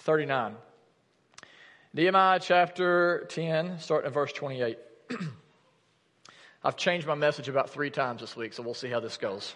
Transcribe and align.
39. 0.00 0.54
Nehemiah 1.92 2.40
chapter 2.40 3.26
10, 3.30 3.80
starting 3.80 4.06
at 4.06 4.14
verse 4.14 4.32
28. 4.32 4.78
I've 6.64 6.76
changed 6.76 7.06
my 7.06 7.14
message 7.14 7.48
about 7.48 7.70
three 7.70 7.90
times 7.90 8.20
this 8.20 8.34
week, 8.34 8.52
so 8.52 8.62
we'll 8.62 8.74
see 8.74 8.88
how 8.88 9.00
this 9.00 9.16
goes. 9.18 9.54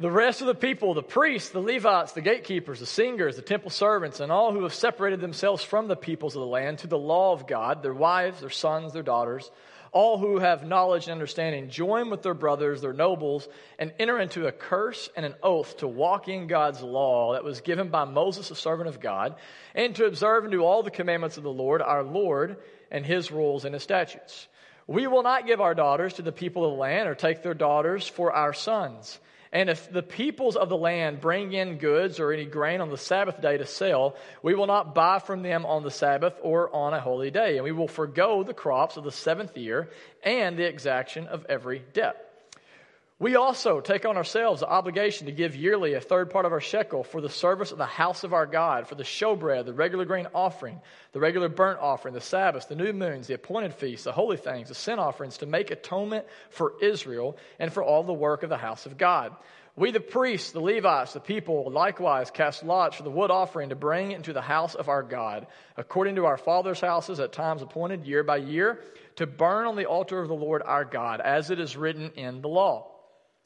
The 0.00 0.10
rest 0.10 0.40
of 0.40 0.48
the 0.48 0.54
people, 0.54 0.94
the 0.94 1.02
priests, 1.02 1.50
the 1.50 1.60
Levites, 1.60 2.12
the 2.12 2.22
gatekeepers, 2.22 2.80
the 2.80 2.86
singers, 2.86 3.36
the 3.36 3.42
temple 3.42 3.70
servants, 3.70 4.18
and 4.18 4.32
all 4.32 4.52
who 4.52 4.64
have 4.64 4.74
separated 4.74 5.20
themselves 5.20 5.62
from 5.62 5.86
the 5.86 5.94
peoples 5.94 6.34
of 6.34 6.40
the 6.40 6.46
land 6.46 6.78
to 6.78 6.88
the 6.88 6.98
law 6.98 7.32
of 7.32 7.46
God, 7.46 7.82
their 7.82 7.94
wives, 7.94 8.40
their 8.40 8.50
sons, 8.50 8.92
their 8.92 9.04
daughters, 9.04 9.50
all 9.92 10.16
who 10.16 10.38
have 10.38 10.66
knowledge 10.66 11.04
and 11.04 11.12
understanding, 11.12 11.68
join 11.68 12.10
with 12.10 12.22
their 12.22 12.34
brothers, 12.34 12.80
their 12.80 12.94
nobles, 12.94 13.46
and 13.78 13.92
enter 13.98 14.18
into 14.18 14.46
a 14.46 14.52
curse 14.52 15.10
and 15.16 15.26
an 15.26 15.34
oath 15.42 15.76
to 15.78 15.86
walk 15.86 16.28
in 16.28 16.46
God's 16.46 16.80
law 16.82 17.34
that 17.34 17.44
was 17.44 17.60
given 17.60 17.88
by 17.88 18.04
Moses, 18.04 18.48
the 18.48 18.54
servant 18.54 18.88
of 18.88 19.00
God, 19.00 19.34
and 19.74 19.94
to 19.96 20.06
observe 20.06 20.44
and 20.44 20.52
do 20.52 20.64
all 20.64 20.82
the 20.82 20.90
commandments 20.90 21.36
of 21.36 21.42
the 21.42 21.52
Lord, 21.52 21.82
our 21.82 22.02
Lord, 22.02 22.56
and 22.90 23.04
his 23.04 23.30
rules 23.30 23.66
and 23.66 23.74
his 23.74 23.82
statutes. 23.82 24.48
We 24.86 25.06
will 25.06 25.22
not 25.22 25.46
give 25.46 25.60
our 25.60 25.74
daughters 25.74 26.14
to 26.14 26.22
the 26.22 26.32
people 26.32 26.64
of 26.64 26.72
the 26.72 26.78
land 26.78 27.08
or 27.08 27.14
take 27.14 27.42
their 27.42 27.54
daughters 27.54 28.08
for 28.08 28.32
our 28.32 28.52
sons. 28.52 29.20
And 29.52 29.68
if 29.68 29.92
the 29.92 30.02
peoples 30.02 30.56
of 30.56 30.70
the 30.70 30.76
land 30.76 31.20
bring 31.20 31.52
in 31.52 31.76
goods 31.76 32.18
or 32.18 32.32
any 32.32 32.46
grain 32.46 32.80
on 32.80 32.88
the 32.88 32.96
Sabbath 32.96 33.40
day 33.42 33.58
to 33.58 33.66
sell, 33.66 34.16
we 34.42 34.54
will 34.54 34.66
not 34.66 34.94
buy 34.94 35.18
from 35.18 35.42
them 35.42 35.66
on 35.66 35.82
the 35.82 35.90
Sabbath 35.90 36.34
or 36.40 36.74
on 36.74 36.94
a 36.94 37.00
holy 37.00 37.30
day. 37.30 37.56
And 37.56 37.64
we 37.64 37.72
will 37.72 37.88
forego 37.88 38.42
the 38.42 38.54
crops 38.54 38.96
of 38.96 39.04
the 39.04 39.12
seventh 39.12 39.58
year 39.58 39.90
and 40.22 40.58
the 40.58 40.66
exaction 40.66 41.26
of 41.26 41.44
every 41.50 41.82
debt. 41.92 42.31
We 43.22 43.36
also 43.36 43.80
take 43.80 44.04
on 44.04 44.16
ourselves 44.16 44.62
the 44.62 44.68
obligation 44.68 45.26
to 45.26 45.32
give 45.32 45.54
yearly 45.54 45.94
a 45.94 46.00
third 46.00 46.28
part 46.30 46.44
of 46.44 46.50
our 46.50 46.60
shekel 46.60 47.04
for 47.04 47.20
the 47.20 47.30
service 47.30 47.70
of 47.70 47.78
the 47.78 47.86
house 47.86 48.24
of 48.24 48.32
our 48.34 48.46
God, 48.46 48.88
for 48.88 48.96
the 48.96 49.04
showbread, 49.04 49.64
the 49.64 49.72
regular 49.72 50.04
grain 50.04 50.26
offering, 50.34 50.80
the 51.12 51.20
regular 51.20 51.48
burnt 51.48 51.78
offering, 51.78 52.14
the 52.14 52.20
Sabbaths, 52.20 52.66
the 52.66 52.74
new 52.74 52.92
moons, 52.92 53.28
the 53.28 53.34
appointed 53.34 53.74
feasts, 53.74 54.06
the 54.06 54.10
holy 54.10 54.38
things, 54.38 54.70
the 54.70 54.74
sin 54.74 54.98
offerings, 54.98 55.38
to 55.38 55.46
make 55.46 55.70
atonement 55.70 56.26
for 56.50 56.72
Israel 56.82 57.36
and 57.60 57.72
for 57.72 57.84
all 57.84 58.02
the 58.02 58.12
work 58.12 58.42
of 58.42 58.48
the 58.48 58.56
house 58.56 58.86
of 58.86 58.98
God. 58.98 59.36
We, 59.76 59.92
the 59.92 60.00
priests, 60.00 60.50
the 60.50 60.58
Levites, 60.60 61.12
the 61.12 61.20
people, 61.20 61.70
likewise 61.70 62.32
cast 62.32 62.64
lots 62.64 62.96
for 62.96 63.04
the 63.04 63.10
wood 63.10 63.30
offering 63.30 63.68
to 63.68 63.76
bring 63.76 64.10
into 64.10 64.32
the 64.32 64.42
house 64.42 64.74
of 64.74 64.88
our 64.88 65.04
God, 65.04 65.46
according 65.76 66.16
to 66.16 66.26
our 66.26 66.38
fathers' 66.38 66.80
houses 66.80 67.20
at 67.20 67.32
times 67.32 67.62
appointed 67.62 68.04
year 68.04 68.24
by 68.24 68.38
year, 68.38 68.80
to 69.14 69.28
burn 69.28 69.68
on 69.68 69.76
the 69.76 69.86
altar 69.86 70.20
of 70.20 70.26
the 70.26 70.34
Lord 70.34 70.60
our 70.64 70.84
God, 70.84 71.20
as 71.20 71.50
it 71.50 71.60
is 71.60 71.76
written 71.76 72.10
in 72.16 72.42
the 72.42 72.48
law. 72.48 72.88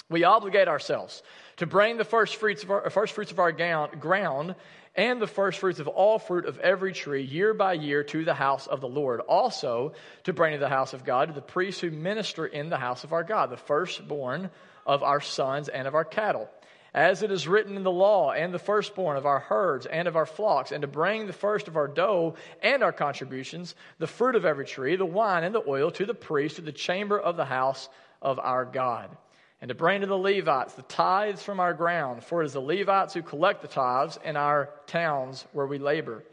We 0.08 0.22
obligate 0.22 0.68
ourselves 0.68 1.22
to 1.56 1.66
bring 1.66 1.96
the 1.96 2.04
first 2.04 2.36
fruits 2.36 2.62
of 2.62 2.70
our, 2.70 2.90
first 2.90 3.14
fruits 3.14 3.32
of 3.32 3.40
our 3.40 3.50
ground 3.50 4.54
and 4.94 5.20
the 5.20 5.26
first 5.26 5.58
fruits 5.58 5.80
of 5.80 5.88
all 5.88 6.18
fruit 6.18 6.46
of 6.46 6.58
every 6.60 6.92
tree 6.92 7.22
year 7.22 7.52
by 7.54 7.72
year 7.72 8.04
to 8.04 8.24
the 8.24 8.34
house 8.34 8.68
of 8.68 8.80
the 8.80 8.88
Lord. 8.88 9.20
Also 9.20 9.94
to 10.24 10.32
bring 10.32 10.52
to 10.52 10.58
the 10.58 10.68
house 10.68 10.94
of 10.94 11.04
God 11.04 11.34
the 11.34 11.42
priests 11.42 11.80
who 11.80 11.90
minister 11.90 12.46
in 12.46 12.70
the 12.70 12.76
house 12.76 13.02
of 13.02 13.12
our 13.12 13.24
God, 13.24 13.50
the 13.50 13.56
firstborn 13.56 14.50
of 14.86 15.02
our 15.02 15.20
sons 15.20 15.68
and 15.68 15.88
of 15.88 15.94
our 15.96 16.04
cattle. 16.04 16.48
As 16.94 17.22
it 17.22 17.30
is 17.32 17.48
written 17.48 17.76
in 17.76 17.82
the 17.82 17.90
law, 17.90 18.30
and 18.30 18.54
the 18.54 18.58
firstborn 18.58 19.18
of 19.18 19.26
our 19.26 19.40
herds 19.40 19.84
and 19.84 20.08
of 20.08 20.16
our 20.16 20.24
flocks, 20.24 20.72
and 20.72 20.80
to 20.80 20.88
bring 20.88 21.26
the 21.26 21.34
first 21.34 21.68
of 21.68 21.76
our 21.76 21.88
dough 21.88 22.36
and 22.62 22.82
our 22.82 22.92
contributions, 22.92 23.74
the 23.98 24.06
fruit 24.06 24.34
of 24.34 24.46
every 24.46 24.64
tree, 24.64 24.96
the 24.96 25.04
wine 25.04 25.44
and 25.44 25.54
the 25.54 25.68
oil 25.68 25.90
to 25.90 26.06
the 26.06 26.14
priest, 26.14 26.56
to 26.56 26.62
the 26.62 26.72
chamber 26.72 27.18
of 27.18 27.36
the 27.36 27.44
house 27.44 27.90
of 28.22 28.38
our 28.38 28.64
God 28.64 29.14
and 29.60 29.68
to 29.68 29.74
bring 29.74 30.02
to 30.02 30.06
the 30.06 30.18
Levites 30.18 30.74
the 30.74 30.82
tithes 30.82 31.42
from 31.42 31.60
our 31.60 31.72
ground, 31.72 32.22
for 32.22 32.42
it 32.42 32.46
is 32.46 32.52
the 32.52 32.60
Levites 32.60 33.14
who 33.14 33.22
collect 33.22 33.62
the 33.62 33.68
tithes 33.68 34.18
in 34.24 34.36
our 34.36 34.70
towns 34.86 35.46
where 35.52 35.66
we 35.66 35.78
labor. 35.78 36.24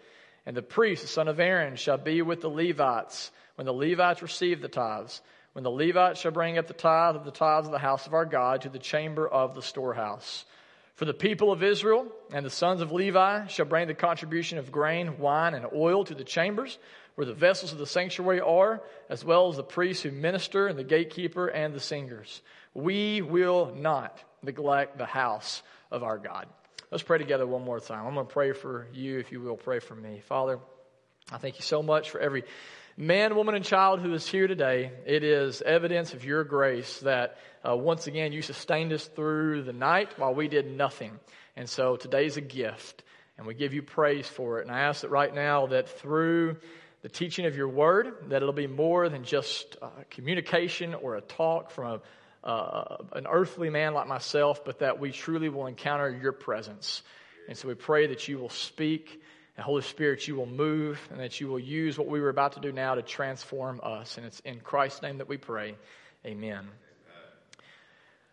And 0.45 0.57
the 0.57 0.61
priest, 0.61 1.03
the 1.03 1.07
son 1.07 1.27
of 1.27 1.39
Aaron, 1.39 1.77
shall 1.77 1.97
be 1.97 2.21
with 2.21 2.41
the 2.41 2.49
Levites 2.49 3.31
when 3.55 3.65
the 3.65 3.73
Levites 3.73 4.21
receive 4.21 4.61
the 4.61 4.67
tithes. 4.67 5.21
When 5.53 5.63
the 5.63 5.71
Levites 5.71 6.19
shall 6.19 6.31
bring 6.31 6.57
up 6.57 6.67
the 6.67 6.73
tithe 6.73 7.15
of 7.15 7.25
the 7.25 7.31
tithes 7.31 7.67
of 7.67 7.71
the 7.71 7.79
house 7.79 8.07
of 8.07 8.13
our 8.13 8.25
God 8.25 8.61
to 8.61 8.69
the 8.69 8.79
chamber 8.79 9.27
of 9.27 9.55
the 9.55 9.61
storehouse. 9.61 10.45
For 10.95 11.05
the 11.05 11.13
people 11.13 11.51
of 11.51 11.63
Israel 11.63 12.07
and 12.31 12.45
the 12.45 12.51
sons 12.51 12.81
of 12.81 12.91
Levi 12.91 13.47
shall 13.47 13.65
bring 13.65 13.87
the 13.87 13.93
contribution 13.93 14.57
of 14.57 14.71
grain, 14.71 15.17
wine, 15.17 15.53
and 15.53 15.65
oil 15.73 16.03
to 16.05 16.13
the 16.13 16.23
chambers 16.23 16.77
where 17.15 17.25
the 17.25 17.33
vessels 17.33 17.71
of 17.71 17.77
the 17.77 17.85
sanctuary 17.85 18.41
are, 18.41 18.81
as 19.09 19.23
well 19.23 19.47
as 19.47 19.55
the 19.55 19.63
priests 19.63 20.03
who 20.03 20.11
minister 20.11 20.67
and 20.67 20.77
the 20.77 20.83
gatekeeper 20.83 21.47
and 21.47 21.73
the 21.73 21.79
singers. 21.79 22.41
We 22.73 23.21
will 23.21 23.73
not 23.75 24.17
neglect 24.41 24.97
the 24.97 25.05
house 25.05 25.61
of 25.91 26.03
our 26.03 26.17
God. 26.17 26.47
Let's 26.91 27.03
pray 27.03 27.17
together 27.17 27.47
one 27.47 27.63
more 27.63 27.79
time. 27.79 28.05
I'm 28.05 28.13
going 28.13 28.27
to 28.27 28.33
pray 28.33 28.51
for 28.51 28.87
you, 28.93 29.19
if 29.19 29.31
you 29.31 29.41
will, 29.41 29.57
pray 29.57 29.79
for 29.79 29.95
me. 29.95 30.21
Father, 30.27 30.59
I 31.31 31.37
thank 31.37 31.55
you 31.57 31.63
so 31.63 31.81
much 31.81 32.09
for 32.09 32.19
every 32.19 32.43
man, 32.97 33.35
woman, 33.35 33.55
and 33.55 33.65
child 33.65 33.99
who 33.99 34.13
is 34.13 34.27
here 34.27 34.47
today. 34.47 34.91
It 35.05 35.23
is 35.23 35.61
evidence 35.61 36.13
of 36.13 36.25
your 36.25 36.43
grace 36.43 36.99
that 36.99 37.37
uh, 37.67 37.75
once 37.75 38.07
again 38.07 38.31
you 38.31 38.41
sustained 38.41 38.93
us 38.93 39.07
through 39.07 39.63
the 39.63 39.73
night 39.73 40.19
while 40.19 40.33
we 40.33 40.47
did 40.47 40.69
nothing. 40.69 41.19
And 41.55 41.69
so 41.69 41.95
today's 41.95 42.37
a 42.37 42.41
gift, 42.41 43.03
and 43.37 43.47
we 43.47 43.53
give 43.53 43.73
you 43.73 43.81
praise 43.81 44.27
for 44.27 44.59
it. 44.59 44.67
And 44.67 44.75
I 44.75 44.81
ask 44.81 45.01
that 45.01 45.09
right 45.09 45.33
now 45.33 45.67
that 45.67 45.89
through 45.89 46.57
the 47.01 47.09
teaching 47.09 47.45
of 47.45 47.55
your 47.55 47.69
word, 47.69 48.29
that 48.29 48.37
it'll 48.37 48.53
be 48.53 48.67
more 48.67 49.09
than 49.09 49.23
just 49.23 49.77
uh, 49.81 49.89
communication 50.09 50.93
or 50.93 51.15
a 51.15 51.21
talk 51.21 51.71
from 51.71 51.85
a 51.85 52.01
uh, 52.43 52.97
an 53.13 53.25
earthly 53.27 53.69
man 53.69 53.93
like 53.93 54.07
myself, 54.07 54.65
but 54.65 54.79
that 54.79 54.99
we 54.99 55.11
truly 55.11 55.49
will 55.49 55.67
encounter 55.67 56.09
your 56.09 56.33
presence. 56.33 57.03
And 57.47 57.57
so 57.57 57.67
we 57.67 57.75
pray 57.75 58.07
that 58.07 58.27
you 58.27 58.37
will 58.37 58.49
speak, 58.49 59.21
and 59.55 59.63
Holy 59.63 59.81
Spirit, 59.81 60.27
you 60.27 60.35
will 60.35 60.45
move, 60.45 60.99
and 61.11 61.19
that 61.19 61.39
you 61.39 61.47
will 61.47 61.59
use 61.59 61.97
what 61.97 62.07
we 62.07 62.19
were 62.19 62.29
about 62.29 62.53
to 62.53 62.59
do 62.59 62.71
now 62.71 62.95
to 62.95 63.01
transform 63.01 63.79
us. 63.83 64.17
And 64.17 64.25
it's 64.25 64.39
in 64.41 64.59
Christ's 64.59 65.01
name 65.01 65.19
that 65.19 65.29
we 65.29 65.37
pray. 65.37 65.75
Amen. 66.25 66.67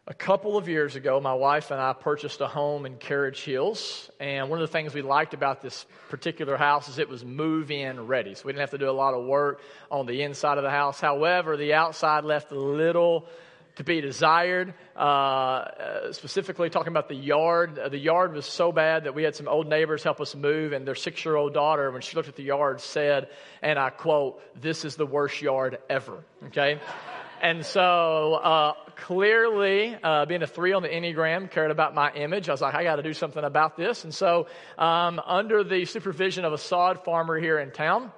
A 0.07 0.15
couple 0.15 0.57
of 0.57 0.69
years 0.69 0.97
ago, 0.97 1.21
my 1.21 1.35
wife 1.35 1.71
and 1.71 1.81
I 1.81 1.93
purchased 1.93 2.41
a 2.41 2.49
home 2.49 2.85
in 2.85 2.97
Carriage 2.97 3.45
Hills. 3.45 4.11
And 4.19 4.51
one 4.51 4.61
of 4.61 4.69
the 4.69 4.73
things 4.73 4.93
we 4.93 5.03
liked 5.03 5.35
about 5.35 5.63
this 5.63 5.87
particular 6.09 6.57
house 6.57 6.89
is 6.89 6.99
it 6.99 7.09
was 7.09 7.25
move 7.25 7.71
in 7.71 8.09
ready. 8.09 8.35
So 8.35 8.43
we 8.45 8.53
didn't 8.53 8.63
have 8.63 8.71
to 8.71 8.79
do 8.79 8.91
a 8.91 8.93
lot 8.93 9.15
of 9.15 9.25
work 9.25 9.61
on 9.89 10.07
the 10.07 10.23
inside 10.23 10.59
of 10.59 10.65
the 10.65 10.71
house. 10.71 11.01
However, 11.01 11.57
the 11.57 11.75
outside 11.75 12.25
left 12.25 12.51
a 12.51 12.59
little 12.59 13.29
to 13.77 13.85
be 13.85 14.01
desired. 14.01 14.75
Uh, 14.97 15.01
uh, 15.01 16.13
specifically, 16.13 16.71
talking 16.71 16.93
about 16.93 17.09
the 17.09 17.15
yard. 17.15 17.79
The 17.91 17.99
yard 17.99 18.35
was 18.35 18.47
so 18.47 18.73
bad 18.73 19.05
that 19.05 19.15
we 19.15 19.23
had 19.23 19.35
some 19.35 19.49
old 19.49 19.69
neighbors 19.69 20.03
help 20.03 20.21
us 20.21 20.35
move, 20.35 20.73
and 20.73 20.87
their 20.87 20.95
six 20.95 21.25
year 21.25 21.37
old 21.37 21.55
daughter, 21.55 21.91
when 21.91 22.03
she 22.03 22.17
looked 22.17 22.29
at 22.29 22.37
the 22.37 22.43
yard, 22.43 22.81
said, 22.81 23.29
and 23.63 23.79
I 23.79 23.91
quote, 23.91 24.43
This 24.61 24.85
is 24.85 24.97
the 24.97 25.07
worst 25.07 25.41
yard 25.41 25.79
ever. 25.89 26.25
Okay? 26.47 26.81
and 27.43 27.65
so, 27.65 28.35
uh, 28.35 28.73
clearly, 28.97 29.97
uh, 30.03 30.27
being 30.27 30.43
a 30.43 30.47
three 30.47 30.73
on 30.73 30.83
the 30.83 30.89
Enneagram, 30.89 31.51
cared 31.51 31.71
about 31.71 31.95
my 31.95 32.13
image. 32.13 32.49
I 32.49 32.53
was 32.53 32.61
like, 32.61 32.75
I 32.75 32.85
got 32.85 32.97
to 32.97 33.03
do 33.03 33.15
something 33.15 33.43
about 33.43 33.77
this. 33.77 34.05
And 34.05 34.15
so, 34.15 34.47
um, 34.77 35.21
under 35.25 35.65
the 35.65 35.85
supervision 35.85 36.45
of 36.45 36.53
a 36.53 36.59
sod 36.59 37.05
farmer 37.05 37.39
here 37.39 37.59
in 37.59 37.71
town, 37.71 38.13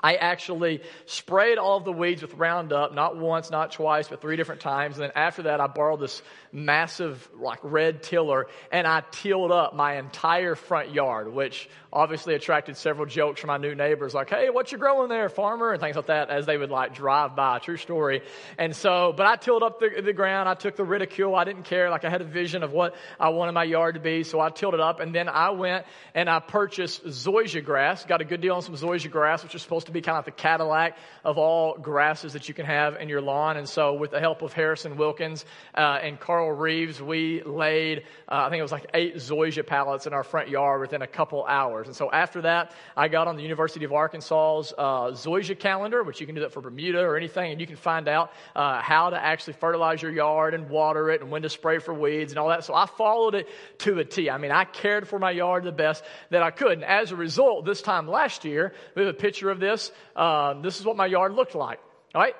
I 0.00 0.14
actually 0.14 0.80
sprayed 1.06 1.58
all 1.58 1.76
of 1.76 1.84
the 1.84 1.92
weeds 1.92 2.22
with 2.22 2.34
Roundup, 2.34 2.94
not 2.94 3.16
once, 3.16 3.50
not 3.50 3.72
twice, 3.72 4.08
but 4.08 4.20
three 4.20 4.36
different 4.36 4.62
times. 4.62 4.96
And 4.96 5.04
then 5.04 5.12
after 5.14 5.42
that, 5.42 5.60
I 5.60 5.66
borrowed 5.66 6.00
this 6.00 6.22
massive, 6.50 7.28
like, 7.38 7.58
red 7.62 8.02
tiller, 8.02 8.46
and 8.70 8.86
I 8.86 9.02
tilled 9.10 9.52
up 9.52 9.74
my 9.74 9.98
entire 9.98 10.54
front 10.54 10.92
yard, 10.92 11.32
which 11.32 11.68
obviously 11.92 12.34
attracted 12.34 12.76
several 12.76 13.06
jokes 13.06 13.40
from 13.40 13.48
my 13.48 13.58
new 13.58 13.74
neighbors, 13.74 14.14
like, 14.14 14.30
hey, 14.30 14.48
what 14.48 14.72
you 14.72 14.78
growing 14.78 15.08
there, 15.08 15.28
farmer? 15.28 15.72
And 15.72 15.80
things 15.80 15.96
like 15.96 16.06
that, 16.06 16.30
as 16.30 16.46
they 16.46 16.56
would, 16.56 16.70
like, 16.70 16.94
drive 16.94 17.36
by. 17.36 17.58
True 17.58 17.76
story. 17.76 18.22
And 18.58 18.74
so, 18.74 19.12
but 19.14 19.26
I 19.26 19.36
tilled 19.36 19.62
up 19.62 19.78
the, 19.78 20.00
the 20.02 20.12
ground. 20.12 20.48
I 20.48 20.54
took 20.54 20.76
the 20.76 20.84
ridicule. 20.84 21.34
I 21.34 21.44
didn't 21.44 21.64
care. 21.64 21.90
Like, 21.90 22.04
I 22.04 22.10
had 22.10 22.22
a 22.22 22.24
vision 22.24 22.62
of 22.62 22.72
what 22.72 22.94
I 23.20 23.28
wanted 23.28 23.52
my 23.52 23.64
yard 23.64 23.94
to 23.96 24.00
be, 24.00 24.22
so 24.22 24.40
I 24.40 24.48
tilled 24.48 24.74
it 24.74 24.80
up. 24.80 25.00
And 25.00 25.14
then 25.14 25.28
I 25.28 25.50
went 25.50 25.84
and 26.14 26.30
I 26.30 26.40
purchased 26.40 27.04
zoysia 27.04 27.64
grass. 27.64 28.04
Got 28.04 28.20
a 28.22 28.24
good 28.24 28.40
deal 28.40 28.54
on 28.54 28.62
some 28.62 28.74
zoysia 28.74 29.10
grass, 29.10 29.42
which 29.42 29.54
is 29.54 29.62
supposed 29.62 29.86
to 29.86 29.92
be 29.92 30.00
kind 30.00 30.18
of 30.18 30.24
the 30.24 30.30
Cadillac 30.30 30.96
of 31.24 31.36
all 31.36 31.76
grasses 31.76 32.32
that 32.32 32.48
you 32.48 32.54
can 32.54 32.64
have 32.64 32.96
in 32.96 33.08
your 33.08 33.20
lawn. 33.20 33.56
And 33.56 33.68
so, 33.68 33.94
with 33.94 34.12
the 34.12 34.20
help 34.20 34.42
of 34.42 34.52
Harrison 34.52 34.96
Wilkins 34.96 35.44
uh, 35.74 35.98
and 36.02 36.18
Carl 36.18 36.50
Reeves, 36.52 37.02
we 37.02 37.42
laid, 37.42 38.04
uh, 38.28 38.44
I 38.46 38.50
think 38.50 38.60
it 38.60 38.62
was 38.62 38.72
like 38.72 38.86
eight 38.94 39.16
zoysia 39.16 39.66
pallets 39.66 40.06
in 40.06 40.12
our 40.12 40.24
front 40.24 40.48
yard 40.48 40.80
within 40.80 41.02
a 41.02 41.06
couple 41.06 41.44
hours. 41.44 41.81
And 41.86 41.96
so, 41.96 42.10
after 42.10 42.42
that, 42.42 42.72
I 42.96 43.08
got 43.08 43.28
on 43.28 43.36
the 43.36 43.42
University 43.42 43.84
of 43.84 43.92
Arkansas's 43.92 44.72
uh, 44.76 45.12
zoysia 45.12 45.58
calendar, 45.58 46.02
which 46.02 46.20
you 46.20 46.26
can 46.26 46.34
do 46.34 46.42
that 46.42 46.52
for 46.52 46.60
Bermuda 46.60 47.00
or 47.00 47.16
anything, 47.16 47.52
and 47.52 47.60
you 47.60 47.66
can 47.66 47.76
find 47.76 48.08
out 48.08 48.32
uh, 48.54 48.80
how 48.80 49.10
to 49.10 49.16
actually 49.16 49.54
fertilize 49.54 50.02
your 50.02 50.12
yard 50.12 50.54
and 50.54 50.68
water 50.68 51.10
it 51.10 51.20
and 51.20 51.30
when 51.30 51.42
to 51.42 51.48
spray 51.48 51.78
for 51.78 51.94
weeds 51.94 52.32
and 52.32 52.38
all 52.38 52.48
that. 52.48 52.64
So, 52.64 52.74
I 52.74 52.86
followed 52.86 53.34
it 53.34 53.48
to 53.78 53.98
a 53.98 54.04
T. 54.04 54.30
I 54.30 54.38
mean, 54.38 54.50
I 54.50 54.64
cared 54.64 55.08
for 55.08 55.18
my 55.18 55.30
yard 55.30 55.64
the 55.64 55.72
best 55.72 56.04
that 56.30 56.42
I 56.42 56.50
could. 56.50 56.72
And 56.72 56.84
as 56.84 57.12
a 57.12 57.16
result, 57.16 57.64
this 57.64 57.82
time 57.82 58.08
last 58.08 58.44
year, 58.44 58.72
we 58.94 59.04
have 59.04 59.14
a 59.14 59.18
picture 59.18 59.50
of 59.50 59.60
this. 59.60 59.90
Um, 60.16 60.62
this 60.62 60.78
is 60.78 60.86
what 60.86 60.96
my 60.96 61.06
yard 61.06 61.34
looked 61.34 61.54
like. 61.54 61.80
All 62.14 62.20
right? 62.20 62.34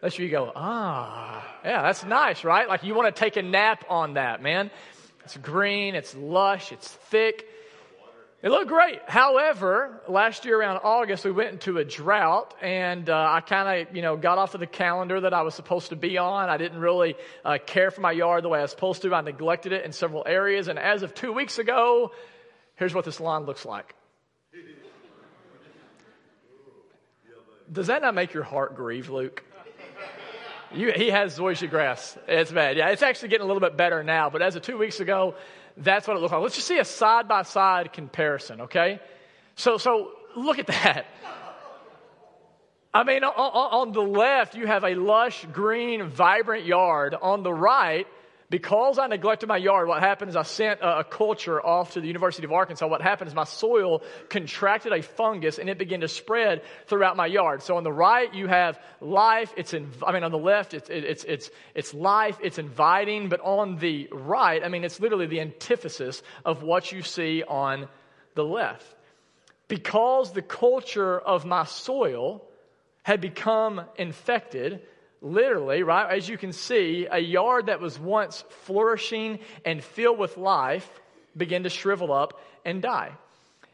That's 0.00 0.18
where 0.18 0.24
you 0.24 0.30
go, 0.30 0.52
ah, 0.54 1.44
yeah, 1.64 1.82
that's 1.82 2.04
nice, 2.04 2.44
right? 2.44 2.68
Like 2.68 2.84
you 2.84 2.94
want 2.94 3.14
to 3.14 3.18
take 3.18 3.36
a 3.36 3.42
nap 3.42 3.84
on 3.88 4.14
that, 4.14 4.42
man. 4.42 4.70
It's 5.24 5.36
green, 5.38 5.94
it's 5.94 6.14
lush, 6.14 6.70
it's 6.70 6.88
thick. 6.88 7.48
It 8.46 8.50
looked 8.50 8.68
great. 8.68 9.00
However, 9.08 10.00
last 10.06 10.44
year 10.44 10.60
around 10.60 10.78
August, 10.84 11.24
we 11.24 11.32
went 11.32 11.50
into 11.50 11.78
a 11.78 11.84
drought, 11.84 12.54
and 12.62 13.10
uh, 13.10 13.28
I 13.28 13.40
kind 13.40 13.88
of, 13.88 13.96
you 13.96 14.02
know, 14.02 14.16
got 14.16 14.38
off 14.38 14.54
of 14.54 14.60
the 14.60 14.68
calendar 14.68 15.20
that 15.22 15.34
I 15.34 15.42
was 15.42 15.52
supposed 15.56 15.88
to 15.88 15.96
be 15.96 16.16
on. 16.16 16.48
I 16.48 16.56
didn't 16.56 16.78
really 16.78 17.16
uh, 17.44 17.58
care 17.66 17.90
for 17.90 18.02
my 18.02 18.12
yard 18.12 18.44
the 18.44 18.48
way 18.48 18.60
I 18.60 18.62
was 18.62 18.70
supposed 18.70 19.02
to. 19.02 19.12
I 19.12 19.20
neglected 19.20 19.72
it 19.72 19.84
in 19.84 19.90
several 19.90 20.22
areas, 20.24 20.68
and 20.68 20.78
as 20.78 21.02
of 21.02 21.12
two 21.12 21.32
weeks 21.32 21.58
ago, 21.58 22.12
here's 22.76 22.94
what 22.94 23.04
this 23.04 23.18
lawn 23.18 23.46
looks 23.46 23.64
like. 23.64 23.96
Does 27.72 27.88
that 27.88 28.00
not 28.00 28.14
make 28.14 28.32
your 28.32 28.44
heart 28.44 28.76
grieve, 28.76 29.10
Luke? 29.10 29.42
You, 30.72 30.92
he 30.94 31.10
has 31.10 31.36
zoysia 31.36 31.68
grass. 31.68 32.16
It's 32.28 32.52
bad. 32.52 32.76
Yeah, 32.76 32.90
it's 32.90 33.02
actually 33.02 33.30
getting 33.30 33.44
a 33.44 33.48
little 33.48 33.60
bit 33.60 33.76
better 33.76 34.04
now, 34.04 34.30
but 34.30 34.40
as 34.40 34.54
of 34.54 34.62
two 34.62 34.78
weeks 34.78 35.00
ago, 35.00 35.34
that's 35.76 36.08
what 36.08 36.16
it 36.16 36.20
looked 36.20 36.32
like. 36.32 36.42
Let's 36.42 36.54
just 36.54 36.66
see 36.66 36.78
a 36.78 36.84
side 36.84 37.28
by 37.28 37.42
side 37.42 37.92
comparison, 37.92 38.62
okay? 38.62 39.00
So, 39.56 39.78
so 39.78 40.12
look 40.34 40.58
at 40.58 40.66
that. 40.68 41.06
I 42.94 43.04
mean, 43.04 43.24
on, 43.24 43.32
on, 43.34 43.92
the 43.92 44.00
left, 44.00 44.54
you 44.54 44.66
have 44.66 44.82
a 44.84 44.94
lush, 44.94 45.44
green, 45.52 46.08
vibrant 46.08 46.64
yard. 46.64 47.14
On 47.14 47.42
the 47.42 47.52
right, 47.52 48.06
because 48.48 48.98
I 48.98 49.08
neglected 49.08 49.48
my 49.48 49.56
yard, 49.56 49.88
what 49.88 50.00
happened 50.00 50.28
is 50.28 50.36
I 50.36 50.44
sent 50.44 50.80
a, 50.80 51.02
culture 51.02 51.64
off 51.64 51.94
to 51.94 52.00
the 52.00 52.06
University 52.06 52.44
of 52.44 52.52
Arkansas. 52.52 52.86
What 52.86 53.02
happened 53.02 53.28
is 53.28 53.34
my 53.34 53.44
soil 53.44 54.02
contracted 54.28 54.92
a 54.92 55.02
fungus 55.02 55.58
and 55.58 55.68
it 55.68 55.78
began 55.78 56.00
to 56.02 56.08
spread 56.08 56.62
throughout 56.86 57.16
my 57.16 57.26
yard. 57.26 57.62
So 57.62 57.76
on 57.76 57.82
the 57.82 57.92
right, 57.92 58.32
you 58.32 58.46
have 58.46 58.78
life. 59.00 59.52
It's 59.56 59.74
in, 59.74 59.90
I 60.06 60.12
mean, 60.12 60.22
on 60.22 60.30
the 60.30 60.38
left, 60.38 60.74
it's, 60.74 60.88
it's, 60.88 61.24
it's, 61.24 61.50
it's 61.74 61.92
life. 61.92 62.38
It's 62.40 62.58
inviting. 62.58 63.28
But 63.28 63.40
on 63.40 63.78
the 63.78 64.08
right, 64.12 64.62
I 64.62 64.68
mean, 64.68 64.84
it's 64.84 65.00
literally 65.00 65.26
the 65.26 65.40
antithesis 65.40 66.22
of 66.44 66.62
what 66.62 66.92
you 66.92 67.02
see 67.02 67.42
on 67.42 67.88
the 68.34 68.44
left. 68.44 68.86
Because 69.66 70.32
the 70.32 70.42
culture 70.42 71.18
of 71.18 71.44
my 71.44 71.64
soil 71.64 72.44
had 73.02 73.20
become 73.20 73.82
infected, 73.96 74.82
literally, 75.20 75.82
right, 75.82 76.16
as 76.16 76.28
you 76.28 76.38
can 76.38 76.52
see, 76.52 77.06
a 77.10 77.18
yard 77.18 77.66
that 77.66 77.80
was 77.80 77.98
once 77.98 78.44
flourishing 78.64 79.38
and 79.64 79.82
filled 79.82 80.18
with 80.18 80.36
life 80.36 80.88
began 81.36 81.62
to 81.64 81.70
shrivel 81.70 82.12
up 82.12 82.40
and 82.64 82.82
die. 82.82 83.12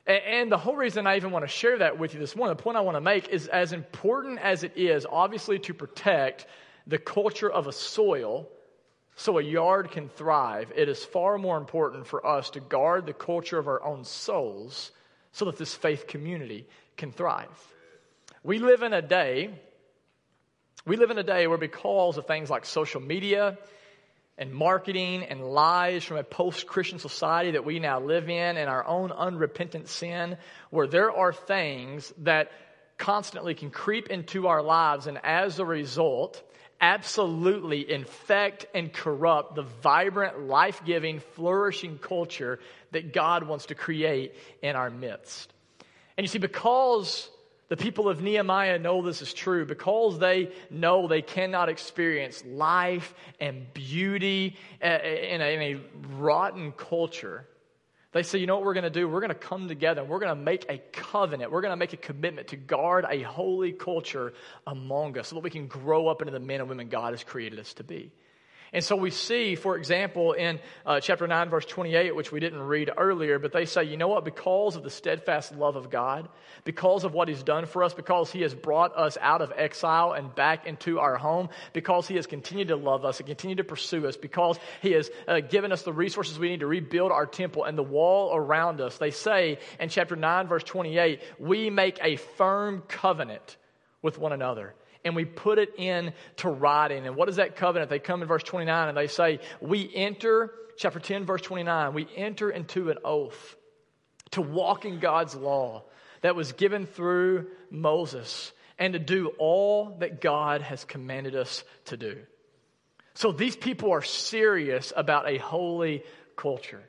And 0.06 0.50
the 0.50 0.58
whole 0.58 0.74
reason 0.74 1.06
I 1.06 1.16
even 1.16 1.30
want 1.30 1.44
to 1.44 1.48
share 1.48 1.78
that 1.78 1.98
with 1.98 2.12
you 2.12 2.18
this 2.18 2.34
morning, 2.34 2.56
the 2.56 2.62
point 2.62 2.76
I 2.76 2.80
want 2.80 2.96
to 2.96 3.00
make 3.00 3.28
is 3.28 3.46
as 3.46 3.72
important 3.72 4.40
as 4.40 4.64
it 4.64 4.72
is, 4.76 5.06
obviously, 5.08 5.60
to 5.60 5.74
protect 5.74 6.46
the 6.88 6.98
culture 6.98 7.50
of 7.50 7.68
a 7.68 7.72
soil 7.72 8.48
so 9.14 9.38
a 9.38 9.42
yard 9.42 9.90
can 9.90 10.08
thrive, 10.08 10.72
it 10.74 10.88
is 10.88 11.04
far 11.04 11.38
more 11.38 11.56
important 11.56 12.06
for 12.06 12.26
us 12.26 12.50
to 12.50 12.60
guard 12.60 13.06
the 13.06 13.12
culture 13.12 13.58
of 13.58 13.68
our 13.68 13.82
own 13.84 14.04
souls 14.04 14.90
so 15.32 15.44
that 15.44 15.56
this 15.56 15.74
faith 15.74 16.06
community 16.06 16.66
can 16.96 17.12
thrive. 17.12 17.48
We 18.42 18.58
live 18.58 18.82
in 18.82 18.92
a 18.92 19.02
day 19.02 19.50
we 20.84 20.96
live 20.96 21.10
in 21.10 21.18
a 21.18 21.22
day 21.22 21.46
where, 21.46 21.58
because 21.58 22.18
of 22.18 22.26
things 22.26 22.50
like 22.50 22.64
social 22.64 23.00
media 23.00 23.56
and 24.36 24.52
marketing 24.52 25.22
and 25.24 25.44
lies 25.44 26.02
from 26.02 26.16
a 26.16 26.24
post 26.24 26.66
Christian 26.66 26.98
society 26.98 27.52
that 27.52 27.64
we 27.64 27.78
now 27.78 28.00
live 28.00 28.28
in 28.28 28.56
and 28.56 28.68
our 28.68 28.84
own 28.86 29.12
unrepentant 29.12 29.88
sin, 29.88 30.36
where 30.70 30.86
there 30.86 31.12
are 31.12 31.32
things 31.32 32.12
that 32.18 32.50
constantly 32.98 33.54
can 33.54 33.70
creep 33.70 34.08
into 34.08 34.48
our 34.48 34.62
lives 34.62 35.06
and 35.06 35.18
as 35.22 35.58
a 35.58 35.64
result, 35.64 36.42
absolutely 36.80 37.88
infect 37.88 38.66
and 38.74 38.92
corrupt 38.92 39.54
the 39.54 39.62
vibrant, 39.62 40.40
life 40.40 40.82
giving, 40.84 41.20
flourishing 41.34 41.98
culture 41.98 42.58
that 42.90 43.12
God 43.12 43.44
wants 43.44 43.66
to 43.66 43.76
create 43.76 44.34
in 44.62 44.74
our 44.74 44.90
midst. 44.90 45.52
And 46.16 46.24
you 46.24 46.28
see, 46.28 46.38
because 46.38 47.30
the 47.72 47.76
people 47.78 48.06
of 48.06 48.20
Nehemiah 48.20 48.78
know 48.78 49.00
this 49.00 49.22
is 49.22 49.32
true 49.32 49.64
because 49.64 50.18
they 50.18 50.50
know 50.68 51.08
they 51.08 51.22
cannot 51.22 51.70
experience 51.70 52.44
life 52.46 53.14
and 53.40 53.72
beauty 53.72 54.58
uh, 54.84 54.88
in 54.88 55.40
a, 55.40 55.54
in 55.54 55.62
a 55.62 55.80
rotten 56.18 56.72
culture. 56.72 57.48
They 58.12 58.24
say, 58.24 58.40
you 58.40 58.46
know 58.46 58.56
what 58.56 58.66
we're 58.66 58.74
going 58.74 58.84
to 58.84 58.90
do? 58.90 59.08
We're 59.08 59.22
going 59.22 59.30
to 59.30 59.34
come 59.34 59.68
together. 59.68 60.02
and 60.02 60.10
We're 60.10 60.18
going 60.18 60.36
to 60.36 60.42
make 60.42 60.66
a 60.68 60.82
covenant. 60.92 61.50
We're 61.50 61.62
going 61.62 61.72
to 61.72 61.78
make 61.78 61.94
a 61.94 61.96
commitment 61.96 62.48
to 62.48 62.56
guard 62.56 63.06
a 63.08 63.22
holy 63.22 63.72
culture 63.72 64.34
among 64.66 65.16
us 65.16 65.28
so 65.28 65.36
that 65.36 65.42
we 65.42 65.48
can 65.48 65.66
grow 65.66 66.08
up 66.08 66.20
into 66.20 66.32
the 66.32 66.40
men 66.40 66.60
and 66.60 66.68
women 66.68 66.90
God 66.90 67.14
has 67.14 67.24
created 67.24 67.58
us 67.58 67.72
to 67.72 67.84
be. 67.84 68.12
And 68.74 68.82
so 68.82 68.96
we 68.96 69.10
see, 69.10 69.54
for 69.54 69.76
example, 69.76 70.32
in 70.32 70.58
uh, 70.86 70.98
chapter 70.98 71.26
9, 71.26 71.50
verse 71.50 71.66
28, 71.66 72.16
which 72.16 72.32
we 72.32 72.40
didn't 72.40 72.62
read 72.62 72.90
earlier, 72.96 73.38
but 73.38 73.52
they 73.52 73.66
say, 73.66 73.84
you 73.84 73.98
know 73.98 74.08
what? 74.08 74.24
Because 74.24 74.76
of 74.76 74.82
the 74.82 74.88
steadfast 74.88 75.54
love 75.54 75.76
of 75.76 75.90
God, 75.90 76.30
because 76.64 77.04
of 77.04 77.12
what 77.12 77.28
He's 77.28 77.42
done 77.42 77.66
for 77.66 77.84
us, 77.84 77.92
because 77.92 78.32
He 78.32 78.40
has 78.40 78.54
brought 78.54 78.96
us 78.96 79.18
out 79.20 79.42
of 79.42 79.52
exile 79.54 80.12
and 80.12 80.34
back 80.34 80.66
into 80.66 81.00
our 81.00 81.18
home, 81.18 81.50
because 81.74 82.08
He 82.08 82.16
has 82.16 82.26
continued 82.26 82.68
to 82.68 82.76
love 82.76 83.04
us 83.04 83.18
and 83.18 83.26
continued 83.26 83.58
to 83.58 83.64
pursue 83.64 84.06
us, 84.06 84.16
because 84.16 84.58
He 84.80 84.92
has 84.92 85.10
uh, 85.28 85.40
given 85.40 85.70
us 85.70 85.82
the 85.82 85.92
resources 85.92 86.38
we 86.38 86.48
need 86.48 86.60
to 86.60 86.66
rebuild 86.66 87.12
our 87.12 87.26
temple 87.26 87.64
and 87.64 87.76
the 87.76 87.82
wall 87.82 88.34
around 88.34 88.80
us, 88.80 88.96
they 88.96 89.10
say 89.10 89.58
in 89.80 89.90
chapter 89.90 90.16
9, 90.16 90.46
verse 90.46 90.64
28, 90.64 91.20
we 91.38 91.68
make 91.68 91.98
a 92.02 92.16
firm 92.16 92.82
covenant 92.88 93.58
with 94.00 94.16
one 94.16 94.32
another 94.32 94.74
and 95.04 95.16
we 95.16 95.24
put 95.24 95.58
it 95.58 95.74
into 95.76 96.48
writing. 96.48 97.06
And 97.06 97.16
what 97.16 97.28
is 97.28 97.36
that 97.36 97.56
covenant? 97.56 97.90
They 97.90 97.98
come 97.98 98.22
in 98.22 98.28
verse 98.28 98.42
29 98.42 98.88
and 98.88 98.96
they 98.96 99.06
say, 99.06 99.40
We 99.60 99.90
enter, 99.94 100.52
chapter 100.76 101.00
10, 101.00 101.24
verse 101.24 101.42
29, 101.42 101.94
we 101.94 102.08
enter 102.16 102.50
into 102.50 102.90
an 102.90 102.98
oath 103.04 103.56
to 104.32 104.42
walk 104.42 104.84
in 104.84 105.00
God's 105.00 105.34
law 105.34 105.84
that 106.22 106.36
was 106.36 106.52
given 106.52 106.86
through 106.86 107.48
Moses 107.70 108.52
and 108.78 108.94
to 108.94 108.98
do 108.98 109.28
all 109.38 109.96
that 110.00 110.20
God 110.20 110.62
has 110.62 110.84
commanded 110.84 111.36
us 111.36 111.64
to 111.86 111.96
do. 111.96 112.18
So 113.14 113.32
these 113.32 113.56
people 113.56 113.92
are 113.92 114.02
serious 114.02 114.92
about 114.96 115.28
a 115.28 115.36
holy 115.36 116.02
culture. 116.36 116.82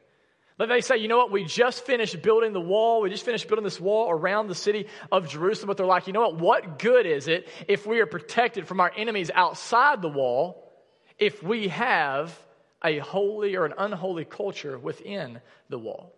But 0.63 0.69
they 0.69 0.79
say, 0.79 0.95
you 0.95 1.09
know 1.09 1.17
what, 1.17 1.29
we 1.29 1.43
just 1.43 1.85
finished 1.85 2.21
building 2.21 2.53
the 2.53 2.61
wall. 2.61 3.01
We 3.01 3.09
just 3.09 3.25
finished 3.25 3.49
building 3.49 3.65
this 3.65 3.81
wall 3.81 4.09
around 4.09 4.47
the 4.47 4.55
city 4.55 4.87
of 5.11 5.27
Jerusalem. 5.27 5.67
But 5.67 5.75
they're 5.75 5.85
like, 5.85 6.07
you 6.07 6.13
know 6.13 6.21
what, 6.21 6.39
what 6.39 6.79
good 6.79 7.05
is 7.05 7.27
it 7.27 7.49
if 7.67 7.85
we 7.85 7.99
are 7.99 8.05
protected 8.05 8.65
from 8.65 8.79
our 8.79 8.89
enemies 8.95 9.29
outside 9.35 10.01
the 10.01 10.07
wall 10.07 10.71
if 11.19 11.43
we 11.43 11.67
have 11.67 12.39
a 12.81 12.97
holy 12.99 13.57
or 13.57 13.65
an 13.65 13.73
unholy 13.77 14.23
culture 14.23 14.79
within 14.79 15.41
the 15.67 15.77
wall? 15.77 16.15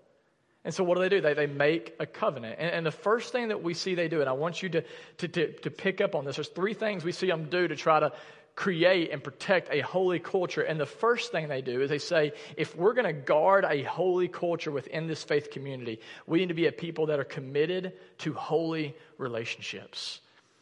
And 0.65 0.73
so 0.73 0.83
what 0.83 0.95
do 0.95 1.01
they 1.01 1.09
do? 1.09 1.21
They, 1.21 1.35
they 1.35 1.45
make 1.45 1.95
a 1.99 2.07
covenant. 2.07 2.55
And, 2.57 2.71
and 2.71 2.85
the 2.85 2.91
first 2.91 3.31
thing 3.31 3.49
that 3.49 3.61
we 3.61 3.75
see 3.75 3.93
they 3.93 4.07
do, 4.07 4.19
and 4.19 4.27
I 4.27 4.33
want 4.33 4.63
you 4.63 4.69
to, 4.69 4.83
to, 5.19 5.27
to, 5.27 5.51
to 5.59 5.69
pick 5.69 6.01
up 6.01 6.15
on 6.15 6.25
this, 6.25 6.37
there's 6.37 6.47
three 6.49 6.73
things 6.73 7.03
we 7.03 7.11
see 7.11 7.27
them 7.27 7.49
do 7.49 7.67
to 7.67 7.75
try 7.75 7.99
to 7.99 8.11
create 8.55 9.11
and 9.11 9.23
protect 9.23 9.71
a 9.71 9.81
holy 9.81 10.17
culture. 10.17 10.61
And 10.61 10.79
the 10.79 10.87
first 10.87 11.31
thing 11.31 11.49
they 11.49 11.61
do 11.61 11.81
is 11.81 11.89
they 11.89 11.99
say, 11.99 12.31
if 12.57 12.75
we're 12.75 12.93
going 12.93 13.05
to 13.05 13.13
guard 13.13 13.63
a 13.69 13.83
holy 13.83 14.27
culture 14.27 14.71
within 14.71 15.07
this 15.07 15.23
faith 15.23 15.51
community, 15.51 15.99
we 16.25 16.39
need 16.39 16.47
to 16.47 16.55
be 16.55 16.65
a 16.65 16.71
people 16.71 17.07
that 17.07 17.19
are 17.19 17.25
committed 17.25 17.93
to 18.19 18.33
holy 18.33 18.95
relationships. 19.19 20.19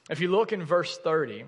If 0.09 0.19
you 0.19 0.27
look 0.27 0.51
in 0.51 0.65
verse 0.65 0.97
30, 0.97 1.45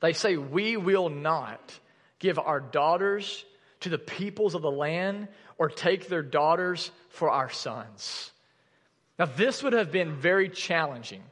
they 0.00 0.12
say, 0.12 0.36
We 0.36 0.76
will 0.76 1.08
not 1.08 1.72
give 2.18 2.38
our 2.38 2.60
daughters 2.60 3.44
to 3.80 3.88
the 3.88 3.98
peoples 3.98 4.54
of 4.54 4.62
the 4.62 4.70
land 4.70 5.28
or 5.58 5.68
take 5.68 6.08
their 6.08 6.22
daughters 6.22 6.90
for 7.10 7.30
our 7.30 7.50
sons. 7.50 8.30
Now, 9.18 9.26
this 9.26 9.62
would 9.62 9.72
have 9.72 9.92
been 9.92 10.16
very 10.16 10.48
challenging 10.48 11.22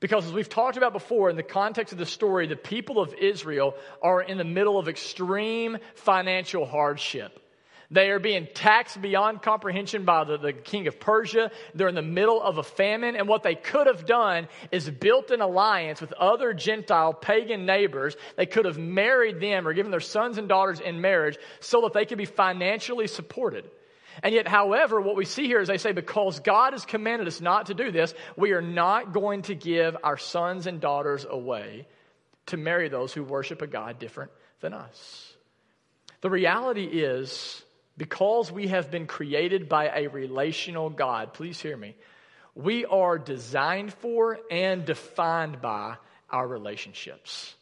because, 0.00 0.26
as 0.26 0.32
we've 0.32 0.48
talked 0.48 0.78
about 0.78 0.94
before, 0.94 1.28
in 1.28 1.36
the 1.36 1.42
context 1.42 1.92
of 1.92 1.98
the 1.98 2.06
story, 2.06 2.46
the 2.46 2.56
people 2.56 3.00
of 3.00 3.12
Israel 3.14 3.74
are 4.02 4.22
in 4.22 4.38
the 4.38 4.44
middle 4.44 4.78
of 4.78 4.88
extreme 4.88 5.76
financial 5.94 6.64
hardship. 6.64 7.38
They 7.92 8.10
are 8.10 8.20
being 8.20 8.46
taxed 8.54 9.02
beyond 9.02 9.42
comprehension 9.42 10.04
by 10.04 10.22
the, 10.22 10.38
the 10.38 10.52
king 10.52 10.86
of 10.86 11.00
Persia. 11.00 11.50
They're 11.74 11.88
in 11.88 11.96
the 11.96 12.02
middle 12.02 12.40
of 12.40 12.58
a 12.58 12.62
famine. 12.62 13.16
And 13.16 13.26
what 13.26 13.42
they 13.42 13.56
could 13.56 13.88
have 13.88 14.06
done 14.06 14.46
is 14.70 14.88
built 14.88 15.32
an 15.32 15.40
alliance 15.40 16.00
with 16.00 16.12
other 16.12 16.54
Gentile 16.54 17.12
pagan 17.12 17.66
neighbors. 17.66 18.16
They 18.36 18.46
could 18.46 18.64
have 18.64 18.78
married 18.78 19.40
them 19.40 19.66
or 19.66 19.72
given 19.72 19.90
their 19.90 19.98
sons 19.98 20.38
and 20.38 20.48
daughters 20.48 20.78
in 20.78 21.00
marriage 21.00 21.36
so 21.58 21.80
that 21.82 21.92
they 21.92 22.04
could 22.04 22.18
be 22.18 22.26
financially 22.26 23.08
supported. 23.08 23.68
And 24.22 24.34
yet, 24.34 24.46
however, 24.46 25.00
what 25.00 25.16
we 25.16 25.24
see 25.24 25.46
here 25.46 25.60
is 25.60 25.66
they 25.68 25.78
say, 25.78 25.92
because 25.92 26.40
God 26.40 26.74
has 26.74 26.84
commanded 26.84 27.26
us 27.26 27.40
not 27.40 27.66
to 27.66 27.74
do 27.74 27.90
this, 27.90 28.14
we 28.36 28.52
are 28.52 28.62
not 28.62 29.12
going 29.12 29.42
to 29.42 29.54
give 29.54 29.96
our 30.04 30.18
sons 30.18 30.66
and 30.66 30.80
daughters 30.80 31.26
away 31.28 31.88
to 32.46 32.56
marry 32.56 32.88
those 32.88 33.12
who 33.12 33.24
worship 33.24 33.62
a 33.62 33.66
God 33.66 33.98
different 33.98 34.30
than 34.60 34.74
us. 34.74 35.34
The 36.20 36.30
reality 36.30 36.84
is, 36.84 37.62
because 38.00 38.50
we 38.50 38.68
have 38.68 38.90
been 38.90 39.06
created 39.06 39.68
by 39.68 39.90
a 39.94 40.08
relational 40.08 40.88
God, 40.88 41.34
please 41.34 41.60
hear 41.60 41.76
me, 41.76 41.94
we 42.54 42.86
are 42.86 43.18
designed 43.18 43.92
for 43.92 44.38
and 44.50 44.86
defined 44.86 45.60
by 45.60 45.96
our 46.30 46.48
relationships. 46.48 47.54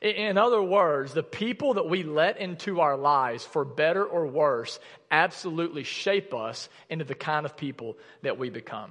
In 0.00 0.38
other 0.38 0.62
words, 0.62 1.12
the 1.12 1.22
people 1.22 1.74
that 1.74 1.86
we 1.86 2.02
let 2.02 2.38
into 2.38 2.80
our 2.80 2.96
lives, 2.96 3.44
for 3.44 3.66
better 3.66 4.02
or 4.02 4.26
worse, 4.26 4.80
absolutely 5.10 5.84
shape 5.84 6.32
us 6.32 6.70
into 6.88 7.04
the 7.04 7.14
kind 7.14 7.44
of 7.44 7.54
people 7.54 7.98
that 8.22 8.38
we 8.38 8.48
become. 8.48 8.90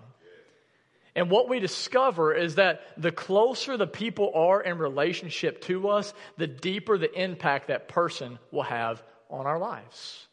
And 1.16 1.32
what 1.32 1.50
we 1.50 1.60
discover 1.60 2.36
is 2.36 2.54
that 2.56 2.82
the 2.98 3.12
closer 3.12 3.78
the 3.78 3.88
people 3.88 4.32
are 4.36 4.62
in 4.62 4.78
relationship 4.78 5.62
to 5.62 5.90
us, 5.90 6.14
the 6.38 6.46
deeper 6.46 7.00
the 7.00 7.12
impact 7.20 7.70
that 7.70 7.88
person 7.88 8.38
will 8.52 8.62
have 8.62 9.02
on 9.28 9.48
our 9.48 9.58
lives. 9.58 10.28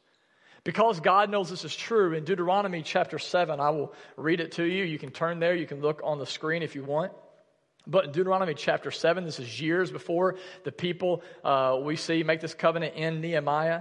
Because 0.69 1.01
God 1.01 1.31
knows 1.31 1.49
this 1.49 1.65
is 1.65 1.75
true, 1.75 2.13
in 2.13 2.25
Deuteronomy 2.25 2.83
chapter 2.83 3.19
7, 3.19 3.59
I 3.59 3.71
will 3.71 3.95
read 4.19 4.39
it 4.39 4.53
to 4.53 4.65
you. 4.65 4.85
You 4.85 4.99
can 4.99 5.11
turn 5.11 5.39
there, 5.39 5.55
you 5.55 5.67
can 5.67 5.81
look 5.81 6.03
on 6.05 6.19
the 6.19 6.27
screen 6.27 6.63
if 6.63 6.75
you 6.75 6.85
want. 6.85 7.11
But 7.87 8.05
in 8.05 8.13
Deuteronomy 8.13 8.53
chapter 8.53 8.91
7, 8.91 9.25
this 9.25 9.41
is 9.41 9.59
years 9.63 9.91
before 9.91 10.37
the 10.65 10.71
people 10.71 11.23
uh, 11.43 11.79
we 11.83 11.97
see 11.97 12.23
make 12.23 12.43
this 12.43 12.53
covenant 12.53 12.97
in 12.97 13.23
Nehemiah. 13.23 13.81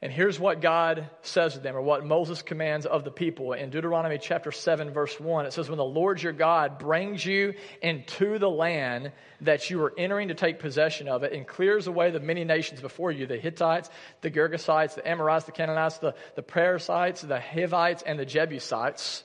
And 0.00 0.12
here's 0.12 0.38
what 0.38 0.60
God 0.60 1.10
says 1.22 1.54
to 1.54 1.58
them, 1.58 1.74
or 1.74 1.82
what 1.82 2.06
Moses 2.06 2.40
commands 2.40 2.86
of 2.86 3.02
the 3.02 3.10
people. 3.10 3.52
In 3.52 3.70
Deuteronomy 3.70 4.18
chapter 4.18 4.52
7, 4.52 4.92
verse 4.92 5.18
1, 5.18 5.46
it 5.46 5.52
says, 5.52 5.68
When 5.68 5.76
the 5.76 5.84
Lord 5.84 6.22
your 6.22 6.32
God 6.32 6.78
brings 6.78 7.26
you 7.26 7.54
into 7.82 8.38
the 8.38 8.48
land 8.48 9.10
that 9.40 9.70
you 9.70 9.82
are 9.82 9.92
entering 9.98 10.28
to 10.28 10.34
take 10.34 10.60
possession 10.60 11.08
of 11.08 11.24
it, 11.24 11.32
and 11.32 11.44
clears 11.44 11.88
away 11.88 12.12
the 12.12 12.20
many 12.20 12.44
nations 12.44 12.80
before 12.80 13.10
you 13.10 13.26
the 13.26 13.38
Hittites, 13.38 13.90
the 14.20 14.30
Girgashites, 14.30 14.94
the 14.94 15.08
Amorites, 15.08 15.46
the 15.46 15.52
Canaanites, 15.52 15.98
the, 15.98 16.14
the 16.36 16.42
Perizzites, 16.42 17.22
the 17.22 17.40
Hivites, 17.40 18.04
and 18.04 18.20
the 18.20 18.26
Jebusites. 18.26 19.24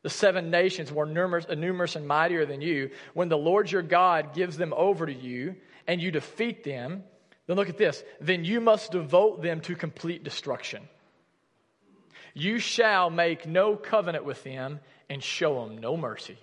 The 0.00 0.10
seven 0.10 0.50
nations 0.50 0.90
were 0.90 1.04
numerous, 1.04 1.46
numerous 1.54 1.96
and 1.96 2.08
mightier 2.08 2.46
than 2.46 2.62
you. 2.62 2.90
When 3.12 3.28
the 3.28 3.36
Lord 3.36 3.70
your 3.70 3.82
God 3.82 4.34
gives 4.34 4.56
them 4.56 4.72
over 4.74 5.04
to 5.04 5.14
you, 5.14 5.56
and 5.86 6.00
you 6.00 6.10
defeat 6.10 6.64
them, 6.64 7.04
then 7.46 7.56
look 7.56 7.68
at 7.68 7.78
this. 7.78 8.02
Then 8.20 8.44
you 8.44 8.60
must 8.60 8.92
devote 8.92 9.42
them 9.42 9.60
to 9.62 9.74
complete 9.74 10.24
destruction. 10.24 10.88
You 12.34 12.58
shall 12.58 13.10
make 13.10 13.46
no 13.46 13.76
covenant 13.76 14.24
with 14.24 14.42
them 14.42 14.80
and 15.08 15.22
show 15.22 15.64
them 15.64 15.78
no 15.78 15.96
mercy. 15.96 16.38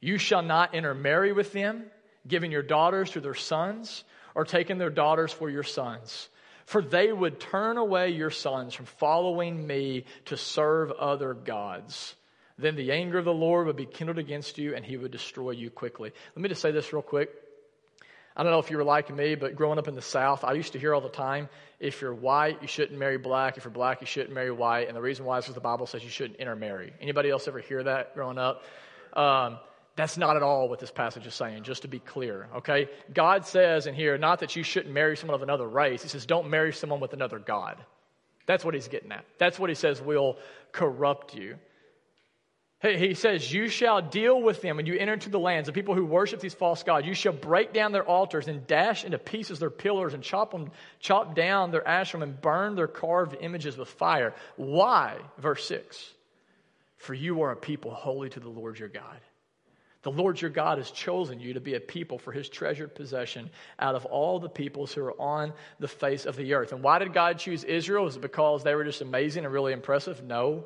You 0.00 0.18
shall 0.18 0.42
not 0.42 0.74
intermarry 0.74 1.32
with 1.32 1.52
them, 1.52 1.84
giving 2.26 2.50
your 2.50 2.62
daughters 2.62 3.10
to 3.12 3.20
their 3.20 3.34
sons 3.34 4.02
or 4.34 4.44
taking 4.44 4.78
their 4.78 4.90
daughters 4.90 5.32
for 5.32 5.48
your 5.48 5.62
sons. 5.62 6.28
For 6.64 6.82
they 6.82 7.12
would 7.12 7.38
turn 7.38 7.76
away 7.76 8.10
your 8.10 8.30
sons 8.30 8.74
from 8.74 8.86
following 8.86 9.66
me 9.66 10.04
to 10.26 10.36
serve 10.36 10.90
other 10.92 11.34
gods. 11.34 12.16
Then 12.58 12.76
the 12.76 12.92
anger 12.92 13.18
of 13.18 13.24
the 13.24 13.32
Lord 13.32 13.66
would 13.66 13.76
be 13.76 13.86
kindled 13.86 14.18
against 14.18 14.58
you 14.58 14.74
and 14.74 14.84
he 14.84 14.96
would 14.96 15.10
destroy 15.10 15.50
you 15.50 15.70
quickly. 15.70 16.12
Let 16.34 16.42
me 16.42 16.48
just 16.48 16.62
say 16.62 16.70
this 16.70 16.92
real 16.92 17.02
quick. 17.02 17.30
I 18.36 18.42
don't 18.42 18.52
know 18.52 18.58
if 18.58 18.70
you 18.70 18.78
were 18.78 18.84
like 18.84 19.14
me, 19.14 19.34
but 19.34 19.56
growing 19.56 19.78
up 19.78 19.88
in 19.88 19.94
the 19.94 20.02
South, 20.02 20.42
I 20.44 20.52
used 20.52 20.72
to 20.72 20.78
hear 20.78 20.94
all 20.94 21.00
the 21.00 21.08
time 21.08 21.48
if 21.82 22.00
you're 22.00 22.14
white, 22.14 22.62
you 22.62 22.68
shouldn't 22.68 22.98
marry 22.98 23.18
black. 23.18 23.56
If 23.56 23.64
you're 23.64 23.72
black, 23.72 24.00
you 24.00 24.06
shouldn't 24.06 24.32
marry 24.32 24.52
white. 24.52 24.86
And 24.86 24.96
the 24.96 25.00
reason 25.00 25.24
why 25.24 25.38
is 25.38 25.44
because 25.44 25.56
the 25.56 25.60
Bible 25.60 25.86
says 25.86 26.04
you 26.04 26.10
shouldn't 26.10 26.38
intermarry. 26.38 26.92
Anybody 27.00 27.28
else 27.28 27.48
ever 27.48 27.58
hear 27.58 27.82
that 27.82 28.14
growing 28.14 28.38
up? 28.38 28.62
Um, 29.14 29.58
that's 29.96 30.16
not 30.16 30.36
at 30.36 30.42
all 30.42 30.68
what 30.68 30.78
this 30.78 30.92
passage 30.92 31.26
is 31.26 31.34
saying, 31.34 31.64
just 31.64 31.82
to 31.82 31.88
be 31.88 31.98
clear, 31.98 32.48
okay? 32.56 32.88
God 33.12 33.44
says 33.44 33.86
in 33.86 33.94
here, 33.94 34.16
not 34.16 34.40
that 34.40 34.56
you 34.56 34.62
shouldn't 34.62 34.94
marry 34.94 35.16
someone 35.16 35.34
of 35.34 35.42
another 35.42 35.68
race. 35.68 36.02
He 36.02 36.08
says, 36.08 36.24
don't 36.24 36.48
marry 36.48 36.72
someone 36.72 37.00
with 37.00 37.12
another 37.12 37.38
God. 37.38 37.76
That's 38.46 38.64
what 38.64 38.74
he's 38.74 38.88
getting 38.88 39.12
at. 39.12 39.24
That's 39.38 39.58
what 39.58 39.68
he 39.68 39.74
says 39.74 40.00
will 40.00 40.38
corrupt 40.70 41.34
you. 41.34 41.56
He 42.82 43.14
says, 43.14 43.52
You 43.52 43.68
shall 43.68 44.02
deal 44.02 44.42
with 44.42 44.60
them 44.60 44.76
when 44.76 44.86
you 44.86 44.96
enter 44.98 45.12
into 45.12 45.30
the 45.30 45.38
lands, 45.38 45.66
the 45.66 45.72
people 45.72 45.94
who 45.94 46.04
worship 46.04 46.40
these 46.40 46.54
false 46.54 46.82
gods. 46.82 47.06
You 47.06 47.14
shall 47.14 47.32
break 47.32 47.72
down 47.72 47.92
their 47.92 48.04
altars 48.04 48.48
and 48.48 48.66
dash 48.66 49.04
into 49.04 49.18
pieces 49.18 49.60
their 49.60 49.70
pillars 49.70 50.14
and 50.14 50.22
chop, 50.22 50.50
them, 50.50 50.72
chop 50.98 51.36
down 51.36 51.70
their 51.70 51.82
Asherim 51.82 52.24
and 52.24 52.40
burn 52.40 52.74
their 52.74 52.88
carved 52.88 53.36
images 53.40 53.76
with 53.76 53.88
fire. 53.88 54.34
Why? 54.56 55.18
Verse 55.38 55.64
6 55.66 56.12
For 56.96 57.14
you 57.14 57.42
are 57.42 57.52
a 57.52 57.56
people 57.56 57.92
holy 57.92 58.30
to 58.30 58.40
the 58.40 58.48
Lord 58.48 58.80
your 58.80 58.88
God. 58.88 59.20
The 60.02 60.10
Lord 60.10 60.40
your 60.40 60.50
God 60.50 60.78
has 60.78 60.90
chosen 60.90 61.38
you 61.38 61.54
to 61.54 61.60
be 61.60 61.74
a 61.74 61.80
people 61.80 62.18
for 62.18 62.32
his 62.32 62.48
treasured 62.48 62.96
possession 62.96 63.48
out 63.78 63.94
of 63.94 64.04
all 64.06 64.40
the 64.40 64.48
peoples 64.48 64.92
who 64.92 65.02
are 65.02 65.20
on 65.20 65.52
the 65.78 65.86
face 65.86 66.26
of 66.26 66.34
the 66.34 66.54
earth. 66.54 66.72
And 66.72 66.82
why 66.82 66.98
did 66.98 67.12
God 67.12 67.38
choose 67.38 67.62
Israel? 67.62 68.08
Is 68.08 68.16
it 68.16 68.22
because 68.22 68.64
they 68.64 68.74
were 68.74 68.82
just 68.82 69.02
amazing 69.02 69.44
and 69.44 69.54
really 69.54 69.72
impressive? 69.72 70.24
No. 70.24 70.64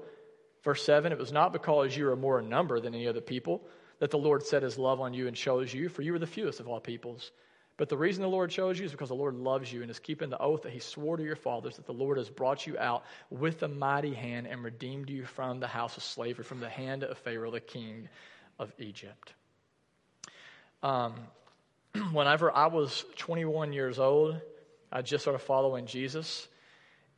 Verse 0.66 0.82
7 0.82 1.12
It 1.12 1.18
was 1.18 1.30
not 1.30 1.52
because 1.52 1.96
you 1.96 2.10
are 2.10 2.16
more 2.16 2.40
in 2.40 2.48
number 2.48 2.80
than 2.80 2.92
any 2.92 3.06
other 3.06 3.20
people 3.20 3.62
that 4.00 4.10
the 4.10 4.18
Lord 4.18 4.44
set 4.44 4.64
his 4.64 4.76
love 4.76 5.00
on 5.00 5.14
you 5.14 5.28
and 5.28 5.36
chose 5.36 5.72
you, 5.72 5.88
for 5.88 6.02
you 6.02 6.12
were 6.12 6.18
the 6.18 6.26
fewest 6.26 6.58
of 6.58 6.66
all 6.66 6.80
peoples. 6.80 7.30
But 7.76 7.88
the 7.88 7.96
reason 7.96 8.22
the 8.22 8.28
Lord 8.28 8.50
chose 8.50 8.76
you 8.76 8.84
is 8.84 8.90
because 8.90 9.10
the 9.10 9.14
Lord 9.14 9.36
loves 9.36 9.72
you 9.72 9.82
and 9.82 9.90
is 9.92 10.00
keeping 10.00 10.28
the 10.28 10.40
oath 10.40 10.62
that 10.62 10.72
he 10.72 10.80
swore 10.80 11.16
to 11.18 11.22
your 11.22 11.36
fathers 11.36 11.76
that 11.76 11.86
the 11.86 11.92
Lord 11.92 12.18
has 12.18 12.28
brought 12.28 12.66
you 12.66 12.76
out 12.78 13.04
with 13.30 13.62
a 13.62 13.68
mighty 13.68 14.12
hand 14.12 14.48
and 14.48 14.64
redeemed 14.64 15.08
you 15.08 15.24
from 15.24 15.60
the 15.60 15.68
house 15.68 15.96
of 15.96 16.02
slavery, 16.02 16.42
from 16.42 16.58
the 16.58 16.68
hand 16.68 17.04
of 17.04 17.16
Pharaoh, 17.18 17.52
the 17.52 17.60
king 17.60 18.08
of 18.58 18.72
Egypt. 18.80 19.34
Um, 20.82 21.14
whenever 22.12 22.50
I 22.50 22.66
was 22.66 23.04
21 23.18 23.72
years 23.72 24.00
old, 24.00 24.40
I 24.90 25.02
just 25.02 25.22
started 25.22 25.38
following 25.38 25.86
Jesus 25.86 26.48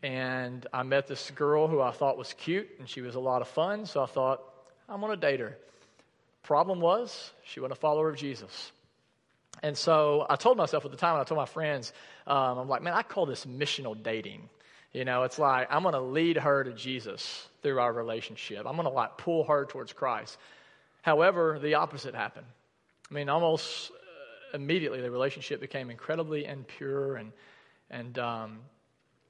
and 0.03 0.67
I 0.73 0.83
met 0.83 1.07
this 1.07 1.31
girl 1.33 1.67
who 1.67 1.81
I 1.81 1.91
thought 1.91 2.17
was 2.17 2.33
cute, 2.35 2.69
and 2.79 2.89
she 2.89 3.01
was 3.01 3.15
a 3.15 3.21
lot 3.21 3.43
of 3.43 3.49
fun, 3.49 3.87
so 3.87 4.03
I 4.03 4.07
thought, 4.07 4.41
I'm 4.89 5.01
going 5.01 5.13
to 5.13 5.21
date 5.21 5.41
her. 5.41 5.57
Problem 6.43 6.81
was, 6.81 7.33
she 7.45 7.61
wasn't 7.61 7.73
a 7.79 7.81
follower 7.81 8.09
of 8.09 8.17
Jesus. 8.17 8.73
And 9.63 9.77
so 9.77 10.25
I 10.31 10.37
told 10.37 10.57
myself 10.57 10.85
at 10.85 10.91
the 10.91 10.97
time, 10.97 11.15
and 11.15 11.21
I 11.21 11.25
told 11.25 11.39
my 11.39 11.47
friends, 11.47 11.93
um, 12.27 12.59
I'm 12.59 12.69
like, 12.69 12.83
man, 12.83 12.95
I 12.95 13.03
call 13.03 13.27
this 13.27 13.45
missional 13.45 14.01
dating. 14.01 14.49
You 14.93 15.05
know, 15.05 15.25
it's 15.25 15.39
like 15.39 15.69
I'm 15.71 15.83
going 15.83 15.95
to 15.95 16.01
lead 16.01 16.39
her 16.39 16.65
to 16.65 16.73
Jesus 16.73 17.47
through 17.63 17.79
our 17.81 17.93
relationship. 17.93 18.61
I'm 18.61 18.77
going 18.77 18.85
to 18.85 18.91
like 18.91 19.19
pull 19.19 19.45
her 19.45 19.67
towards 19.67 19.93
Christ. 19.93 20.39
However, 21.03 21.59
the 21.61 21.75
opposite 21.75 22.15
happened. 22.15 22.47
I 23.11 23.15
mean, 23.15 23.29
almost 23.29 23.91
uh, 23.91 24.57
immediately 24.57 25.01
the 25.01 25.11
relationship 25.11 25.61
became 25.61 25.91
incredibly 25.91 26.47
impure 26.47 27.17
and 27.17 27.33
and 27.91 28.19
um, 28.19 28.59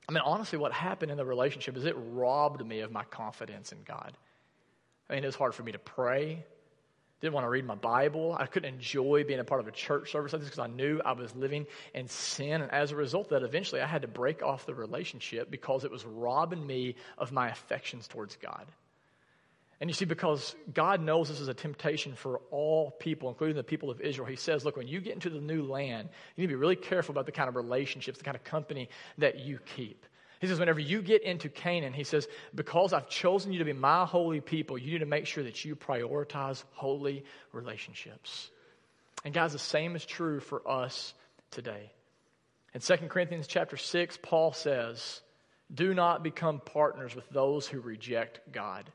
I 0.09 0.13
mean, 0.13 0.23
honestly, 0.25 0.59
what 0.59 0.73
happened 0.73 1.11
in 1.11 1.19
the 1.19 1.25
relationship 1.25 1.77
is 1.77 1.85
it 1.85 1.95
robbed 2.13 2.65
me 2.67 2.81
of 2.81 2.91
my 2.91 3.05
confidence 3.05 3.73
in 3.73 3.79
God. 3.85 4.17
I 5.09 5.15
mean, 5.15 5.23
it 5.23 5.27
was 5.27 5.37
hard 5.37 5.55
for 5.55 5.63
me 5.63 5.73
to 5.73 5.79
pray. 5.79 6.45
Didn't 7.21 7.35
want 7.35 7.45
to 7.45 7.51
read 7.51 7.67
my 7.67 7.75
Bible. 7.75 8.37
I 8.39 8.47
couldn't 8.47 8.73
enjoy 8.73 9.25
being 9.25 9.41
a 9.41 9.45
part 9.45 9.61
of 9.61 9.67
a 9.67 9.73
church 9.73 10.13
service 10.13 10.33
like 10.33 10.41
this 10.41 10.51
because 10.51 10.65
I 10.65 10.69
knew 10.69 11.01
I 11.05 11.13
was 11.13 11.35
living 11.35 11.67
in 11.93 12.09
sin. 12.09 12.63
And 12.63 12.71
as 12.71 12.93
a 12.93 12.97
result 12.97 13.27
of 13.27 13.41
that, 13.41 13.43
eventually 13.43 13.81
I 13.81 13.87
had 13.87 14.03
to 14.03 14.09
break 14.09 14.43
off 14.43 14.67
the 14.67 14.75
relationship 14.75 15.51
because 15.51 15.85
it 15.85 15.91
was 15.91 16.05
robbing 16.05 16.65
me 16.65 16.95
of 17.19 17.33
my 17.33 17.49
affections 17.51 18.07
towards 18.07 18.37
God. 18.37 18.67
And 19.81 19.89
you 19.89 19.95
see, 19.95 20.07
because 20.07 20.57
God 20.75 21.01
knows 21.01 21.29
this 21.29 21.41
is 21.41 21.47
a 21.49 21.55
temptation 21.55 22.15
for 22.15 22.41
all 22.51 22.91
people, 22.91 23.29
including 23.29 23.57
the 23.57 23.63
people 23.63 23.91
of 23.91 24.01
Israel, 24.01 24.27
He 24.27 24.37
says, 24.37 24.65
look, 24.65 24.77
when 24.77 24.89
you 24.89 25.01
get 25.01 25.15
into 25.15 25.31
the 25.31 25.41
new 25.41 25.63
land, 25.63 26.09
you 26.35 26.43
need 26.43 26.49
to 26.49 26.53
be 26.53 26.61
really 26.61 26.77
careful 26.77 27.13
about 27.13 27.27
the 27.27 27.33
kind 27.33 27.49
of 27.49 27.55
relationships, 27.55 28.19
the 28.19 28.25
kind 28.25 28.37
of 28.37 28.43
company 28.43 28.89
that 29.19 29.39
you 29.39 29.61
keep. 29.77 30.05
He 30.41 30.47
says, 30.47 30.59
whenever 30.59 30.81
you 30.81 31.01
get 31.01 31.23
into 31.23 31.49
Canaan, 31.49 31.93
He 31.93 32.05
says, 32.05 32.27
because 32.55 32.93
I've 32.93 33.09
chosen 33.09 33.53
you 33.53 33.61
to 33.61 33.65
be 33.65 33.73
my 33.73 34.05
holy 34.05 34.41
people, 34.41 34.79
you 34.79 34.93
need 34.93 34.99
to 34.99 35.07
make 35.07 35.27
sure 35.27 35.45
that 35.45 35.65
you 35.65 35.77
prioritize 35.77 36.65
holy 36.73 37.25
relationships. 37.53 38.51
And 39.25 39.33
guys, 39.33 39.53
the 39.53 39.59
same 39.59 39.95
is 39.95 40.05
true 40.05 40.41
for 40.41 40.69
us 40.69 41.15
today. 41.51 41.93
In 42.75 42.81
2 42.81 42.97
Corinthians 43.09 43.47
chapter 43.47 43.77
6, 43.77 44.19
Paul 44.23 44.53
says, 44.53 45.21
do 45.73 45.95
not 45.95 46.23
become 46.23 46.61
partners 46.61 47.15
with 47.15 47.29
those 47.31 47.67
who 47.67 47.81
reject 47.81 48.41
God. 48.53 48.91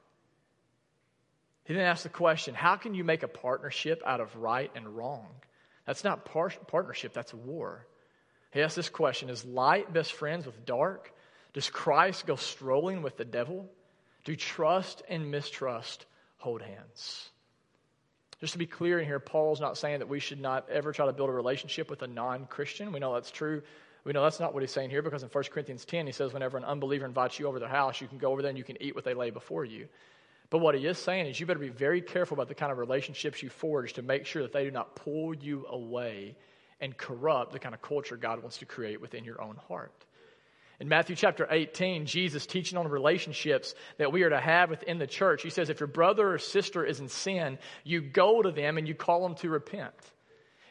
He 1.65 1.73
then 1.73 1.85
asks 1.85 2.03
the 2.03 2.09
question 2.09 2.55
how 2.55 2.75
can 2.75 2.93
you 2.93 3.03
make 3.03 3.23
a 3.23 3.27
partnership 3.27 4.01
out 4.05 4.21
of 4.21 4.35
right 4.35 4.71
and 4.75 4.95
wrong? 4.95 5.27
That's 5.85 6.03
not 6.03 6.25
par- 6.25 6.53
partnership, 6.67 7.13
that's 7.13 7.33
war. 7.33 7.85
He 8.51 8.61
asks 8.61 8.75
this 8.75 8.89
question 8.89 9.29
Is 9.29 9.45
light 9.45 9.91
best 9.91 10.13
friends 10.13 10.45
with 10.45 10.65
dark? 10.65 11.11
Does 11.53 11.69
Christ 11.69 12.25
go 12.25 12.35
strolling 12.35 13.01
with 13.01 13.17
the 13.17 13.25
devil? 13.25 13.69
Do 14.23 14.35
trust 14.35 15.03
and 15.07 15.29
mistrust 15.29 16.05
hold 16.37 16.61
hands? 16.61 17.29
Just 18.39 18.53
to 18.53 18.59
be 18.59 18.65
clear 18.65 18.99
in 18.99 19.05
here, 19.05 19.19
Paul's 19.19 19.61
not 19.61 19.77
saying 19.77 19.99
that 19.99 20.09
we 20.09 20.19
should 20.19 20.41
not 20.41 20.69
ever 20.69 20.91
try 20.91 21.05
to 21.05 21.13
build 21.13 21.29
a 21.29 21.33
relationship 21.33 21.89
with 21.89 22.01
a 22.01 22.07
non 22.07 22.45
Christian. 22.45 22.91
We 22.91 22.99
know 22.99 23.13
that's 23.13 23.31
true. 23.31 23.61
We 24.03 24.11
know 24.11 24.23
that's 24.23 24.39
not 24.39 24.53
what 24.53 24.63
he's 24.63 24.71
saying 24.71 24.89
here 24.89 25.01
because 25.01 25.23
in 25.23 25.29
1 25.29 25.43
Corinthians 25.45 25.85
10, 25.85 26.07
he 26.07 26.11
says, 26.11 26.33
whenever 26.33 26.57
an 26.57 26.65
unbeliever 26.65 27.05
invites 27.05 27.39
you 27.39 27.47
over 27.47 27.59
their 27.59 27.69
house, 27.69 28.01
you 28.01 28.07
can 28.07 28.17
go 28.17 28.31
over 28.31 28.41
there 28.41 28.49
and 28.49 28.57
you 28.57 28.65
can 28.65 28.81
eat 28.81 28.95
what 28.95 29.05
they 29.05 29.13
lay 29.13 29.29
before 29.29 29.63
you. 29.63 29.87
But 30.53 30.59
what 30.59 30.75
he 30.75 30.85
is 30.85 30.99
saying 30.99 31.25
is 31.25 31.39
you 31.39 31.47
better 31.47 31.57
be 31.57 31.69
very 31.69 31.99
careful 31.99 32.35
about 32.35 32.47
the 32.47 32.53
kind 32.53 32.71
of 32.71 32.77
relationships 32.77 33.41
you 33.41 33.49
forge 33.49 33.93
to 33.93 34.03
make 34.03 34.27
sure 34.27 34.43
that 34.43 34.53
they 34.53 34.63
do 34.63 34.69
not 34.69 34.95
pull 34.95 35.33
you 35.33 35.65
away 35.67 36.35
and 36.79 36.95
corrupt 36.95 37.53
the 37.53 37.57
kind 37.57 37.73
of 37.73 37.81
culture 37.81 38.17
God 38.17 38.39
wants 38.39 38.59
to 38.59 38.67
create 38.67 39.01
within 39.01 39.23
your 39.23 39.41
own 39.41 39.55
heart. 39.67 40.05
In 40.79 40.87
Matthew 40.87 41.15
chapter 41.15 41.47
18, 41.49 42.05
Jesus 42.05 42.45
teaching 42.45 42.77
on 42.77 42.87
relationships 42.87 43.73
that 43.97 44.11
we 44.11 44.21
are 44.21 44.29
to 44.29 44.39
have 44.39 44.69
within 44.69 44.99
the 44.99 45.07
church. 45.07 45.41
He 45.41 45.49
says, 45.49 45.71
if 45.71 45.79
your 45.79 45.87
brother 45.87 46.33
or 46.33 46.37
sister 46.37 46.85
is 46.85 46.99
in 46.99 47.09
sin, 47.09 47.57
you 47.83 48.01
go 48.01 48.43
to 48.43 48.51
them 48.51 48.77
and 48.77 48.87
you 48.87 48.93
call 48.93 49.23
them 49.23 49.33
to 49.37 49.49
repent. 49.49 49.95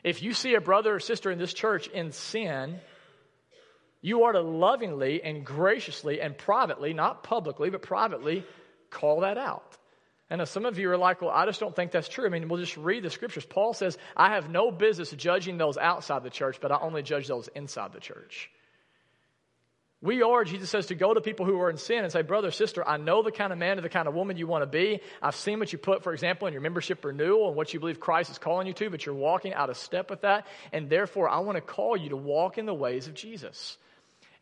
If 0.04 0.22
you 0.22 0.32
see 0.32 0.54
a 0.54 0.60
brother 0.60 0.94
or 0.94 1.00
sister 1.00 1.28
in 1.28 1.40
this 1.40 1.54
church 1.54 1.88
in 1.88 2.12
sin, 2.12 2.78
you 4.00 4.22
are 4.22 4.32
to 4.32 4.42
lovingly 4.42 5.24
and 5.24 5.44
graciously 5.44 6.20
and 6.20 6.38
privately, 6.38 6.92
not 6.92 7.24
publicly, 7.24 7.68
but 7.68 7.82
privately, 7.82 8.44
call 8.92 9.20
that 9.20 9.38
out. 9.38 9.76
And 10.30 10.48
some 10.48 10.64
of 10.64 10.78
you 10.78 10.90
are 10.90 10.96
like, 10.96 11.20
well, 11.20 11.30
I 11.30 11.44
just 11.44 11.60
don't 11.60 11.76
think 11.76 11.90
that's 11.90 12.08
true. 12.08 12.24
I 12.24 12.30
mean, 12.30 12.48
we'll 12.48 12.60
just 12.60 12.78
read 12.78 13.02
the 13.02 13.10
scriptures. 13.10 13.44
Paul 13.44 13.74
says, 13.74 13.98
I 14.16 14.30
have 14.30 14.48
no 14.48 14.70
business 14.70 15.10
judging 15.10 15.58
those 15.58 15.76
outside 15.76 16.22
the 16.22 16.30
church, 16.30 16.58
but 16.60 16.72
I 16.72 16.78
only 16.80 17.02
judge 17.02 17.28
those 17.28 17.48
inside 17.48 17.92
the 17.92 18.00
church. 18.00 18.50
We 20.00 20.22
are, 20.22 20.42
Jesus 20.42 20.70
says, 20.70 20.86
to 20.86 20.96
go 20.96 21.14
to 21.14 21.20
people 21.20 21.46
who 21.46 21.60
are 21.60 21.70
in 21.70 21.76
sin 21.76 22.02
and 22.02 22.10
say, 22.10 22.22
brother, 22.22 22.50
sister, 22.50 22.82
I 22.86 22.96
know 22.96 23.22
the 23.22 23.30
kind 23.30 23.52
of 23.52 23.58
man 23.58 23.78
or 23.78 23.82
the 23.82 23.88
kind 23.88 24.08
of 24.08 24.14
woman 24.14 24.36
you 24.36 24.46
want 24.46 24.62
to 24.62 24.66
be. 24.66 25.00
I've 25.20 25.36
seen 25.36 25.60
what 25.60 25.70
you 25.70 25.78
put, 25.78 26.02
for 26.02 26.12
example, 26.12 26.48
in 26.48 26.54
your 26.54 26.62
membership 26.62 27.04
renewal 27.04 27.48
and 27.48 27.56
what 27.56 27.72
you 27.72 27.78
believe 27.78 28.00
Christ 28.00 28.30
is 28.30 28.38
calling 28.38 28.66
you 28.66 28.72
to, 28.72 28.90
but 28.90 29.06
you're 29.06 29.14
walking 29.14 29.54
out 29.54 29.70
of 29.70 29.76
step 29.76 30.10
with 30.10 30.22
that. 30.22 30.46
And 30.72 30.90
therefore, 30.90 31.28
I 31.28 31.38
want 31.40 31.56
to 31.56 31.62
call 31.62 31.96
you 31.96 32.08
to 32.08 32.16
walk 32.16 32.58
in 32.58 32.66
the 32.66 32.74
ways 32.74 33.06
of 33.06 33.14
Jesus. 33.14 33.76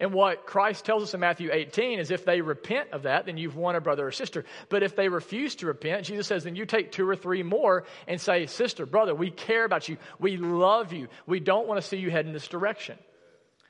And 0.00 0.14
what 0.14 0.47
Christ 0.47 0.87
tells 0.87 1.02
us 1.02 1.12
in 1.12 1.21
Matthew 1.21 1.50
18 1.52 1.99
is 1.99 2.11
if 2.11 2.25
they 2.25 2.40
repent 2.40 2.92
of 2.92 3.02
that, 3.02 3.26
then 3.26 3.37
you've 3.37 3.54
won 3.54 3.76
a 3.76 3.83
brother 3.83 4.07
or 4.07 4.12
sister. 4.12 4.47
But 4.71 4.83
if 4.83 4.97
they 4.97 5.11
refuse 5.11 5.57
to 5.57 5.66
repent, 5.66 6.07
Jesus 6.07 6.26
says, 6.26 6.42
then 6.42 6.57
you 6.57 6.64
take 6.64 6.90
two 6.90 7.07
or 7.07 7.14
three 7.14 7.42
more 7.42 7.85
and 8.09 8.19
say, 8.19 8.47
Sister, 8.47 8.87
brother, 8.87 9.14
we 9.14 9.30
care 9.30 9.66
about 9.66 9.90
you. 9.90 9.99
We 10.19 10.38
love 10.38 10.95
you. 10.95 11.09
We 11.26 11.38
don't 11.38 11.69
want 11.69 11.83
to 11.83 11.87
see 11.87 11.99
you 11.99 12.11
head 12.11 12.25
in 12.25 12.33
this 12.33 12.49
direction. 12.49 12.99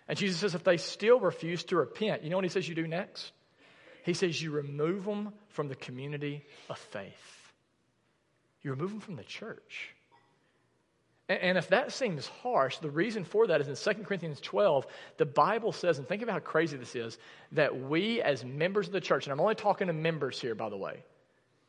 And 0.07 0.17
Jesus 0.17 0.39
says, 0.39 0.55
if 0.55 0.63
they 0.63 0.77
still 0.77 1.19
refuse 1.19 1.65
to 1.65 1.77
repent, 1.77 2.23
you 2.23 2.31
know 2.31 2.37
what 2.37 2.45
he 2.45 2.51
says 2.51 2.69
you 2.69 2.77
do 2.77 2.87
next? 2.87 3.33
He 4.05 4.15
says 4.15 4.41
you 4.41 4.53
remove 4.53 5.05
them 5.05 5.33
from 5.49 5.69
the 5.69 5.75
community 5.75 6.45
of 6.69 6.79
faith. 6.79 7.53
You 8.63 8.71
remove 8.71 8.91
them 8.91 9.01
from 9.01 9.17
the 9.17 9.25
church. 9.25 9.95
And 11.31 11.57
if 11.57 11.69
that 11.69 11.93
seems 11.93 12.27
harsh, 12.27 12.79
the 12.79 12.91
reason 12.91 13.23
for 13.23 13.47
that 13.47 13.61
is 13.61 13.69
in 13.69 13.95
2 13.95 14.03
Corinthians 14.03 14.41
12, 14.41 14.85
the 15.17 15.27
Bible 15.27 15.71
says, 15.71 15.99
and 15.99 16.09
think 16.09 16.23
about 16.23 16.33
how 16.33 16.41
crazy 16.41 16.77
this 16.77 16.97
is, 16.97 17.19
that 17.53 17.79
we 17.81 18.21
as 18.21 18.45
members 18.45 18.89
of 18.89 18.93
the 18.93 19.01
church, 19.01 19.27
and 19.27 19.33
I'm 19.33 19.39
only 19.39 19.55
talking 19.55 19.87
to 19.87 19.93
members 19.93 20.41
here, 20.41 20.57
by 20.57 20.69
the 20.71 20.77
way. 20.77 21.05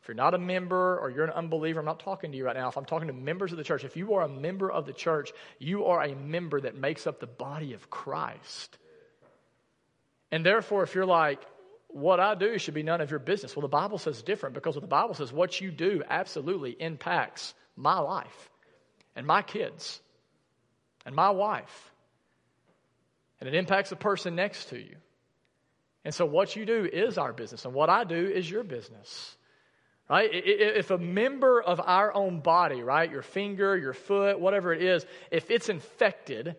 If 0.01 0.08
you're 0.08 0.15
not 0.15 0.34
a 0.34 0.39
member 0.39 0.98
or 0.98 1.12
you're 1.12 1.25
an 1.25 1.30
unbeliever, 1.30 1.80
I'm 1.80 1.86
not 1.86 2.00
talking 2.00 2.32
to 2.32 2.38
you 2.38 2.44
right 2.44 2.56
now. 2.56 2.70
If 2.70 2.77
I'm 2.77 2.86
talking 2.86 3.08
to 3.10 3.13
members 3.13 3.51
of 3.51 3.60
the 3.60 3.63
church, 3.63 3.84
if 3.84 3.96
you 3.96 4.15
are 4.15 4.24
a 4.24 4.27
member 4.27 4.72
of 4.72 4.88
the 4.88 4.94
church, 4.94 5.32
you 5.60 5.86
are 5.86 6.01
a 6.01 6.15
member 6.15 6.60
that 6.62 6.75
makes 6.75 7.06
up 7.06 7.20
the 7.20 7.27
body 7.27 7.74
of 7.74 7.88
Christ. 7.91 8.80
And 10.32 10.44
therefore, 10.44 10.82
if 10.82 10.96
you're 10.96 11.06
like, 11.06 11.39
what 11.89 12.20
I 12.20 12.34
do 12.34 12.58
should 12.58 12.74
be 12.74 12.82
none 12.82 13.00
of 13.00 13.12
your 13.12 13.20
business, 13.20 13.56
well, 13.56 13.62
the 13.62 13.68
Bible 13.68 14.00
says 14.00 14.24
different 14.24 14.56
because 14.56 14.74
what 14.74 14.82
the 14.82 14.88
Bible 14.88 15.13
says, 15.13 15.32
what 15.32 15.62
you 15.62 15.70
do 15.70 16.01
absolutely 16.10 16.72
impacts 16.72 17.53
my 17.75 18.00
life 18.00 18.50
and 19.15 19.25
my 19.25 19.41
kids 19.41 20.00
and 21.06 21.15
my 21.15 21.30
wife. 21.30 21.91
And 23.39 23.48
it 23.48 23.56
impacts 23.56 23.89
the 23.89 23.96
person 23.96 24.36
next 24.36 24.70
to 24.70 24.77
you. 24.77 24.96
And 26.03 26.13
so 26.13 26.25
what 26.25 26.56
you 26.56 26.65
do 26.65 26.89
is 26.91 27.18
our 27.18 27.34
business, 27.34 27.65
and 27.65 27.74
what 27.74 27.89
I 27.89 28.03
do 28.03 28.27
is 28.27 28.50
your 28.50 28.63
business. 28.63 29.36
Right? 30.10 30.30
If 30.34 30.91
a 30.91 30.98
member 30.98 31.62
of 31.62 31.80
our 31.80 32.13
own 32.13 32.41
body, 32.41 32.82
right, 32.84 33.10
your 33.10 33.22
finger, 33.22 33.77
your 33.77 33.94
foot, 33.94 34.39
whatever 34.39 34.74
it 34.74 34.81
is, 34.81 35.05
if 35.31 35.50
it's 35.50 35.70
infected, 35.70 36.57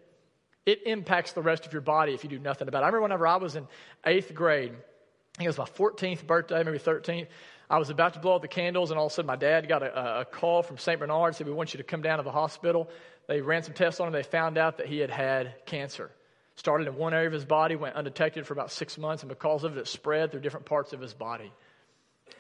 it 0.64 0.86
impacts 0.86 1.32
the 1.32 1.42
rest 1.42 1.66
of 1.66 1.72
your 1.72 1.82
body 1.82 2.14
if 2.14 2.24
you 2.24 2.30
do 2.30 2.38
nothing 2.38 2.68
about 2.68 2.78
it. 2.78 2.84
I 2.84 2.86
remember 2.86 3.02
whenever 3.02 3.26
I 3.26 3.36
was 3.36 3.56
in 3.56 3.66
eighth 4.06 4.32
grade, 4.32 4.72
I 4.72 5.38
think 5.38 5.44
it 5.44 5.48
was 5.48 5.58
my 5.58 5.64
14th 5.64 6.26
birthday, 6.26 6.62
maybe 6.62 6.78
13th. 6.78 7.26
I 7.72 7.78
was 7.78 7.88
about 7.88 8.12
to 8.12 8.20
blow 8.20 8.34
out 8.34 8.42
the 8.42 8.48
candles, 8.48 8.90
and 8.90 9.00
all 9.00 9.06
of 9.06 9.12
a 9.12 9.14
sudden, 9.14 9.26
my 9.26 9.36
dad 9.36 9.66
got 9.66 9.82
a, 9.82 10.20
a 10.20 10.24
call 10.26 10.62
from 10.62 10.76
St. 10.76 11.00
Bernard, 11.00 11.34
said, 11.34 11.46
We 11.46 11.54
want 11.54 11.72
you 11.72 11.78
to 11.78 11.84
come 11.84 12.02
down 12.02 12.18
to 12.18 12.22
the 12.22 12.30
hospital. 12.30 12.90
They 13.28 13.40
ran 13.40 13.62
some 13.62 13.72
tests 13.72 13.98
on 13.98 14.08
him. 14.08 14.12
They 14.12 14.22
found 14.22 14.58
out 14.58 14.76
that 14.76 14.88
he 14.88 14.98
had 14.98 15.08
had 15.08 15.54
cancer. 15.64 16.10
Started 16.56 16.86
in 16.86 16.96
one 16.96 17.14
area 17.14 17.28
of 17.28 17.32
his 17.32 17.46
body, 17.46 17.74
went 17.74 17.96
undetected 17.96 18.46
for 18.46 18.52
about 18.52 18.70
six 18.72 18.98
months, 18.98 19.22
and 19.22 19.30
because 19.30 19.64
of 19.64 19.74
it, 19.74 19.80
it 19.80 19.88
spread 19.88 20.30
through 20.30 20.40
different 20.40 20.66
parts 20.66 20.92
of 20.92 21.00
his 21.00 21.14
body. 21.14 21.50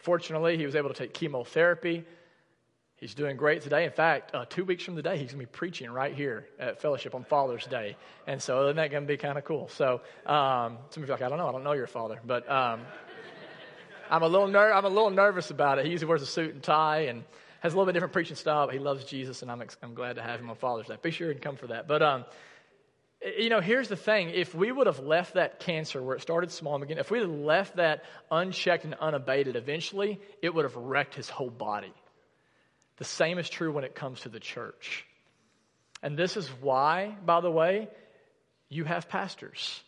Fortunately, 0.02 0.58
he 0.58 0.66
was 0.66 0.76
able 0.76 0.90
to 0.90 0.94
take 0.94 1.14
chemotherapy. 1.14 2.04
He's 2.96 3.14
doing 3.14 3.38
great 3.38 3.62
today. 3.62 3.86
In 3.86 3.90
fact, 3.90 4.34
uh, 4.34 4.44
two 4.44 4.66
weeks 4.66 4.84
from 4.84 4.96
today, 4.96 5.16
he's 5.16 5.32
going 5.32 5.40
to 5.40 5.46
be 5.46 5.46
preaching 5.46 5.90
right 5.90 6.14
here 6.14 6.46
at 6.58 6.82
Fellowship 6.82 7.14
on 7.14 7.24
Father's 7.24 7.64
Day. 7.64 7.96
And 8.26 8.40
so, 8.40 8.64
isn't 8.66 8.76
that 8.76 8.90
going 8.90 9.04
to 9.04 9.08
be 9.08 9.16
kind 9.16 9.38
of 9.38 9.44
cool? 9.44 9.68
So, 9.68 10.02
um, 10.26 10.76
some 10.90 11.02
of 11.02 11.08
you 11.08 11.14
are 11.14 11.16
like, 11.16 11.22
I 11.22 11.30
don't 11.30 11.38
know, 11.38 11.48
I 11.48 11.52
don't 11.52 11.64
know 11.64 11.72
your 11.72 11.86
father. 11.86 12.20
But 12.22 12.48
um, 12.50 12.82
I'm 14.12 14.22
a 14.22 14.28
little 14.28 14.46
ner- 14.46 14.74
I'm 14.74 14.84
a 14.84 14.90
little 14.90 15.10
nervous 15.10 15.50
about 15.50 15.78
it. 15.78 15.86
He 15.86 15.90
usually 15.90 16.08
wears 16.08 16.20
a 16.20 16.26
suit 16.26 16.52
and 16.52 16.62
tie 16.62 17.06
and 17.06 17.24
has 17.60 17.72
a 17.72 17.76
little 17.76 17.86
bit 17.86 17.94
different 17.94 18.12
preaching 18.12 18.36
style, 18.36 18.66
but 18.66 18.74
he 18.74 18.78
loves 18.78 19.04
Jesus, 19.06 19.40
and 19.40 19.50
I'm, 19.50 19.62
ex- 19.62 19.78
I'm 19.82 19.94
glad 19.94 20.16
to 20.16 20.22
have 20.22 20.38
him 20.38 20.50
on 20.50 20.56
Father's 20.56 20.86
Day. 20.86 20.96
Be 21.00 21.10
sure 21.10 21.30
and 21.30 21.40
come 21.40 21.56
for 21.56 21.68
that. 21.68 21.88
But 21.88 22.02
um, 22.02 22.26
you 23.38 23.48
know, 23.48 23.60
here's 23.60 23.88
the 23.88 23.96
thing: 23.96 24.28
if 24.28 24.54
we 24.54 24.70
would 24.70 24.86
have 24.86 24.98
left 24.98 25.34
that 25.34 25.60
cancer 25.60 26.02
where 26.02 26.14
it 26.14 26.20
started 26.20 26.50
small 26.50 26.74
and 26.74 26.82
began, 26.82 26.98
if 26.98 27.10
we 27.10 27.20
had 27.20 27.28
left 27.28 27.76
that 27.76 28.04
unchecked 28.30 28.84
and 28.84 28.92
unabated, 29.00 29.56
eventually 29.56 30.20
it 30.42 30.54
would 30.54 30.66
have 30.66 30.76
wrecked 30.76 31.14
his 31.14 31.30
whole 31.30 31.50
body. 31.50 31.94
The 32.98 33.04
same 33.04 33.38
is 33.38 33.48
true 33.48 33.72
when 33.72 33.84
it 33.84 33.94
comes 33.94 34.20
to 34.20 34.28
the 34.28 34.40
church. 34.40 35.06
And 36.02 36.18
this 36.18 36.36
is 36.36 36.46
why, 36.60 37.16
by 37.24 37.40
the 37.40 37.50
way, 37.50 37.88
you 38.68 38.84
have 38.84 39.08
pastors. 39.08 39.80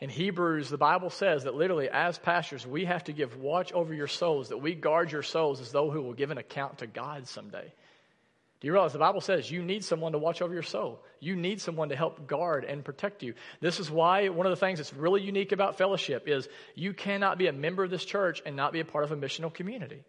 In 0.00 0.10
Hebrews, 0.10 0.68
the 0.68 0.78
Bible 0.78 1.10
says 1.10 1.44
that 1.44 1.56
literally, 1.56 1.88
as 1.88 2.18
pastors, 2.18 2.66
we 2.66 2.84
have 2.84 3.04
to 3.04 3.12
give 3.12 3.36
watch 3.36 3.72
over 3.72 3.92
your 3.92 4.06
souls, 4.06 4.50
that 4.50 4.58
we 4.58 4.74
guard 4.74 5.10
your 5.10 5.24
souls 5.24 5.60
as 5.60 5.72
though 5.72 5.90
who 5.90 6.02
will 6.02 6.14
give 6.14 6.30
an 6.30 6.38
account 6.38 6.78
to 6.78 6.86
God 6.86 7.26
someday. 7.26 7.72
Do 8.60 8.66
you 8.66 8.72
realize 8.72 8.92
the 8.92 8.98
Bible 8.98 9.20
says 9.20 9.50
you 9.50 9.62
need 9.62 9.84
someone 9.84 10.12
to 10.12 10.18
watch 10.18 10.42
over 10.42 10.52
your 10.52 10.64
soul? 10.64 11.00
You 11.20 11.36
need 11.36 11.60
someone 11.60 11.90
to 11.90 11.96
help 11.96 12.26
guard 12.26 12.64
and 12.64 12.84
protect 12.84 13.22
you. 13.22 13.34
This 13.60 13.78
is 13.78 13.90
why 13.90 14.28
one 14.30 14.46
of 14.46 14.50
the 14.50 14.56
things 14.56 14.78
that's 14.78 14.92
really 14.92 15.22
unique 15.22 15.52
about 15.52 15.78
fellowship 15.78 16.28
is 16.28 16.48
you 16.74 16.92
cannot 16.92 17.38
be 17.38 17.46
a 17.46 17.52
member 17.52 17.84
of 17.84 17.90
this 17.90 18.04
church 18.04 18.42
and 18.44 18.56
not 18.56 18.72
be 18.72 18.80
a 18.80 18.84
part 18.84 19.04
of 19.04 19.12
a 19.12 19.16
missional 19.16 19.52
community. 19.52 20.02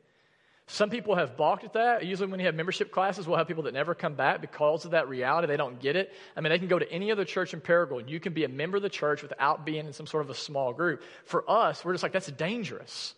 Some 0.71 0.91
people 0.91 1.15
have 1.15 1.35
balked 1.35 1.63
at 1.63 1.73
that. 1.73 2.05
Usually, 2.05 2.29
when 2.29 2.39
you 2.39 2.45
have 2.45 2.53
membership 2.53 2.91
classes, 2.91 3.27
we'll 3.27 3.37
have 3.37 3.47
people 3.47 3.63
that 3.63 3.73
never 3.73 3.95
come 3.95 4.13
back 4.13 4.39
because 4.39 4.85
of 4.85 4.91
that 4.91 5.09
reality. 5.09 5.47
They 5.47 5.57
don't 5.57 5.79
get 5.79 5.95
it. 5.95 6.13
I 6.37 6.41
mean, 6.41 6.51
they 6.51 6.59
can 6.59 6.67
go 6.67 6.77
to 6.77 6.89
any 6.91 7.11
other 7.11 7.25
church 7.25 7.55
in 7.55 7.59
Paragould, 7.59 8.01
and 8.01 8.09
you 8.09 8.19
can 8.19 8.33
be 8.33 8.43
a 8.43 8.47
member 8.47 8.77
of 8.77 8.83
the 8.83 8.89
church 8.89 9.23
without 9.23 9.65
being 9.65 9.87
in 9.87 9.93
some 9.93 10.05
sort 10.05 10.23
of 10.23 10.29
a 10.29 10.35
small 10.35 10.71
group. 10.71 11.01
For 11.25 11.43
us, 11.49 11.83
we're 11.83 11.93
just 11.93 12.03
like, 12.03 12.11
that's 12.11 12.27
dangerous. 12.27 13.15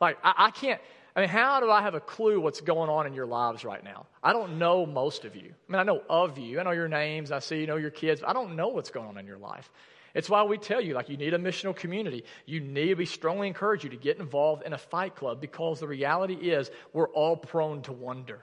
Like, 0.00 0.16
I, 0.22 0.34
I 0.36 0.50
can't. 0.52 0.80
I 1.16 1.20
mean, 1.20 1.28
how 1.28 1.58
do 1.58 1.72
I 1.72 1.82
have 1.82 1.94
a 1.94 2.00
clue 2.00 2.40
what's 2.40 2.60
going 2.60 2.88
on 2.88 3.08
in 3.08 3.14
your 3.14 3.26
lives 3.26 3.64
right 3.64 3.82
now? 3.82 4.06
I 4.22 4.32
don't 4.32 4.60
know 4.60 4.86
most 4.86 5.24
of 5.24 5.34
you. 5.34 5.52
I 5.68 5.72
mean, 5.72 5.80
I 5.80 5.82
know 5.82 6.02
of 6.08 6.38
you. 6.38 6.60
I 6.60 6.62
know 6.62 6.70
your 6.70 6.88
names. 6.88 7.32
I 7.32 7.40
see 7.40 7.60
you 7.60 7.66
know 7.66 7.76
your 7.76 7.90
kids. 7.90 8.22
I 8.24 8.32
don't 8.32 8.54
know 8.54 8.68
what's 8.68 8.90
going 8.90 9.08
on 9.08 9.18
in 9.18 9.26
your 9.26 9.38
life. 9.38 9.68
It's 10.14 10.28
why 10.28 10.42
we 10.42 10.58
tell 10.58 10.80
you, 10.80 10.94
like, 10.94 11.08
you 11.08 11.16
need 11.16 11.32
a 11.32 11.38
missional 11.38 11.74
community. 11.74 12.24
You 12.44 12.60
need, 12.60 12.98
we 12.98 13.06
strongly 13.06 13.48
encourage 13.48 13.84
you 13.84 13.90
to 13.90 13.96
get 13.96 14.18
involved 14.18 14.62
in 14.64 14.72
a 14.72 14.78
fight 14.78 15.16
club 15.16 15.40
because 15.40 15.80
the 15.80 15.88
reality 15.88 16.34
is 16.34 16.70
we're 16.92 17.08
all 17.08 17.36
prone 17.36 17.82
to 17.82 17.92
wonder. 17.92 18.40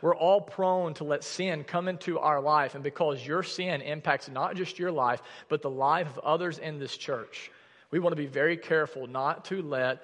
We're 0.00 0.16
all 0.16 0.40
prone 0.40 0.94
to 0.94 1.04
let 1.04 1.22
sin 1.22 1.64
come 1.64 1.86
into 1.86 2.18
our 2.18 2.40
life. 2.40 2.74
And 2.74 2.82
because 2.82 3.24
your 3.24 3.42
sin 3.42 3.82
impacts 3.82 4.28
not 4.28 4.56
just 4.56 4.78
your 4.78 4.90
life, 4.90 5.22
but 5.48 5.62
the 5.62 5.70
life 5.70 6.08
of 6.08 6.18
others 6.20 6.58
in 6.58 6.78
this 6.78 6.96
church, 6.96 7.50
we 7.90 7.98
want 7.98 8.12
to 8.12 8.20
be 8.20 8.26
very 8.26 8.56
careful 8.56 9.06
not 9.06 9.44
to 9.46 9.62
let 9.62 10.02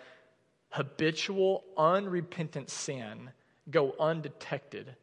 habitual, 0.70 1.64
unrepentant 1.76 2.70
sin 2.70 3.30
go 3.70 3.94
undetected 3.98 4.94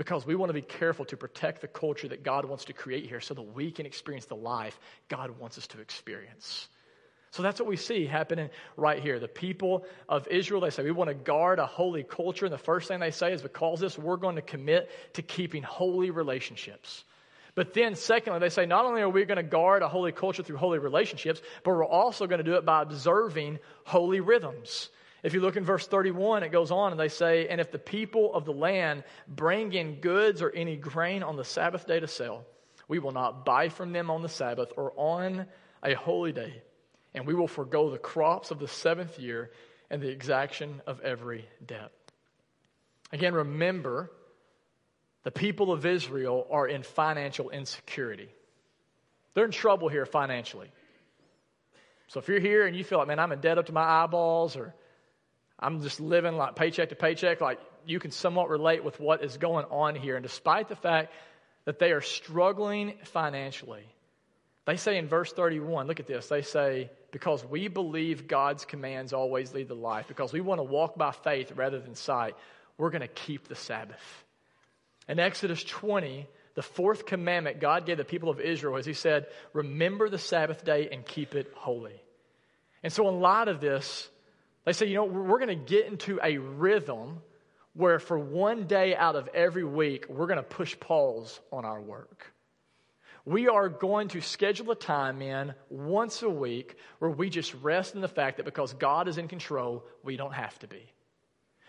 because 0.00 0.24
we 0.24 0.34
want 0.34 0.48
to 0.48 0.54
be 0.54 0.62
careful 0.62 1.04
to 1.04 1.14
protect 1.14 1.60
the 1.60 1.68
culture 1.68 2.08
that 2.08 2.22
God 2.22 2.46
wants 2.46 2.64
to 2.64 2.72
create 2.72 3.04
here 3.04 3.20
so 3.20 3.34
that 3.34 3.42
we 3.42 3.70
can 3.70 3.84
experience 3.84 4.24
the 4.24 4.34
life 4.34 4.80
God 5.10 5.38
wants 5.38 5.58
us 5.58 5.66
to 5.66 5.80
experience. 5.82 6.70
So 7.32 7.42
that's 7.42 7.60
what 7.60 7.68
we 7.68 7.76
see 7.76 8.06
happening 8.06 8.48
right 8.78 8.98
here. 8.98 9.18
The 9.18 9.28
people 9.28 9.84
of 10.08 10.26
Israel, 10.28 10.62
they 10.62 10.70
say, 10.70 10.84
we 10.84 10.90
want 10.90 11.08
to 11.08 11.14
guard 11.14 11.58
a 11.58 11.66
holy 11.66 12.02
culture. 12.02 12.46
And 12.46 12.54
the 12.54 12.56
first 12.56 12.88
thing 12.88 12.98
they 12.98 13.10
say 13.10 13.34
is, 13.34 13.42
because 13.42 13.78
this, 13.78 13.98
we're 13.98 14.16
going 14.16 14.36
to 14.36 14.42
commit 14.42 14.90
to 15.16 15.22
keeping 15.22 15.62
holy 15.62 16.10
relationships. 16.10 17.04
But 17.54 17.74
then, 17.74 17.94
secondly, 17.94 18.40
they 18.40 18.48
say 18.48 18.64
not 18.64 18.86
only 18.86 19.02
are 19.02 19.08
we 19.10 19.26
going 19.26 19.36
to 19.36 19.42
guard 19.42 19.82
a 19.82 19.88
holy 19.88 20.12
culture 20.12 20.42
through 20.42 20.56
holy 20.56 20.78
relationships, 20.78 21.42
but 21.62 21.72
we're 21.72 21.84
also 21.84 22.26
going 22.26 22.38
to 22.38 22.50
do 22.50 22.54
it 22.54 22.64
by 22.64 22.80
observing 22.80 23.58
holy 23.84 24.20
rhythms. 24.20 24.88
If 25.22 25.34
you 25.34 25.40
look 25.40 25.56
in 25.56 25.64
verse 25.64 25.86
31, 25.86 26.42
it 26.42 26.52
goes 26.52 26.70
on 26.70 26.92
and 26.92 27.00
they 27.00 27.08
say, 27.08 27.48
And 27.48 27.60
if 27.60 27.70
the 27.70 27.78
people 27.78 28.34
of 28.34 28.44
the 28.44 28.52
land 28.52 29.04
bring 29.28 29.72
in 29.72 29.96
goods 29.96 30.40
or 30.40 30.50
any 30.50 30.76
grain 30.76 31.22
on 31.22 31.36
the 31.36 31.44
Sabbath 31.44 31.86
day 31.86 32.00
to 32.00 32.08
sell, 32.08 32.44
we 32.88 32.98
will 32.98 33.12
not 33.12 33.44
buy 33.44 33.68
from 33.68 33.92
them 33.92 34.10
on 34.10 34.22
the 34.22 34.28
Sabbath 34.28 34.72
or 34.76 34.92
on 34.96 35.46
a 35.84 35.94
holy 35.94 36.32
day, 36.32 36.62
and 37.14 37.26
we 37.26 37.34
will 37.34 37.48
forego 37.48 37.90
the 37.90 37.98
crops 37.98 38.50
of 38.50 38.58
the 38.58 38.68
seventh 38.68 39.18
year 39.18 39.50
and 39.90 40.02
the 40.02 40.08
exaction 40.08 40.80
of 40.86 41.00
every 41.00 41.46
debt. 41.64 41.92
Again, 43.12 43.34
remember, 43.34 44.10
the 45.22 45.30
people 45.30 45.72
of 45.72 45.84
Israel 45.84 46.46
are 46.50 46.66
in 46.66 46.82
financial 46.82 47.50
insecurity. 47.50 48.28
They're 49.34 49.44
in 49.44 49.50
trouble 49.50 49.88
here 49.88 50.06
financially. 50.06 50.70
So 52.08 52.18
if 52.20 52.28
you're 52.28 52.40
here 52.40 52.66
and 52.66 52.74
you 52.76 52.82
feel 52.82 52.98
like, 52.98 53.08
man, 53.08 53.18
I'm 53.18 53.32
in 53.32 53.40
debt 53.40 53.58
up 53.58 53.66
to 53.66 53.72
my 53.72 53.84
eyeballs, 53.84 54.56
or 54.56 54.74
I'm 55.60 55.82
just 55.82 56.00
living 56.00 56.36
like 56.36 56.56
paycheck 56.56 56.88
to 56.88 56.96
paycheck, 56.96 57.40
like 57.40 57.60
you 57.86 58.00
can 58.00 58.10
somewhat 58.10 58.48
relate 58.48 58.82
with 58.82 58.98
what 58.98 59.22
is 59.22 59.36
going 59.36 59.66
on 59.66 59.94
here. 59.94 60.16
And 60.16 60.22
despite 60.22 60.68
the 60.68 60.76
fact 60.76 61.12
that 61.66 61.78
they 61.78 61.92
are 61.92 62.00
struggling 62.00 62.94
financially, 63.04 63.84
they 64.64 64.76
say 64.76 64.96
in 64.96 65.06
verse 65.06 65.32
31, 65.32 65.86
look 65.86 66.00
at 66.00 66.06
this. 66.06 66.28
They 66.28 66.42
say, 66.42 66.90
because 67.12 67.44
we 67.44 67.68
believe 67.68 68.26
God's 68.26 68.64
commands 68.64 69.12
always 69.12 69.52
lead 69.52 69.68
to 69.68 69.74
life, 69.74 70.06
because 70.08 70.32
we 70.32 70.40
want 70.40 70.60
to 70.60 70.64
walk 70.64 70.96
by 70.96 71.12
faith 71.12 71.52
rather 71.56 71.78
than 71.78 71.94
sight, 71.94 72.34
we're 72.78 72.90
going 72.90 73.00
to 73.02 73.08
keep 73.08 73.48
the 73.48 73.54
Sabbath. 73.54 74.24
In 75.08 75.18
Exodus 75.18 75.62
20, 75.64 76.26
the 76.54 76.62
fourth 76.62 77.04
commandment 77.04 77.60
God 77.60 77.84
gave 77.84 77.98
the 77.98 78.04
people 78.04 78.30
of 78.30 78.40
Israel 78.40 78.76
is 78.76 78.86
He 78.86 78.92
said, 78.92 79.26
Remember 79.52 80.08
the 80.08 80.18
Sabbath 80.18 80.64
day 80.64 80.88
and 80.90 81.04
keep 81.04 81.34
it 81.34 81.52
holy. 81.54 82.00
And 82.82 82.92
so, 82.92 83.08
in 83.08 83.20
light 83.20 83.48
of 83.48 83.60
this, 83.60 84.08
they 84.64 84.72
say, 84.72 84.86
you 84.86 84.94
know, 84.94 85.04
we're 85.04 85.38
going 85.38 85.48
to 85.48 85.54
get 85.54 85.86
into 85.86 86.20
a 86.22 86.38
rhythm 86.38 87.22
where 87.74 87.98
for 87.98 88.18
one 88.18 88.66
day 88.66 88.94
out 88.94 89.16
of 89.16 89.28
every 89.28 89.64
week, 89.64 90.06
we're 90.08 90.26
going 90.26 90.36
to 90.36 90.42
push 90.42 90.78
pause 90.78 91.40
on 91.52 91.64
our 91.64 91.80
work. 91.80 92.32
We 93.24 93.48
are 93.48 93.68
going 93.68 94.08
to 94.08 94.20
schedule 94.20 94.70
a 94.70 94.74
time 94.74 95.22
in 95.22 95.54
once 95.68 96.22
a 96.22 96.30
week 96.30 96.76
where 96.98 97.10
we 97.10 97.30
just 97.30 97.54
rest 97.54 97.94
in 97.94 98.00
the 98.00 98.08
fact 98.08 98.38
that 98.38 98.44
because 98.44 98.72
God 98.72 99.08
is 99.08 99.18
in 99.18 99.28
control, 99.28 99.84
we 100.02 100.16
don't 100.16 100.32
have 100.32 100.58
to 100.60 100.66
be. 100.66 100.90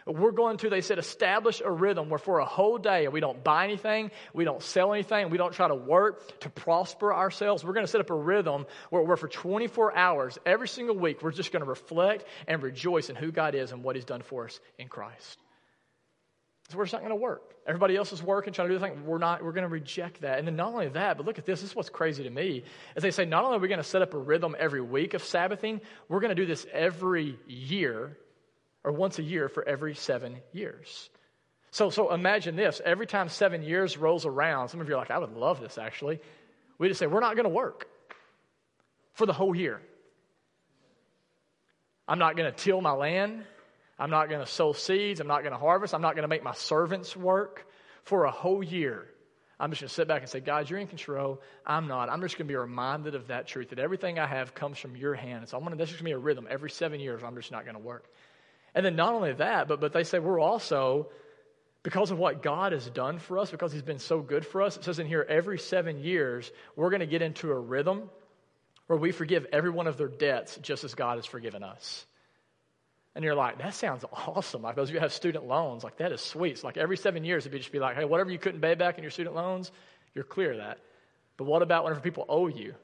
We're 0.06 0.32
going 0.32 0.58
to, 0.58 0.70
they 0.70 0.82
said, 0.82 1.00
establish 1.00 1.62
a 1.64 1.72
rhythm 1.72 2.10
where 2.10 2.18
for 2.18 2.40
a 2.40 2.46
whole 2.46 2.78
day 2.78 3.08
we 3.08 3.20
don't 3.20 3.44
buy 3.44 3.66
anything, 3.66 4.12
we 4.34 4.44
don't 4.44 4.62
sell 4.62 4.94
anything, 4.94 5.30
we 5.30 5.38
don't 5.38 5.54
try 5.54 5.68
to 5.68 5.76
work 5.76 6.40
to 6.42 6.50
prosper 6.50 7.14
ourselves. 7.14 7.64
We're 7.64 7.74
going 7.74 7.86
to 7.86 7.92
set 7.92 8.02
up 8.02 8.10
a 8.10 8.16
rhythm 8.16 8.66
where, 8.90 9.04
where 9.04 9.18
for 9.18 9.28
24 9.28 9.96
hours 9.96 10.38
every 10.46 10.68
single 10.68 10.96
week 10.96 11.22
we're 11.22 11.32
just 11.32 11.52
going 11.52 11.64
to 11.64 11.70
reflect 11.70 12.26
and 12.48 12.64
rejoice 12.64 13.10
in 13.10 13.16
who 13.16 13.32
God 13.32 13.56
is 13.56 13.72
and 13.72 13.84
what 13.84 13.96
He's 13.96 14.06
done 14.06 14.22
for 14.22 14.46
us 14.46 14.60
in 14.78 14.88
Christ. 14.88 15.40
So 16.70 16.78
we're 16.78 16.86
just 16.86 16.94
not 16.94 17.02
going 17.02 17.10
to 17.10 17.16
work. 17.16 17.54
Everybody 17.68 17.98
else 17.98 18.14
is 18.14 18.24
working, 18.24 18.54
trying 18.54 18.70
to 18.70 18.74
do 18.74 18.80
the 18.80 18.86
thing. 18.88 19.06
We're 19.06 19.18
not, 19.18 19.44
we're 19.44 19.52
going 19.52 19.66
to 19.66 19.70
reject 19.70 20.22
that. 20.22 20.40
And 20.40 20.48
then 20.48 20.56
not 20.56 20.72
only 20.72 20.88
that, 20.90 21.18
but 21.18 21.26
look 21.26 21.38
at 21.38 21.46
this. 21.46 21.62
This 21.62 21.72
is 21.72 21.76
what's 21.76 21.90
crazy 21.90 22.24
to 22.24 22.30
me. 22.30 22.64
As 22.96 23.04
they 23.04 23.12
say, 23.12 23.26
not 23.26 23.44
only 23.44 23.58
are 23.58 23.60
we 23.60 23.68
going 23.68 23.78
to 23.78 23.84
set 23.84 24.02
up 24.02 24.14
a 24.14 24.18
rhythm 24.18 24.56
every 24.58 24.82
week 24.82 25.14
of 25.14 25.24
Sabbathing, 25.24 25.82
we're 26.08 26.22
going 26.22 26.36
to 26.36 26.42
do 26.42 26.46
this 26.46 26.66
every 26.72 27.38
year 27.46 28.18
or 28.84 28.92
once 28.92 29.20
a 29.20 29.24
year 29.24 29.50
for 29.50 29.68
every 29.68 29.96
seven 29.96 30.38
years. 30.52 31.10
So, 31.72 31.90
so 31.90 32.14
imagine 32.14 32.56
this 32.56 32.82
every 32.84 33.08
time 33.08 33.30
seven 33.30 33.64
years 33.64 33.98
rolls 33.98 34.26
around, 34.26 34.70
some 34.70 34.82
of 34.82 34.90
you 34.90 34.96
are 34.96 34.98
like, 34.98 35.12
I 35.12 35.20
would 35.20 35.34
love 35.34 35.62
this 35.62 35.78
actually. 35.78 36.20
We 36.78 36.88
just 36.88 37.00
say, 37.00 37.08
we're 37.08 37.22
not 37.22 37.36
going 37.36 37.46
to 37.46 37.50
work 37.50 37.88
for 39.14 39.26
the 39.26 39.34
whole 39.34 39.56
year. 39.56 39.82
I'm 42.08 42.20
not 42.20 42.36
going 42.36 42.52
to 42.52 42.58
till 42.58 42.82
my 42.82 42.92
land. 42.92 43.46
I'm 43.98 44.10
not 44.10 44.30
going 44.30 44.42
to 44.42 44.52
sow 44.52 44.74
seeds. 44.74 45.20
I'm 45.20 45.28
not 45.28 45.44
going 45.44 45.54
to 45.54 45.60
harvest. 45.60 45.94
I'm 45.94 46.02
not 46.02 46.16
going 46.16 46.24
to 46.24 46.28
make 46.28 46.44
my 46.44 46.54
servants 46.54 47.16
work 47.16 47.66
for 48.04 48.26
a 48.26 48.32
whole 48.32 48.64
year. 48.64 49.08
I'm 49.60 49.70
just 49.70 49.82
going 49.82 49.90
to 49.90 49.94
sit 49.94 50.08
back 50.08 50.22
and 50.22 50.30
say, 50.30 50.40
God, 50.40 50.70
you're 50.70 50.80
in 50.80 50.88
control. 50.88 51.40
I'm 51.68 51.88
not. 51.88 52.10
I'm 52.10 52.20
just 52.22 52.36
going 52.36 52.48
to 52.48 52.52
be 52.52 52.56
reminded 52.58 53.14
of 53.14 53.28
that 53.28 53.48
truth 53.48 53.70
that 53.70 53.78
everything 53.78 54.18
I 54.18 54.26
have 54.26 54.56
comes 54.56 54.80
from 54.80 54.96
your 54.96 55.14
hand. 55.14 55.42
And 55.42 55.50
So 55.50 55.56
I'm 55.56 55.64
going 55.64 55.72
to, 55.72 55.78
that's 55.78 55.92
just 55.92 56.02
going 56.02 56.12
to 56.12 56.18
be 56.18 56.20
a 56.20 56.26
rhythm. 56.26 56.48
Every 56.50 56.72
seven 56.72 57.00
years, 57.00 57.22
I'm 57.24 57.36
just 57.36 57.52
not 57.52 57.64
going 57.64 57.76
to 57.76 57.82
work. 57.82 58.06
And 58.74 58.86
then 58.86 58.96
not 58.96 59.14
only 59.14 59.34
that, 59.34 59.68
but, 59.68 59.82
but 59.82 59.94
they 59.94 60.04
say 60.04 60.20
we're 60.20 60.40
also, 60.40 61.10
because 61.84 62.12
of 62.12 62.18
what 62.18 62.42
God 62.42 62.72
has 62.72 62.90
done 62.90 63.20
for 63.20 63.40
us, 63.40 63.52
because 63.52 63.74
He's 63.74 63.82
been 63.82 64.00
so 64.00 64.22
good 64.22 64.46
for 64.46 64.62
us, 64.62 64.78
it 64.78 64.84
says 64.84 65.00
in 65.00 65.08
here 65.08 65.26
every 65.28 65.60
seven 65.60 66.00
years, 66.00 66.52
we're 66.76 66.90
going 66.90 67.02
to 67.02 67.06
get 67.06 67.22
into 67.22 67.52
a 67.52 67.60
rhythm 67.60 68.10
where 68.88 69.00
we 69.00 69.12
forgive 69.12 69.46
every 69.52 69.70
one 69.70 69.88
of 69.88 69.98
their 69.98 70.08
debts 70.08 70.58
just 70.62 70.84
as 70.84 70.96
God 70.96 71.18
has 71.18 71.26
forgiven 71.26 71.64
us. 71.64 72.06
And 73.16 73.26
you're 73.26 73.36
like, 73.36 73.58
that 73.60 73.74
sounds 73.74 74.06
awesome. 74.12 74.62
Like 74.62 74.76
those 74.76 74.90
of 74.90 74.94
you 74.94 75.02
have 75.02 75.12
student 75.12 75.46
loans, 75.46 75.84
like 75.84 75.98
that 75.98 76.12
is 76.12 76.22
sweet. 76.22 76.52
It's 76.52 76.64
like 76.64 76.78
every 76.78 76.98
seven 76.98 77.26
years, 77.26 77.44
it'd 77.44 77.52
be 77.52 77.60
just 77.60 77.72
be 77.72 77.80
like, 77.80 77.96
hey, 77.98 78.06
whatever 78.06 78.32
you 78.32 78.40
couldn't 78.40 78.62
pay 78.62 78.76
back 78.76 78.98
in 78.98 79.04
your 79.04 79.12
student 79.12 79.36
loans, 79.36 79.72
you're 80.14 80.24
clear 80.24 80.52
of 80.52 80.58
that. 80.58 80.80
But 81.38 81.46
what 81.46 81.62
about 81.62 81.84
whenever 81.84 82.00
people 82.00 82.26
owe 82.30 82.48
you? 82.48 82.76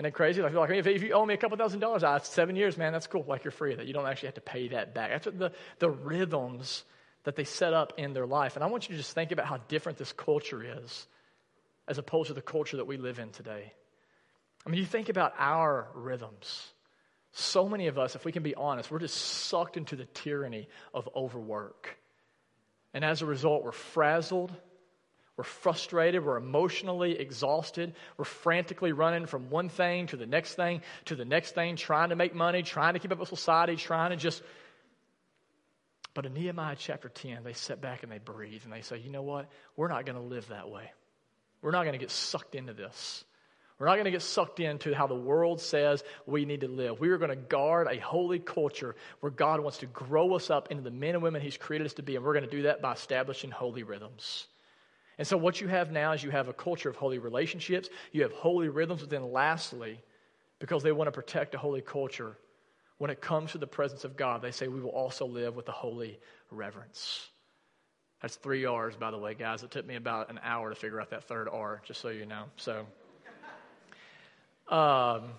And 0.00 0.06
then 0.06 0.12
crazy, 0.12 0.40
like, 0.40 0.54
like 0.54 0.70
if, 0.70 0.86
if 0.86 1.02
you 1.02 1.12
owe 1.12 1.26
me 1.26 1.34
a 1.34 1.36
couple 1.36 1.58
thousand 1.58 1.80
dollars, 1.80 2.02
ah, 2.02 2.16
seven 2.16 2.56
years, 2.56 2.78
man, 2.78 2.90
that's 2.90 3.06
cool. 3.06 3.22
Like 3.28 3.44
you're 3.44 3.50
free 3.50 3.74
that. 3.74 3.86
You 3.86 3.92
don't 3.92 4.06
actually 4.06 4.28
have 4.28 4.36
to 4.36 4.40
pay 4.40 4.68
that 4.68 4.94
back. 4.94 5.10
That's 5.10 5.36
the, 5.36 5.52
the 5.78 5.90
rhythms 5.90 6.84
that 7.24 7.36
they 7.36 7.44
set 7.44 7.74
up 7.74 7.92
in 7.98 8.14
their 8.14 8.24
life. 8.24 8.56
And 8.56 8.64
I 8.64 8.68
want 8.68 8.88
you 8.88 8.94
to 8.94 8.98
just 8.98 9.12
think 9.12 9.30
about 9.30 9.44
how 9.44 9.58
different 9.68 9.98
this 9.98 10.10
culture 10.14 10.64
is 10.82 11.06
as 11.86 11.98
opposed 11.98 12.28
to 12.28 12.32
the 12.32 12.40
culture 12.40 12.78
that 12.78 12.86
we 12.86 12.96
live 12.96 13.18
in 13.18 13.28
today. 13.28 13.74
I 14.66 14.70
mean, 14.70 14.80
you 14.80 14.86
think 14.86 15.10
about 15.10 15.34
our 15.38 15.88
rhythms. 15.92 16.72
So 17.32 17.68
many 17.68 17.88
of 17.88 17.98
us, 17.98 18.16
if 18.16 18.24
we 18.24 18.32
can 18.32 18.42
be 18.42 18.54
honest, 18.54 18.90
we're 18.90 19.00
just 19.00 19.18
sucked 19.18 19.76
into 19.76 19.96
the 19.96 20.06
tyranny 20.06 20.70
of 20.94 21.10
overwork. 21.14 21.98
And 22.94 23.04
as 23.04 23.20
a 23.20 23.26
result, 23.26 23.64
we're 23.64 23.72
frazzled 23.72 24.50
we're 25.40 25.44
frustrated. 25.44 26.22
We're 26.22 26.36
emotionally 26.36 27.18
exhausted. 27.18 27.94
We're 28.18 28.26
frantically 28.26 28.92
running 28.92 29.24
from 29.24 29.48
one 29.48 29.70
thing 29.70 30.08
to 30.08 30.18
the 30.18 30.26
next 30.26 30.52
thing 30.52 30.82
to 31.06 31.16
the 31.16 31.24
next 31.24 31.54
thing, 31.54 31.76
trying 31.76 32.10
to 32.10 32.14
make 32.14 32.34
money, 32.34 32.62
trying 32.62 32.92
to 32.92 32.98
keep 32.98 33.10
up 33.10 33.18
with 33.18 33.30
society, 33.30 33.76
trying 33.76 34.10
to 34.10 34.16
just. 34.16 34.42
But 36.12 36.26
in 36.26 36.34
Nehemiah 36.34 36.76
chapter 36.78 37.08
10, 37.08 37.42
they 37.42 37.54
sit 37.54 37.80
back 37.80 38.02
and 38.02 38.12
they 38.12 38.18
breathe 38.18 38.64
and 38.64 38.72
they 38.72 38.82
say, 38.82 38.98
you 38.98 39.08
know 39.08 39.22
what? 39.22 39.48
We're 39.76 39.88
not 39.88 40.04
going 40.04 40.18
to 40.18 40.22
live 40.22 40.46
that 40.48 40.68
way. 40.68 40.92
We're 41.62 41.70
not 41.70 41.84
going 41.84 41.94
to 41.94 41.98
get 41.98 42.10
sucked 42.10 42.54
into 42.54 42.74
this. 42.74 43.24
We're 43.78 43.86
not 43.86 43.94
going 43.94 44.04
to 44.04 44.10
get 44.10 44.20
sucked 44.20 44.60
into 44.60 44.94
how 44.94 45.06
the 45.06 45.14
world 45.14 45.62
says 45.62 46.04
we 46.26 46.44
need 46.44 46.60
to 46.60 46.68
live. 46.68 47.00
We 47.00 47.08
are 47.08 47.16
going 47.16 47.30
to 47.30 47.36
guard 47.36 47.88
a 47.90 47.98
holy 47.98 48.40
culture 48.40 48.94
where 49.20 49.32
God 49.32 49.60
wants 49.60 49.78
to 49.78 49.86
grow 49.86 50.34
us 50.34 50.50
up 50.50 50.70
into 50.70 50.82
the 50.82 50.90
men 50.90 51.14
and 51.14 51.22
women 51.22 51.40
He's 51.40 51.56
created 51.56 51.86
us 51.86 51.94
to 51.94 52.02
be, 52.02 52.16
and 52.16 52.26
we're 52.26 52.34
going 52.34 52.44
to 52.44 52.50
do 52.50 52.64
that 52.64 52.82
by 52.82 52.92
establishing 52.92 53.50
holy 53.50 53.84
rhythms. 53.84 54.46
And 55.20 55.26
so, 55.26 55.36
what 55.36 55.60
you 55.60 55.68
have 55.68 55.92
now 55.92 56.12
is 56.12 56.22
you 56.22 56.30
have 56.30 56.48
a 56.48 56.54
culture 56.54 56.88
of 56.88 56.96
holy 56.96 57.18
relationships, 57.18 57.90
you 58.10 58.22
have 58.22 58.32
holy 58.32 58.70
rhythms, 58.70 59.02
but 59.02 59.10
then 59.10 59.32
lastly, 59.32 60.00
because 60.58 60.82
they 60.82 60.92
want 60.92 61.08
to 61.08 61.12
protect 61.12 61.54
a 61.54 61.58
holy 61.58 61.82
culture, 61.82 62.38
when 62.96 63.10
it 63.10 63.20
comes 63.20 63.52
to 63.52 63.58
the 63.58 63.66
presence 63.66 64.04
of 64.04 64.16
God, 64.16 64.40
they 64.40 64.50
say 64.50 64.66
we 64.66 64.80
will 64.80 64.88
also 64.88 65.26
live 65.26 65.56
with 65.56 65.68
a 65.68 65.72
holy 65.72 66.18
reverence. 66.50 67.28
That's 68.22 68.36
three 68.36 68.64
R's, 68.64 68.96
by 68.96 69.10
the 69.10 69.18
way, 69.18 69.34
guys. 69.34 69.62
It 69.62 69.70
took 69.70 69.86
me 69.86 69.96
about 69.96 70.30
an 70.30 70.40
hour 70.42 70.70
to 70.70 70.74
figure 70.74 70.98
out 70.98 71.10
that 71.10 71.24
third 71.24 71.50
R, 71.52 71.82
just 71.84 72.00
so 72.00 72.08
you 72.08 72.24
know. 72.24 72.44
So, 72.56 72.86
um, 74.74 75.32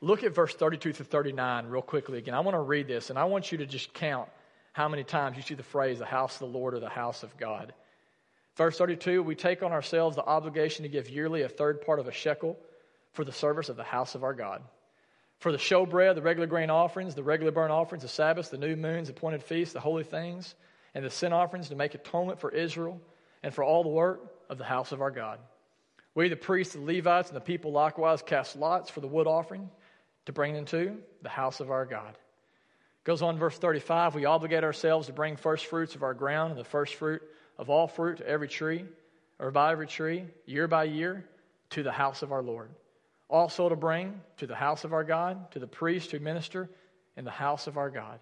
look 0.00 0.24
at 0.24 0.34
verse 0.34 0.54
32 0.56 0.94
to 0.94 1.04
39 1.04 1.66
real 1.68 1.82
quickly 1.82 2.18
again. 2.18 2.34
I 2.34 2.40
want 2.40 2.56
to 2.56 2.62
read 2.62 2.88
this, 2.88 3.10
and 3.10 3.18
I 3.18 3.26
want 3.26 3.52
you 3.52 3.58
to 3.58 3.66
just 3.66 3.94
count 3.94 4.28
how 4.72 4.88
many 4.88 5.04
times 5.04 5.36
you 5.36 5.44
see 5.44 5.54
the 5.54 5.62
phrase 5.62 6.00
the 6.00 6.04
house 6.04 6.34
of 6.34 6.40
the 6.40 6.58
Lord 6.58 6.74
or 6.74 6.80
the 6.80 6.88
house 6.88 7.22
of 7.22 7.36
God. 7.36 7.72
Verse 8.58 8.76
32 8.76 9.22
We 9.22 9.36
take 9.36 9.62
on 9.62 9.72
ourselves 9.72 10.16
the 10.16 10.24
obligation 10.24 10.82
to 10.82 10.88
give 10.88 11.08
yearly 11.08 11.42
a 11.42 11.48
third 11.48 11.80
part 11.80 12.00
of 12.00 12.08
a 12.08 12.12
shekel 12.12 12.58
for 13.12 13.24
the 13.24 13.32
service 13.32 13.68
of 13.68 13.76
the 13.76 13.84
house 13.84 14.16
of 14.16 14.24
our 14.24 14.34
God. 14.34 14.62
For 15.38 15.52
the 15.52 15.58
showbread, 15.58 16.16
the 16.16 16.22
regular 16.22 16.48
grain 16.48 16.68
offerings, 16.68 17.14
the 17.14 17.22
regular 17.22 17.52
burnt 17.52 17.70
offerings, 17.70 18.02
the 18.02 18.08
Sabbaths, 18.08 18.48
the 18.48 18.58
new 18.58 18.74
moons, 18.74 19.08
appointed 19.08 19.44
feasts, 19.44 19.72
the 19.72 19.80
holy 19.80 20.02
things, 20.02 20.56
and 20.92 21.04
the 21.04 21.10
sin 21.10 21.32
offerings 21.32 21.68
to 21.68 21.76
make 21.76 21.94
atonement 21.94 22.40
for 22.40 22.50
Israel 22.50 23.00
and 23.44 23.54
for 23.54 23.62
all 23.62 23.84
the 23.84 23.88
work 23.88 24.20
of 24.50 24.58
the 24.58 24.64
house 24.64 24.90
of 24.90 25.00
our 25.00 25.12
God. 25.12 25.38
We, 26.16 26.28
the 26.28 26.34
priests, 26.34 26.74
the 26.74 26.80
Levites, 26.80 27.28
and 27.28 27.36
the 27.36 27.40
people 27.40 27.70
likewise 27.70 28.22
cast 28.22 28.56
lots 28.56 28.90
for 28.90 29.00
the 29.00 29.06
wood 29.06 29.28
offering 29.28 29.70
to 30.26 30.32
bring 30.32 30.56
into 30.56 30.96
the 31.22 31.28
house 31.28 31.60
of 31.60 31.70
our 31.70 31.86
God. 31.86 32.18
Goes 33.04 33.22
on, 33.22 33.38
verse 33.38 33.56
35 33.56 34.16
We 34.16 34.24
obligate 34.24 34.64
ourselves 34.64 35.06
to 35.06 35.12
bring 35.12 35.36
first 35.36 35.66
fruits 35.66 35.94
of 35.94 36.02
our 36.02 36.14
ground 36.14 36.50
and 36.50 36.58
the 36.58 36.64
first 36.64 36.96
fruit 36.96 37.22
of 37.58 37.70
all 37.70 37.88
fruit 37.88 38.18
to 38.18 38.26
every 38.26 38.48
tree, 38.48 38.84
or 39.38 39.50
by 39.50 39.72
every 39.72 39.86
tree, 39.86 40.24
year 40.46 40.68
by 40.68 40.84
year, 40.84 41.24
to 41.70 41.82
the 41.82 41.92
house 41.92 42.22
of 42.22 42.32
our 42.32 42.42
Lord. 42.42 42.70
Also 43.28 43.68
to 43.68 43.76
bring 43.76 44.20
to 44.38 44.46
the 44.46 44.54
house 44.54 44.84
of 44.84 44.92
our 44.92 45.04
God, 45.04 45.50
to 45.52 45.58
the 45.58 45.66
priests 45.66 46.10
who 46.10 46.18
minister 46.18 46.70
in 47.16 47.24
the 47.24 47.30
house 47.30 47.66
of 47.66 47.76
our 47.76 47.90
God. 47.90 48.20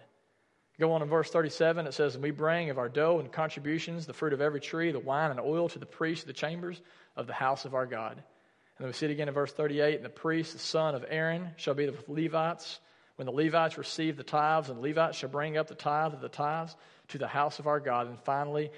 Go 0.79 0.91
on 0.91 1.01
in 1.01 1.09
verse 1.09 1.29
37, 1.31 1.87
it 1.87 1.93
says, 1.93 2.13
And 2.13 2.23
we 2.23 2.31
bring 2.31 2.69
of 2.69 2.77
our 2.77 2.89
dough 2.89 3.19
and 3.19 3.31
contributions, 3.31 4.05
the 4.05 4.13
fruit 4.13 4.33
of 4.33 4.41
every 4.41 4.59
tree, 4.59 4.91
the 4.91 4.99
wine 4.99 5.31
and 5.31 5.39
oil 5.39 5.69
to 5.69 5.79
the 5.79 5.87
priests 5.87 6.23
of 6.23 6.27
the 6.27 6.33
chambers 6.33 6.79
of 7.15 7.25
the 7.25 7.33
house 7.33 7.65
of 7.65 7.73
our 7.73 7.87
God. 7.87 8.13
And 8.13 8.83
then 8.83 8.87
we 8.87 8.93
see 8.93 9.07
it 9.07 9.11
again 9.11 9.27
in 9.27 9.33
verse 9.33 9.51
38, 9.51 9.95
And 9.95 10.05
the 10.05 10.09
priest, 10.09 10.53
the 10.53 10.59
son 10.59 10.93
of 10.93 11.03
Aaron, 11.09 11.49
shall 11.57 11.73
be 11.73 11.87
the 11.87 11.95
Levites. 12.07 12.79
When 13.15 13.25
the 13.25 13.31
Levites 13.31 13.79
receive 13.79 14.17
the 14.17 14.23
tithes, 14.23 14.69
and 14.69 14.77
the 14.77 14.87
Levites 14.87 15.17
shall 15.17 15.29
bring 15.29 15.57
up 15.57 15.67
the 15.67 15.73
tithe 15.73 16.13
of 16.13 16.21
the 16.21 16.29
tithes 16.29 16.75
to 17.07 17.17
the 17.17 17.27
house 17.27 17.57
of 17.57 17.65
our 17.65 17.79
God. 17.79 18.07
And 18.07 18.19
finally, 18.19 18.69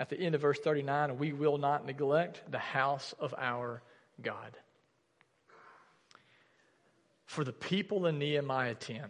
at 0.00 0.08
the 0.08 0.18
end 0.18 0.34
of 0.34 0.40
verse 0.40 0.58
39, 0.58 1.18
we 1.18 1.34
will 1.34 1.58
not 1.58 1.84
neglect 1.84 2.42
the 2.50 2.58
house 2.58 3.14
of 3.20 3.34
our 3.36 3.82
God. 4.22 4.56
For 7.26 7.44
the 7.44 7.52
people 7.52 8.06
in 8.06 8.18
Nehemiah 8.18 8.74
10, 8.74 9.04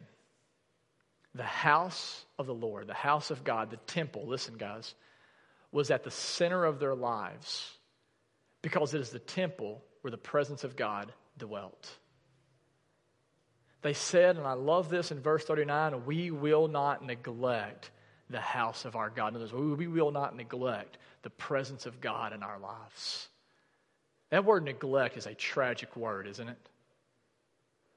the 1.36 1.44
house 1.44 2.24
of 2.40 2.48
the 2.48 2.54
Lord, 2.54 2.88
the 2.88 2.92
house 2.92 3.30
of 3.30 3.44
God, 3.44 3.70
the 3.70 3.76
temple, 3.76 4.26
listen, 4.26 4.56
guys, 4.58 4.96
was 5.70 5.92
at 5.92 6.02
the 6.02 6.10
center 6.10 6.64
of 6.64 6.80
their 6.80 6.96
lives 6.96 7.72
because 8.60 8.92
it 8.92 9.00
is 9.00 9.10
the 9.10 9.20
temple 9.20 9.84
where 10.00 10.10
the 10.10 10.18
presence 10.18 10.64
of 10.64 10.74
God 10.74 11.12
dwelt. 11.38 11.88
They 13.82 13.92
said, 13.92 14.38
and 14.38 14.46
I 14.46 14.54
love 14.54 14.88
this 14.88 15.12
in 15.12 15.20
verse 15.20 15.44
39, 15.44 16.04
we 16.04 16.32
will 16.32 16.66
not 16.66 17.06
neglect 17.06 17.92
the 18.30 18.40
house 18.40 18.84
of 18.84 18.96
our 18.96 19.10
God. 19.10 19.28
In 19.28 19.42
other 19.42 19.56
words, 19.56 19.78
we 19.78 19.86
will 19.86 20.12
not 20.12 20.36
neglect 20.36 20.96
the 21.22 21.30
presence 21.30 21.86
of 21.86 22.00
God 22.00 22.32
in 22.32 22.42
our 22.42 22.58
lives. 22.58 23.28
That 24.30 24.44
word 24.44 24.64
neglect 24.64 25.16
is 25.16 25.26
a 25.26 25.34
tragic 25.34 25.96
word, 25.96 26.26
isn't 26.28 26.48
it? 26.48 26.68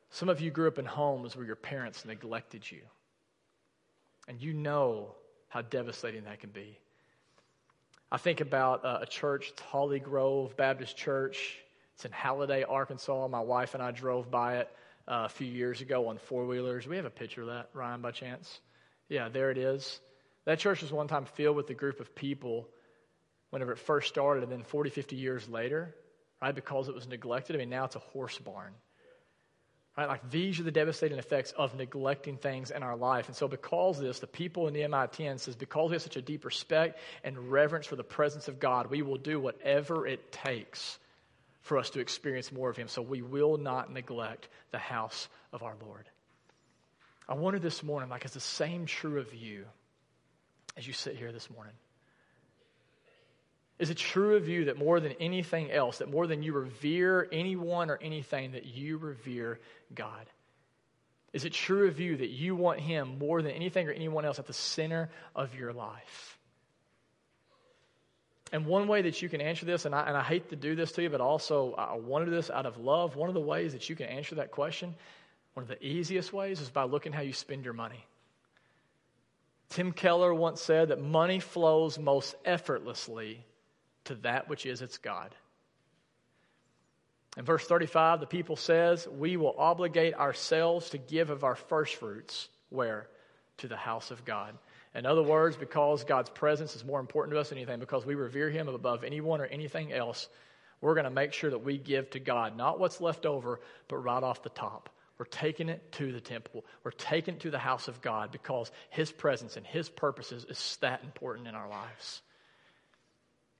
Some 0.10 0.30
of 0.30 0.42
you 0.42 0.52
grew 0.52 0.68
up 0.68 0.80
in 0.80 0.86
homes 0.86 1.36
where 1.36 1.46
your 1.46 1.56
parents 1.56 2.06
neglected 2.06 2.70
you. 2.70 2.82
And 4.28 4.42
you 4.42 4.54
know 4.54 5.16
how 5.50 5.62
devastating 5.62 6.24
that 6.24 6.40
can 6.40 6.50
be. 6.50 6.78
I 8.12 8.18
think 8.18 8.42
about 8.42 8.86
uh, 8.86 9.00
a 9.02 9.06
church, 9.06 9.54
Holly 9.70 10.00
Grove 10.00 10.56
Baptist 10.56 10.96
Church. 10.98 11.58
It's 11.96 12.06
in 12.06 12.12
Halliday, 12.12 12.64
Arkansas. 12.64 13.28
My 13.28 13.40
wife 13.40 13.74
and 13.74 13.84
I 13.84 13.92
drove 13.92 14.30
by 14.30 14.58
it 14.58 14.70
uh, 15.08 15.24
a 15.26 15.30
few 15.30 15.48
years 15.48 15.82
ago 15.82 16.08
on 16.08 16.18
four 16.18 16.46
wheelers. 16.46 16.88
We 16.88 16.96
have 16.96 17.06
a 17.06 17.12
picture 17.12 17.42
of 17.42 17.48
that, 17.48 17.70
Ryan, 17.74 18.02
by 18.02 18.12
chance? 18.12 18.60
Yeah, 19.10 19.30
there 19.30 19.52
it 19.52 19.58
is. 19.58 20.00
That 20.46 20.60
church 20.60 20.82
was 20.82 20.92
one 20.92 21.08
time 21.08 21.26
filled 21.26 21.56
with 21.56 21.70
a 21.70 21.74
group 21.74 22.00
of 22.00 22.16
people 22.16 22.68
whenever 23.50 23.72
it 23.72 23.80
first 23.80 24.10
started, 24.10 24.44
and 24.44 24.52
then 24.52 24.64
40, 24.64 24.90
50 24.90 25.16
years 25.16 25.48
later, 25.48 25.94
right, 26.42 26.56
because 26.56 26.90
it 26.90 26.96
was 26.96 27.08
neglected. 27.08 27.56
I 27.56 27.60
mean, 27.60 27.70
now 27.70 27.86
it's 27.86 27.96
a 27.96 28.00
horse 28.00 28.38
barn. 28.40 28.74
Right? 29.96 30.08
Like 30.08 30.32
these 30.32 30.60
are 30.60 30.64
the 30.64 30.72
devastating 30.72 31.20
effects 31.20 31.52
of 31.52 31.76
neglecting 31.76 32.38
things 32.38 32.72
in 32.72 32.82
our 32.82 32.98
life. 32.98 33.28
And 33.28 33.36
so, 33.36 33.48
because 33.48 34.00
this, 34.00 34.20
the 34.20 34.28
people 34.28 34.68
in 34.68 34.74
Nehemiah 34.74 35.08
10 35.08 35.38
says, 35.38 35.56
because 35.56 35.92
we 35.92 35.96
have 35.96 36.02
such 36.02 36.18
a 36.18 36.22
deep 36.22 36.46
respect 36.46 37.00
and 37.24 37.52
reverence 37.52 37.86
for 37.86 37.96
the 37.96 38.04
presence 38.04 38.48
of 38.48 38.60
God, 38.60 38.88
we 38.88 39.04
will 39.04 39.18
do 39.18 39.40
whatever 39.40 40.08
it 40.08 40.32
takes 40.32 40.98
for 41.62 41.78
us 41.78 41.92
to 41.92 42.00
experience 42.00 42.52
more 42.52 42.72
of 42.72 42.76
Him. 42.76 42.88
So, 42.88 43.04
we 43.04 43.22
will 43.22 43.58
not 43.58 43.94
neglect 43.94 44.50
the 44.72 44.80
house 44.80 45.28
of 45.52 45.62
our 45.62 45.76
Lord. 45.86 46.10
I 47.30 47.36
wonder 47.36 47.60
this 47.60 47.84
morning, 47.84 48.10
like, 48.10 48.26
is 48.26 48.32
the 48.32 48.40
same 48.40 48.88
true 48.88 49.20
of 49.20 49.32
you 49.36 49.66
as 50.78 50.86
you 50.88 50.94
sit 50.94 51.16
here 51.16 51.32
this 51.32 51.50
morning? 51.50 51.74
Is 53.80 53.90
it 53.90 53.98
true 53.98 54.36
of 54.36 54.48
you 54.48 54.66
that 54.66 54.78
more 54.78 55.00
than 55.00 55.14
anything 55.14 55.72
else, 55.72 55.98
that 55.98 56.10
more 56.10 56.28
than 56.28 56.44
you 56.44 56.54
revere 56.54 57.28
anyone 57.32 57.90
or 57.90 57.98
anything, 58.02 58.52
that 58.52 58.66
you 58.66 58.98
revere 58.98 59.60
God? 59.94 60.26
Is 61.34 61.46
it 61.46 61.54
true 61.54 61.88
of 61.88 62.00
you 62.00 62.18
that 62.18 62.30
you 62.30 62.56
want 62.56 62.80
Him 62.80 63.18
more 63.18 63.42
than 63.42 63.52
anything 63.52 63.88
or 63.88 63.92
anyone 63.92 64.24
else 64.24 64.38
at 64.38 64.46
the 64.46 64.54
center 64.54 65.10
of 65.36 65.56
your 65.56 65.74
life? 65.74 66.38
And 68.52 68.68
one 68.68 68.88
way 68.88 69.02
that 69.02 69.20
you 69.20 69.30
can 69.30 69.42
answer 69.42 69.66
this, 69.66 69.86
and 69.86 69.96
I, 69.96 70.04
and 70.04 70.16
I 70.16 70.22
hate 70.22 70.50
to 70.52 70.56
do 70.56 70.76
this 70.76 70.92
to 70.94 71.02
you, 71.02 71.10
but 71.10 71.22
also 71.22 71.74
I 71.74 71.96
want 71.96 72.24
to 72.24 72.30
do 72.30 72.38
this 72.38 72.52
out 72.52 72.68
of 72.68 72.78
love. 72.78 73.16
One 73.16 73.28
of 73.28 73.34
the 73.34 73.42
ways 73.42 73.74
that 73.74 73.90
you 73.90 73.96
can 73.96 74.06
answer 74.06 74.36
that 74.36 74.52
question, 74.52 74.94
one 75.56 75.64
of 75.64 75.68
the 75.70 75.84
easiest 75.84 76.32
ways, 76.32 76.62
is 76.62 76.70
by 76.70 76.84
looking 76.84 77.12
how 77.12 77.22
you 77.22 77.34
spend 77.34 77.66
your 77.66 77.74
money. 77.74 78.06
Tim 79.70 79.92
Keller 79.92 80.34
once 80.34 80.62
said 80.62 80.90
that 80.90 81.02
money 81.02 81.40
flows 81.40 81.98
most 81.98 82.36
effortlessly 82.46 83.46
to 84.06 84.16
that 84.16 84.50
which 84.50 84.66
is 84.66 84.82
its 84.82 84.98
God. 84.98 85.34
In 87.38 87.46
verse 87.46 87.66
35, 87.66 88.20
the 88.20 88.28
people 88.28 88.56
says, 88.56 89.08
We 89.08 89.38
will 89.38 89.56
obligate 89.58 90.14
ourselves 90.14 90.92
to 90.92 90.98
give 90.98 91.30
of 91.30 91.44
our 91.44 91.56
first 91.56 91.96
fruits. 91.96 92.50
Where? 92.70 93.08
To 93.58 93.68
the 93.68 93.78
house 93.78 94.12
of 94.12 94.24
God. 94.26 94.56
In 94.94 95.08
other 95.08 95.24
words, 95.24 95.58
because 95.58 96.04
God's 96.04 96.30
presence 96.30 96.76
is 96.76 96.86
more 96.86 97.00
important 97.00 97.34
to 97.34 97.40
us 97.40 97.50
than 97.50 97.58
anything, 97.58 97.80
because 97.80 98.06
we 98.06 98.14
revere 98.14 98.50
Him 98.50 98.68
above 98.68 99.04
anyone 99.04 99.42
or 99.42 99.46
anything 99.46 99.92
else, 99.92 100.30
we're 100.82 100.94
going 100.94 101.06
to 101.06 101.10
make 101.10 101.34
sure 101.34 101.50
that 101.50 101.64
we 101.64 101.78
give 101.78 102.12
to 102.12 102.20
God, 102.20 102.56
not 102.56 102.80
what's 102.80 103.02
left 103.02 103.26
over, 103.26 103.60
but 103.88 103.98
right 103.98 104.22
off 104.22 104.44
the 104.44 104.50
top. 104.50 104.90
We're 105.18 105.26
taking 105.26 105.70
it 105.70 105.92
to 105.94 106.12
the 106.12 106.22
temple. 106.22 106.66
We're 106.84 106.92
taking 106.92 107.36
it 107.36 107.42
to 107.42 107.52
the 107.52 107.60
house 107.60 107.88
of 107.88 108.02
God 108.02 108.32
because 108.32 108.72
His 108.90 109.12
presence 109.12 109.58
and 109.58 109.66
His 109.66 109.90
purposes 109.90 110.46
is 110.50 110.78
that 110.82 111.04
important 111.04 111.48
in 111.48 111.56
our 111.56 111.70
lives. 111.70 112.22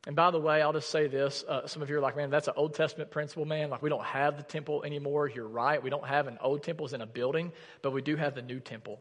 And 0.06 0.16
by 0.16 0.32
the 0.32 0.40
way, 0.40 0.62
I'll 0.62 0.74
just 0.74 0.90
say 0.90 1.08
this. 1.08 1.46
Uh, 1.48 1.66
some 1.68 1.82
of 1.82 1.90
you 1.90 1.98
are 1.98 2.02
like, 2.02 2.18
man, 2.18 2.30
that's 2.30 2.50
an 2.50 2.56
Old 2.58 2.74
Testament 2.74 3.12
principle, 3.12 3.46
man. 3.46 3.70
Like, 3.70 3.82
we 3.82 3.90
don't 3.90 4.04
have 4.04 4.36
the 4.36 4.44
temple 4.44 4.84
anymore. 4.84 5.30
You're 5.30 5.48
right. 5.48 5.82
We 5.82 5.90
don't 5.90 6.06
have 6.06 6.28
an 6.28 6.38
old 6.42 6.64
temple 6.64 6.86
it's 6.86 6.94
in 6.94 7.02
a 7.02 7.06
building, 7.06 7.54
but 7.82 7.92
we 7.92 8.02
do 8.02 8.18
have 8.18 8.36
the 8.36 8.42
new 8.42 8.60
temple. 8.60 9.00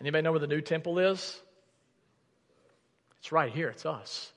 Anybody 0.00 0.22
know 0.22 0.30
where 0.30 0.38
the 0.38 0.46
new 0.46 0.60
temple 0.60 1.00
is? 1.00 1.40
It's 3.18 3.32
right 3.32 3.52
here. 3.52 3.68
It's 3.68 3.84
us. 3.84 4.30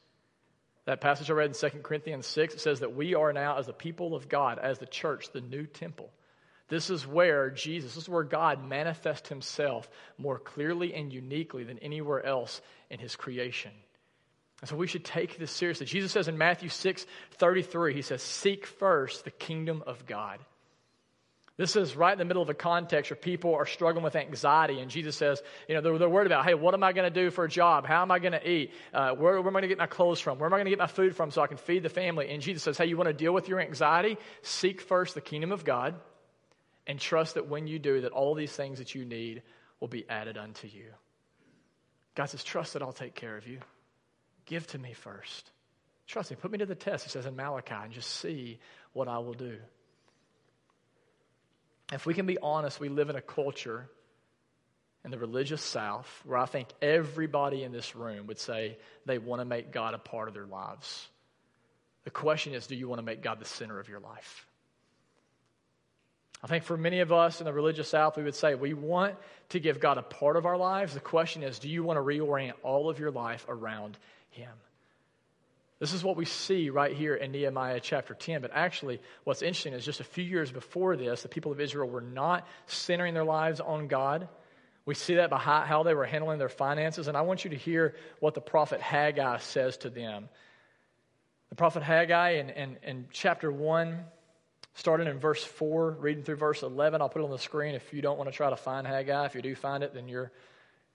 That 0.86 1.02
passage 1.02 1.30
I 1.30 1.34
read 1.34 1.50
in 1.50 1.70
2 1.70 1.80
Corinthians 1.84 2.26
6, 2.26 2.56
it 2.56 2.60
says 2.62 2.80
that 2.80 2.96
we 2.96 3.14
are 3.14 3.32
now, 3.32 3.60
as 3.60 3.68
the 3.68 3.74
people 3.74 4.16
of 4.16 4.28
God, 4.28 4.58
as 4.58 4.80
the 4.80 4.88
church, 4.88 5.32
the 5.32 5.42
new 5.42 5.68
temple. 5.68 6.10
This 6.72 6.90
is 6.90 7.06
where 7.06 7.50
Jesus, 7.50 7.96
this 7.96 8.04
is 8.04 8.10
where 8.10 8.24
God 8.24 8.66
manifests 8.66 9.28
himself 9.28 9.90
more 10.18 10.40
clearly 10.40 10.94
and 10.94 11.12
uniquely 11.12 11.66
than 11.66 11.78
anywhere 11.80 12.26
else 12.26 12.62
in 12.90 12.98
his 12.98 13.18
creation. 13.18 13.72
And 14.62 14.70
so 14.70 14.78
we 14.78 14.88
should 14.88 15.04
take 15.04 15.38
this 15.38 15.52
seriously. 15.52 15.86
Jesus 15.86 16.14
says 16.14 16.30
in 16.30 16.38
Matthew 16.38 16.70
6 16.70 17.06
33, 17.34 17.94
he 17.94 18.02
says, 18.02 18.22
Seek 18.22 18.66
first 18.66 19.26
the 19.26 19.32
kingdom 19.32 19.84
of 19.86 20.06
God. 20.06 20.40
This 21.58 21.76
is 21.76 21.94
right 21.94 22.14
in 22.14 22.20
the 22.20 22.24
middle 22.26 22.42
of 22.42 22.50
a 22.50 22.54
context 22.54 23.12
where 23.12 23.18
people 23.18 23.54
are 23.54 23.66
struggling 23.66 24.06
with 24.06 24.16
anxiety, 24.16 24.80
and 24.80 24.90
Jesus 24.90 25.18
says, 25.18 25.44
you 25.68 25.76
know, 25.76 25.82
they're, 25.82 25.98
they're 25.98 26.10
worried 26.10 26.26
about, 26.26 26.46
hey, 26.46 26.54
what 26.54 26.74
am 26.74 26.84
I 26.86 26.94
going 26.94 27.12
to 27.12 27.24
do 27.24 27.32
for 27.32 27.44
a 27.44 27.50
job? 27.50 27.86
How 27.86 28.02
am 28.02 28.12
I 28.12 28.20
going 28.20 28.32
to 28.32 28.50
eat? 28.50 28.72
Uh, 28.94 29.12
where, 29.12 29.34
where 29.42 29.50
am 29.50 29.58
I 29.58 29.60
going 29.60 29.64
to 29.64 29.68
get 29.68 29.78
my 29.78 29.88
clothes 29.88 30.22
from? 30.22 30.40
Where 30.40 30.48
am 30.48 30.54
I 30.54 30.58
going 30.58 30.66
to 30.66 30.72
get 30.72 30.80
my 30.80 30.88
food 30.88 31.18
from 31.18 31.32
so 31.32 31.42
I 31.42 31.48
can 31.48 31.58
feed 31.58 31.84
the 31.84 31.90
family? 31.90 32.30
And 32.30 32.42
Jesus 32.42 32.64
says, 32.64 32.78
hey, 32.78 32.86
you 32.86 32.96
want 32.96 33.10
to 33.10 33.14
deal 33.14 33.34
with 33.34 33.50
your 33.50 33.60
anxiety? 33.60 34.18
Seek 34.42 34.80
first 34.80 35.14
the 35.14 35.22
kingdom 35.22 35.52
of 35.52 35.66
God, 35.66 35.96
and 36.88 37.00
trust 37.00 37.36
that 37.36 37.48
when 37.48 37.68
you 37.68 37.80
do, 37.80 38.02
that 38.02 38.12
all 38.12 38.34
these 38.34 38.52
things 38.52 38.80
that 38.80 38.96
you 38.96 39.06
need 39.06 39.44
will 39.80 39.88
be 39.88 40.08
added 40.10 40.38
unto 40.38 40.68
you. 40.68 40.86
God 42.16 42.26
says, 42.26 42.44
trust 42.44 42.74
that 42.74 42.82
I'll 42.82 42.92
take 42.92 43.16
care 43.16 43.38
of 43.38 43.48
you. 43.48 43.60
Give 44.46 44.66
to 44.68 44.78
me 44.78 44.94
first. 44.94 45.52
Trust 46.08 46.32
me. 46.32 46.38
Put 46.40 46.52
me 46.52 46.58
to 46.58 46.66
the 46.66 46.76
test, 46.76 47.06
he 47.06 47.10
says 47.10 47.26
in 47.26 47.36
Malachi, 47.36 47.74
and 47.74 47.94
just 47.94 48.10
see 48.10 48.60
what 48.94 49.08
I 49.08 49.20
will 49.20 49.34
do. 49.34 49.58
If 51.92 52.06
we 52.06 52.14
can 52.14 52.26
be 52.26 52.38
honest, 52.38 52.80
we 52.80 52.90
live 52.90 53.10
in 53.10 53.16
a 53.16 53.22
culture 53.22 53.90
in 55.04 55.12
the 55.12 55.18
religious 55.18 55.62
South 55.62 56.22
where 56.26 56.38
I 56.38 56.46
think 56.46 56.68
everybody 56.82 57.64
in 57.64 57.72
this 57.72 57.96
room 57.96 58.28
would 58.28 58.40
say 58.40 58.78
they 59.06 59.18
want 59.18 59.42
to 59.42 59.46
make 59.46 59.72
God 59.72 59.94
a 59.94 59.98
part 59.98 60.28
of 60.28 60.34
their 60.34 60.46
lives. 60.46 61.08
The 62.04 62.12
question 62.12 62.54
is 62.54 62.68
do 62.68 62.76
you 62.76 62.88
want 62.88 63.00
to 63.00 63.06
make 63.06 63.22
God 63.22 63.40
the 63.40 63.46
center 63.46 63.80
of 63.80 63.90
your 63.90 64.00
life? 64.00 64.48
I 66.44 66.48
think 66.48 66.64
for 66.64 66.76
many 66.76 67.02
of 67.02 67.12
us 67.12 67.40
in 67.40 67.46
the 67.46 67.54
religious 67.54 67.90
South, 67.90 68.18
we 68.18 68.24
would 68.24 68.36
say 68.36 68.56
we 68.56 68.74
want 68.74 69.16
to 69.50 69.60
give 69.60 69.80
God 69.80 69.98
a 69.98 70.02
part 70.02 70.38
of 70.38 70.46
our 70.46 70.58
lives. 70.58 70.94
The 70.94 71.00
question 71.00 71.44
is 71.44 71.60
do 71.60 71.70
you 71.70 71.84
want 71.84 71.98
to 71.98 72.02
reorient 72.02 72.54
all 72.64 72.90
of 72.90 73.00
your 73.00 73.12
life 73.12 73.46
around 73.48 73.98
him. 74.32 74.52
This 75.80 75.94
is 75.94 76.04
what 76.04 76.16
we 76.16 76.26
see 76.26 76.70
right 76.70 76.96
here 76.96 77.16
in 77.16 77.32
Nehemiah 77.32 77.80
chapter 77.80 78.14
10. 78.14 78.42
But 78.42 78.52
actually, 78.54 79.02
what's 79.24 79.42
interesting 79.42 79.74
is 79.74 79.84
just 79.84 80.00
a 80.00 80.04
few 80.04 80.24
years 80.24 80.52
before 80.52 80.96
this, 80.96 81.24
the 81.24 81.28
people 81.28 81.52
of 81.52 81.60
Israel 81.60 81.90
were 81.90 82.02
not 82.02 82.48
centering 82.68 83.16
their 83.16 83.24
lives 83.24 83.60
on 83.60 83.88
God. 83.88 84.28
We 84.86 84.94
see 84.94 85.16
that 85.16 85.30
by 85.30 85.40
how 85.40 85.84
they 85.84 85.94
were 85.94 86.06
handling 86.06 86.38
their 86.38 86.50
finances. 86.50 87.08
And 87.08 87.18
I 87.18 87.22
want 87.22 87.44
you 87.44 87.52
to 87.52 87.56
hear 87.56 87.96
what 88.20 88.36
the 88.36 88.42
prophet 88.42 88.80
Haggai 88.80 89.40
says 89.40 89.78
to 89.78 89.90
them. 89.90 90.30
The 91.50 91.56
prophet 91.56 91.84
Haggai 91.84 92.34
in, 92.34 92.50
in, 92.52 92.78
in 92.84 93.08
chapter 93.12 93.52
1, 93.52 94.04
starting 94.74 95.08
in 95.08 95.20
verse 95.20 95.44
4, 95.44 95.98
reading 96.00 96.24
through 96.24 96.38
verse 96.38 96.64
11. 96.64 97.02
I'll 97.02 97.10
put 97.10 97.22
it 97.22 97.26
on 97.26 97.32
the 97.32 97.40
screen 97.40 97.76
if 97.76 97.94
you 97.94 98.02
don't 98.02 98.18
want 98.18 98.30
to 98.30 98.36
try 98.36 98.50
to 98.50 98.56
find 98.56 98.88
Haggai. 98.88 99.26
If 99.26 99.36
you 99.36 99.42
do 99.42 99.56
find 99.56 99.84
it, 99.84 99.94
then 99.94 100.08
you're, 100.08 100.32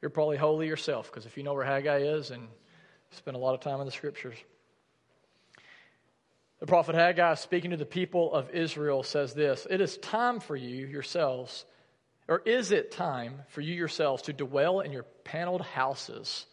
you're 0.00 0.10
probably 0.10 0.36
holy 0.36 0.66
yourself, 0.66 1.10
because 1.10 1.26
if 1.26 1.36
you 1.36 1.42
know 1.42 1.54
where 1.54 1.64
Haggai 1.64 1.98
is 1.98 2.30
and 2.30 2.48
Spend 3.10 3.36
a 3.36 3.40
lot 3.40 3.54
of 3.54 3.60
time 3.60 3.80
in 3.80 3.86
the 3.86 3.92
scriptures. 3.92 4.36
The 6.60 6.66
prophet 6.66 6.94
Haggai, 6.94 7.34
speaking 7.34 7.70
to 7.70 7.76
the 7.76 7.84
people 7.84 8.32
of 8.32 8.50
Israel, 8.50 9.02
says 9.02 9.34
this 9.34 9.66
It 9.68 9.80
is 9.80 9.98
time 9.98 10.40
for 10.40 10.56
you 10.56 10.86
yourselves 10.86 11.64
Or 12.28 12.40
is 12.44 12.72
it 12.72 12.90
time 12.90 13.42
for 13.48 13.60
you 13.60 13.74
yourselves 13.74 14.22
to 14.22 14.32
dwell 14.32 14.80
in 14.80 14.92
your 14.92 15.04
paneled 15.24 15.62
houses 15.62 16.46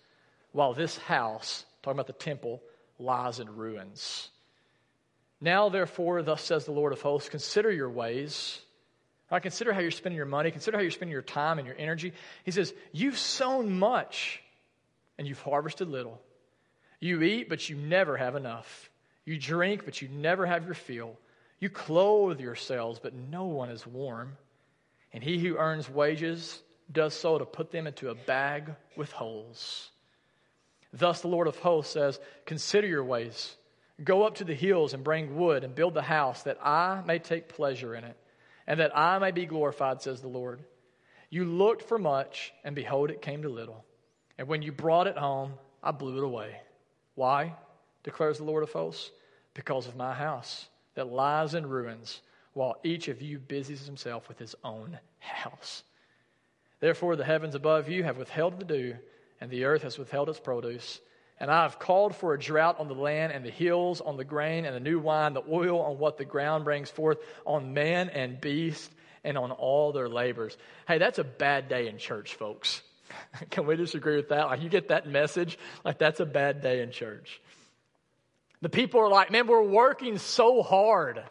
while 0.52 0.74
this 0.74 0.98
house, 0.98 1.66
talking 1.82 1.96
about 1.96 2.08
the 2.08 2.14
temple, 2.14 2.62
lies 3.00 3.40
in 3.40 3.56
ruins? 3.56 4.30
Now, 5.44 5.68
therefore, 5.68 6.24
thus 6.24 6.42
says 6.42 6.64
the 6.64 6.72
Lord 6.72 6.94
of 6.94 7.02
hosts, 7.02 7.28
consider 7.28 7.70
your 7.70 7.90
ways. 7.90 8.62
Right, 9.30 9.42
consider 9.42 9.74
how 9.74 9.82
you're 9.82 9.92
spending 9.92 10.16
your 10.16 10.26
money. 10.26 10.52
Consider 10.52 10.78
how 10.78 10.82
you're 10.82 10.90
spending 10.90 11.12
your 11.12 11.22
time 11.22 11.58
and 11.60 11.68
your 11.68 11.76
energy. 11.78 12.14
He 12.46 12.52
says, 12.52 12.74
You've 12.94 13.18
sown 13.18 13.78
much 13.78 14.42
and 15.18 15.28
you've 15.28 15.42
harvested 15.42 15.90
little. 15.90 16.22
You 17.02 17.22
eat, 17.24 17.50
but 17.50 17.68
you 17.68 17.76
never 17.76 18.16
have 18.16 18.38
enough. 18.38 18.90
You 19.26 19.38
drink, 19.38 19.84
but 19.84 20.02
you 20.02 20.08
never 20.08 20.46
have 20.46 20.64
your 20.64 20.76
fill. 20.76 21.20
You 21.60 21.70
clothe 21.70 22.40
yourselves, 22.40 23.00
but 23.04 23.14
no 23.14 23.44
one 23.44 23.70
is 23.70 23.86
warm. 23.86 24.38
And 25.12 25.22
he 25.22 25.40
who 25.40 25.58
earns 25.58 25.90
wages 25.90 26.62
does 26.90 27.14
so 27.16 27.38
to 27.38 27.46
put 27.46 27.70
them 27.70 27.86
into 27.86 28.12
a 28.12 28.16
bag 28.16 28.74
with 28.96 29.12
holes. 29.12 29.90
Thus 30.94 31.20
the 31.20 31.28
Lord 31.28 31.48
of 31.48 31.58
hosts 31.58 31.92
says, 31.92 32.18
Consider 32.46 32.88
your 32.88 33.04
ways. 33.04 33.58
Go 34.02 34.24
up 34.24 34.36
to 34.36 34.44
the 34.44 34.56
hills 34.56 34.94
and 34.94 35.04
bring 35.04 35.36
wood 35.36 35.64
and 35.64 35.76
build 35.76 35.94
the 35.94 36.02
house 36.02 36.44
that 36.44 36.58
I 36.66 37.02
may 37.06 37.20
take 37.20 37.50
pleasure 37.50 37.94
in 37.96 38.04
it 38.04 38.18
and 38.66 38.80
that 38.80 38.98
I 38.98 39.20
may 39.20 39.32
be 39.32 39.46
glorified, 39.46 40.02
says 40.02 40.22
the 40.22 40.28
Lord. 40.28 40.64
You 41.30 41.46
looked 41.46 41.84
for 41.84 41.98
much, 41.98 42.54
and 42.64 42.76
behold, 42.76 43.10
it 43.10 43.22
came 43.22 43.42
to 43.42 43.50
little. 43.50 43.84
And 44.38 44.48
when 44.48 44.62
you 44.62 44.72
brought 44.72 45.08
it 45.08 45.18
home, 45.18 45.54
I 45.82 45.92
blew 45.92 46.18
it 46.18 46.24
away. 46.24 46.56
Why? 47.16 47.56
declares 48.04 48.38
the 48.38 48.44
Lord 48.44 48.64
of 48.64 48.72
hosts. 48.72 49.12
Because 49.54 49.88
of 49.88 49.96
my 49.96 50.14
house 50.14 50.68
that 50.96 51.12
lies 51.12 51.54
in 51.54 51.68
ruins, 51.68 52.22
while 52.54 52.78
each 52.84 53.08
of 53.08 53.22
you 53.22 53.40
busies 53.40 53.86
himself 53.86 54.28
with 54.28 54.40
his 54.40 54.56
own 54.64 54.98
house. 55.20 55.84
Therefore, 56.80 57.16
the 57.16 57.24
heavens 57.24 57.56
above 57.56 57.88
you 57.88 58.04
have 58.04 58.18
withheld 58.18 58.60
the 58.60 58.66
dew, 58.66 58.96
and 59.40 59.50
the 59.52 59.66
earth 59.66 59.84
has 59.84 59.98
withheld 59.98 60.30
its 60.30 60.40
produce. 60.40 61.00
And 61.44 61.52
I 61.52 61.64
have 61.64 61.78
called 61.78 62.16
for 62.16 62.34
a 62.34 62.40
drought 62.40 62.80
on 62.80 62.88
the 62.88 62.94
land 62.94 63.34
and 63.34 63.44
the 63.44 63.50
hills, 63.50 64.00
on 64.00 64.16
the 64.16 64.24
grain 64.24 64.64
and 64.64 64.74
the 64.74 64.80
new 64.80 64.98
wine, 64.98 65.34
the 65.34 65.44
oil 65.52 65.82
on 65.82 66.00
what 66.00 66.18
the 66.18 66.24
ground 66.24 66.64
brings 66.64 66.90
forth, 66.90 67.18
on 67.46 67.74
man 67.74 68.08
and 68.08 68.40
beast, 68.40 68.90
and 69.26 69.38
on 69.38 69.52
all 69.52 69.92
their 69.92 70.08
labors. 70.08 70.58
Hey, 70.88 71.00
that's 71.00 71.20
a 71.20 71.24
bad 71.26 71.68
day 71.68 71.90
in 71.90 71.98
church, 71.98 72.36
folks. 72.36 72.82
Can 73.50 73.68
we 73.68 73.76
disagree 73.76 74.16
with 74.16 74.30
that? 74.30 74.46
Like, 74.46 74.62
you 74.62 74.70
get 74.70 74.88
that 74.88 75.06
message? 75.06 75.60
Like, 75.84 75.98
that's 75.98 76.22
a 76.22 76.26
bad 76.26 76.62
day 76.62 76.82
in 76.82 76.92
church. 76.92 77.42
The 78.62 78.70
people 78.70 79.02
are 79.02 79.10
like, 79.10 79.30
man, 79.30 79.46
we're 79.46 79.64
working 79.64 80.20
so 80.20 80.64
hard 80.64 81.22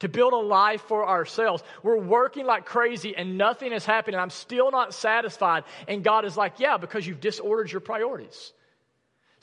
to 0.00 0.08
build 0.08 0.32
a 0.32 0.36
life 0.36 0.80
for 0.88 1.08
ourselves. 1.08 1.62
We're 1.84 2.00
working 2.00 2.44
like 2.44 2.66
crazy 2.66 3.14
and 3.16 3.38
nothing 3.38 3.72
is 3.72 3.84
happening. 3.84 4.18
I'm 4.18 4.30
still 4.30 4.72
not 4.72 4.94
satisfied. 4.94 5.62
And 5.86 6.02
God 6.02 6.24
is 6.24 6.36
like, 6.36 6.58
yeah, 6.58 6.76
because 6.76 7.06
you've 7.06 7.20
disordered 7.20 7.70
your 7.70 7.80
priorities. 7.80 8.52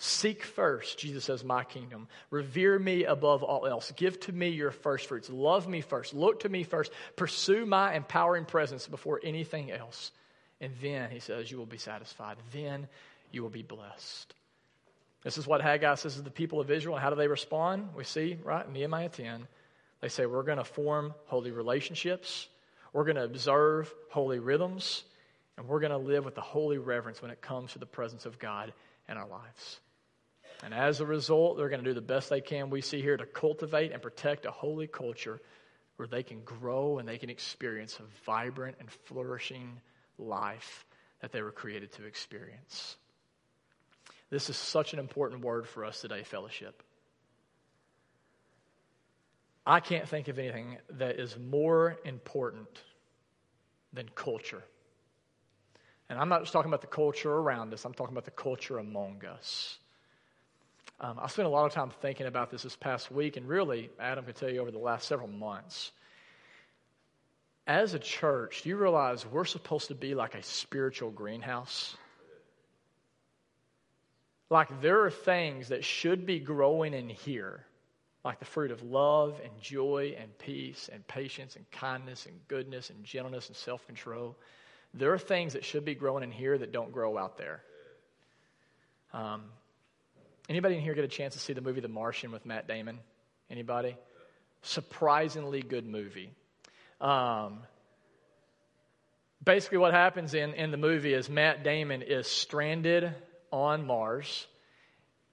Seek 0.03 0.41
first, 0.41 0.97
Jesus 0.97 1.25
says, 1.25 1.43
my 1.43 1.63
kingdom. 1.63 2.07
Revere 2.31 2.79
me 2.79 3.03
above 3.03 3.43
all 3.43 3.67
else. 3.67 3.93
Give 3.95 4.19
to 4.21 4.31
me 4.31 4.49
your 4.49 4.71
first 4.71 5.05
fruits. 5.07 5.29
Love 5.29 5.67
me 5.67 5.81
first. 5.81 6.15
Look 6.15 6.39
to 6.39 6.49
me 6.49 6.63
first. 6.63 6.91
Pursue 7.15 7.67
my 7.67 7.93
empowering 7.93 8.45
presence 8.45 8.87
before 8.87 9.21
anything 9.23 9.71
else. 9.71 10.11
And 10.59 10.73
then, 10.81 11.11
he 11.11 11.19
says, 11.19 11.51
you 11.51 11.59
will 11.59 11.67
be 11.67 11.77
satisfied. 11.77 12.37
Then 12.51 12.87
you 13.31 13.43
will 13.43 13.51
be 13.51 13.61
blessed. 13.61 14.33
This 15.21 15.37
is 15.37 15.45
what 15.45 15.61
Haggai 15.61 15.93
says 15.93 16.15
to 16.15 16.23
the 16.23 16.31
people 16.31 16.59
of 16.59 16.71
Israel. 16.71 16.97
How 16.97 17.11
do 17.11 17.15
they 17.15 17.27
respond? 17.27 17.89
We 17.95 18.03
see, 18.03 18.39
right, 18.43 18.67
Nehemiah 18.67 19.09
10. 19.09 19.47
They 20.01 20.09
say, 20.09 20.25
We're 20.25 20.41
going 20.41 20.57
to 20.57 20.63
form 20.63 21.13
holy 21.25 21.51
relationships, 21.51 22.47
we're 22.91 23.05
going 23.05 23.17
to 23.17 23.23
observe 23.23 23.93
holy 24.09 24.39
rhythms, 24.39 25.03
and 25.57 25.67
we're 25.67 25.79
going 25.79 25.91
to 25.91 25.97
live 25.99 26.25
with 26.25 26.33
the 26.33 26.41
holy 26.41 26.79
reverence 26.79 27.21
when 27.21 27.29
it 27.29 27.39
comes 27.39 27.73
to 27.73 27.79
the 27.79 27.85
presence 27.85 28.25
of 28.25 28.39
God 28.39 28.73
in 29.07 29.15
our 29.15 29.27
lives. 29.27 29.79
And 30.63 30.73
as 30.73 30.99
a 30.99 31.05
result, 31.05 31.57
they're 31.57 31.69
going 31.69 31.83
to 31.83 31.89
do 31.89 31.95
the 31.95 32.01
best 32.01 32.29
they 32.29 32.41
can, 32.41 32.69
we 32.69 32.81
see 32.81 33.01
here, 33.01 33.17
to 33.17 33.25
cultivate 33.25 33.91
and 33.91 34.01
protect 34.01 34.45
a 34.45 34.51
holy 34.51 34.87
culture 34.87 35.39
where 35.95 36.07
they 36.07 36.23
can 36.23 36.41
grow 36.43 36.99
and 36.99 37.07
they 37.07 37.17
can 37.17 37.29
experience 37.29 37.99
a 37.99 38.25
vibrant 38.25 38.77
and 38.79 38.89
flourishing 38.89 39.79
life 40.17 40.85
that 41.21 41.31
they 41.31 41.41
were 41.41 41.51
created 41.51 41.91
to 41.93 42.05
experience. 42.05 42.95
This 44.29 44.49
is 44.49 44.57
such 44.57 44.93
an 44.93 44.99
important 44.99 45.43
word 45.43 45.67
for 45.67 45.83
us 45.83 46.01
today, 46.01 46.23
fellowship. 46.23 46.83
I 49.65 49.79
can't 49.79 50.07
think 50.07 50.27
of 50.27 50.39
anything 50.39 50.77
that 50.91 51.19
is 51.19 51.37
more 51.37 51.97
important 52.05 52.81
than 53.93 54.09
culture. 54.15 54.63
And 56.09 56.17
I'm 56.17 56.29
not 56.29 56.41
just 56.41 56.53
talking 56.53 56.69
about 56.69 56.81
the 56.81 56.87
culture 56.87 57.31
around 57.31 57.73
us, 57.73 57.85
I'm 57.85 57.93
talking 57.93 58.13
about 58.13 58.25
the 58.25 58.31
culture 58.31 58.79
among 58.79 59.23
us. 59.25 59.77
Um, 61.03 61.19
I 61.19 61.27
spent 61.27 61.47
a 61.47 61.49
lot 61.49 61.65
of 61.65 61.73
time 61.73 61.89
thinking 61.89 62.27
about 62.27 62.51
this 62.51 62.61
this 62.61 62.75
past 62.75 63.11
week, 63.11 63.35
and 63.35 63.47
really, 63.47 63.89
Adam 63.99 64.23
can 64.23 64.35
tell 64.35 64.51
you 64.51 64.61
over 64.61 64.69
the 64.69 64.77
last 64.77 65.07
several 65.07 65.27
months. 65.27 65.91
As 67.65 67.95
a 67.95 67.99
church, 67.99 68.61
do 68.61 68.69
you 68.69 68.77
realize 68.77 69.25
we're 69.25 69.45
supposed 69.45 69.87
to 69.87 69.95
be 69.95 70.13
like 70.13 70.35
a 70.35 70.43
spiritual 70.43 71.09
greenhouse? 71.09 71.97
Like 74.51 74.81
there 74.81 75.01
are 75.01 75.09
things 75.09 75.69
that 75.69 75.83
should 75.83 76.27
be 76.27 76.39
growing 76.39 76.93
in 76.93 77.09
here, 77.09 77.65
like 78.23 78.37
the 78.37 78.45
fruit 78.45 78.69
of 78.69 78.83
love 78.83 79.39
and 79.43 79.51
joy 79.59 80.15
and 80.19 80.37
peace 80.37 80.87
and 80.91 81.07
patience 81.07 81.55
and 81.55 81.69
kindness 81.71 82.27
and 82.27 82.35
goodness 82.47 82.91
and 82.91 83.03
gentleness 83.03 83.47
and 83.47 83.57
self 83.57 83.87
control. 83.87 84.37
There 84.93 85.13
are 85.13 85.17
things 85.17 85.53
that 85.53 85.65
should 85.65 85.85
be 85.85 85.95
growing 85.95 86.23
in 86.23 86.31
here 86.31 86.59
that 86.59 86.71
don't 86.71 86.91
grow 86.91 87.17
out 87.17 87.37
there. 87.37 87.63
Um, 89.13 89.45
Anybody 90.49 90.75
in 90.75 90.81
here 90.81 90.93
get 90.93 91.03
a 91.03 91.09
chance 91.09 91.33
to 91.33 91.39
see 91.39 91.53
the 91.53 91.61
movie 91.61 91.81
The 91.81 91.87
Martian 91.87 92.31
with 92.31 92.45
Matt 92.45 92.67
Damon? 92.67 92.99
Anybody? 93.49 93.95
Surprisingly 94.61 95.61
good 95.61 95.85
movie. 95.85 96.31
Um, 96.99 97.59
basically, 99.43 99.77
what 99.77 99.93
happens 99.93 100.33
in, 100.33 100.53
in 100.53 100.71
the 100.71 100.77
movie 100.77 101.13
is 101.13 101.29
Matt 101.29 101.63
Damon 101.63 102.01
is 102.01 102.27
stranded 102.27 103.13
on 103.51 103.85
Mars. 103.85 104.47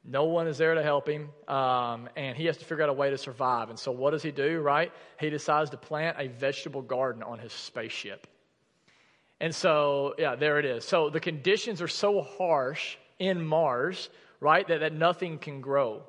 No 0.04 0.24
one 0.24 0.46
is 0.46 0.56
there 0.56 0.74
to 0.74 0.82
help 0.82 1.08
him, 1.08 1.28
um, 1.48 2.08
and 2.16 2.36
he 2.36 2.46
has 2.46 2.56
to 2.58 2.64
figure 2.64 2.84
out 2.84 2.88
a 2.88 2.94
way 2.94 3.10
to 3.10 3.18
survive. 3.18 3.68
And 3.68 3.78
so, 3.78 3.92
what 3.92 4.12
does 4.12 4.22
he 4.22 4.30
do, 4.30 4.60
right? 4.60 4.92
He 5.20 5.28
decides 5.28 5.70
to 5.70 5.76
plant 5.76 6.16
a 6.18 6.28
vegetable 6.28 6.82
garden 6.82 7.22
on 7.22 7.38
his 7.38 7.52
spaceship. 7.52 8.26
And 9.40 9.54
so, 9.54 10.14
yeah, 10.18 10.34
there 10.34 10.58
it 10.58 10.64
is. 10.64 10.84
So, 10.84 11.10
the 11.10 11.20
conditions 11.20 11.82
are 11.82 11.88
so 11.88 12.22
harsh 12.22 12.96
in 13.18 13.44
Mars 13.44 14.08
right? 14.40 14.66
That, 14.66 14.80
that 14.80 14.92
nothing 14.92 15.38
can 15.38 15.60
grow. 15.60 16.02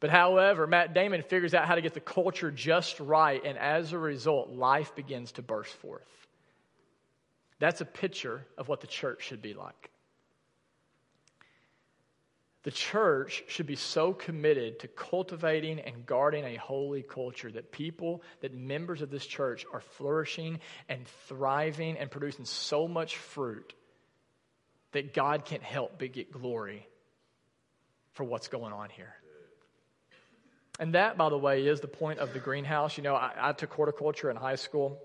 But 0.00 0.10
however, 0.10 0.66
Matt 0.66 0.94
Damon 0.94 1.22
figures 1.22 1.54
out 1.54 1.66
how 1.66 1.74
to 1.74 1.82
get 1.82 1.94
the 1.94 2.00
culture 2.00 2.50
just 2.50 3.00
right, 3.00 3.42
and 3.44 3.58
as 3.58 3.92
a 3.92 3.98
result, 3.98 4.50
life 4.50 4.94
begins 4.94 5.32
to 5.32 5.42
burst 5.42 5.72
forth. 5.74 6.02
That's 7.58 7.80
a 7.80 7.84
picture 7.84 8.46
of 8.56 8.68
what 8.68 8.80
the 8.80 8.86
church 8.86 9.24
should 9.24 9.42
be 9.42 9.54
like. 9.54 9.90
The 12.62 12.70
church 12.70 13.44
should 13.48 13.66
be 13.66 13.76
so 13.76 14.12
committed 14.12 14.80
to 14.80 14.88
cultivating 14.88 15.80
and 15.80 16.04
guarding 16.04 16.44
a 16.44 16.56
holy 16.56 17.02
culture 17.02 17.50
that 17.50 17.72
people, 17.72 18.22
that 18.40 18.52
members 18.52 19.00
of 19.00 19.10
this 19.10 19.24
church 19.24 19.64
are 19.72 19.80
flourishing 19.80 20.60
and 20.88 21.06
thriving 21.28 21.96
and 21.96 22.10
producing 22.10 22.44
so 22.44 22.86
much 22.86 23.16
fruit 23.16 23.74
that 24.92 25.14
God 25.14 25.44
can't 25.44 25.62
help 25.62 25.98
but 25.98 26.12
get 26.12 26.30
glory 26.30 26.86
for 28.18 28.24
what's 28.24 28.48
going 28.48 28.72
on 28.72 28.90
here. 28.90 29.14
And 30.80 30.94
that, 30.94 31.16
by 31.16 31.28
the 31.28 31.38
way, 31.38 31.66
is 31.66 31.80
the 31.80 31.88
point 31.88 32.18
of 32.18 32.32
the 32.32 32.40
greenhouse. 32.40 32.96
You 32.96 33.04
know, 33.04 33.14
I, 33.14 33.32
I, 33.36 33.52
took 33.52 33.72
horticulture 33.72 34.28
in 34.28 34.36
high 34.36 34.56
school. 34.56 34.98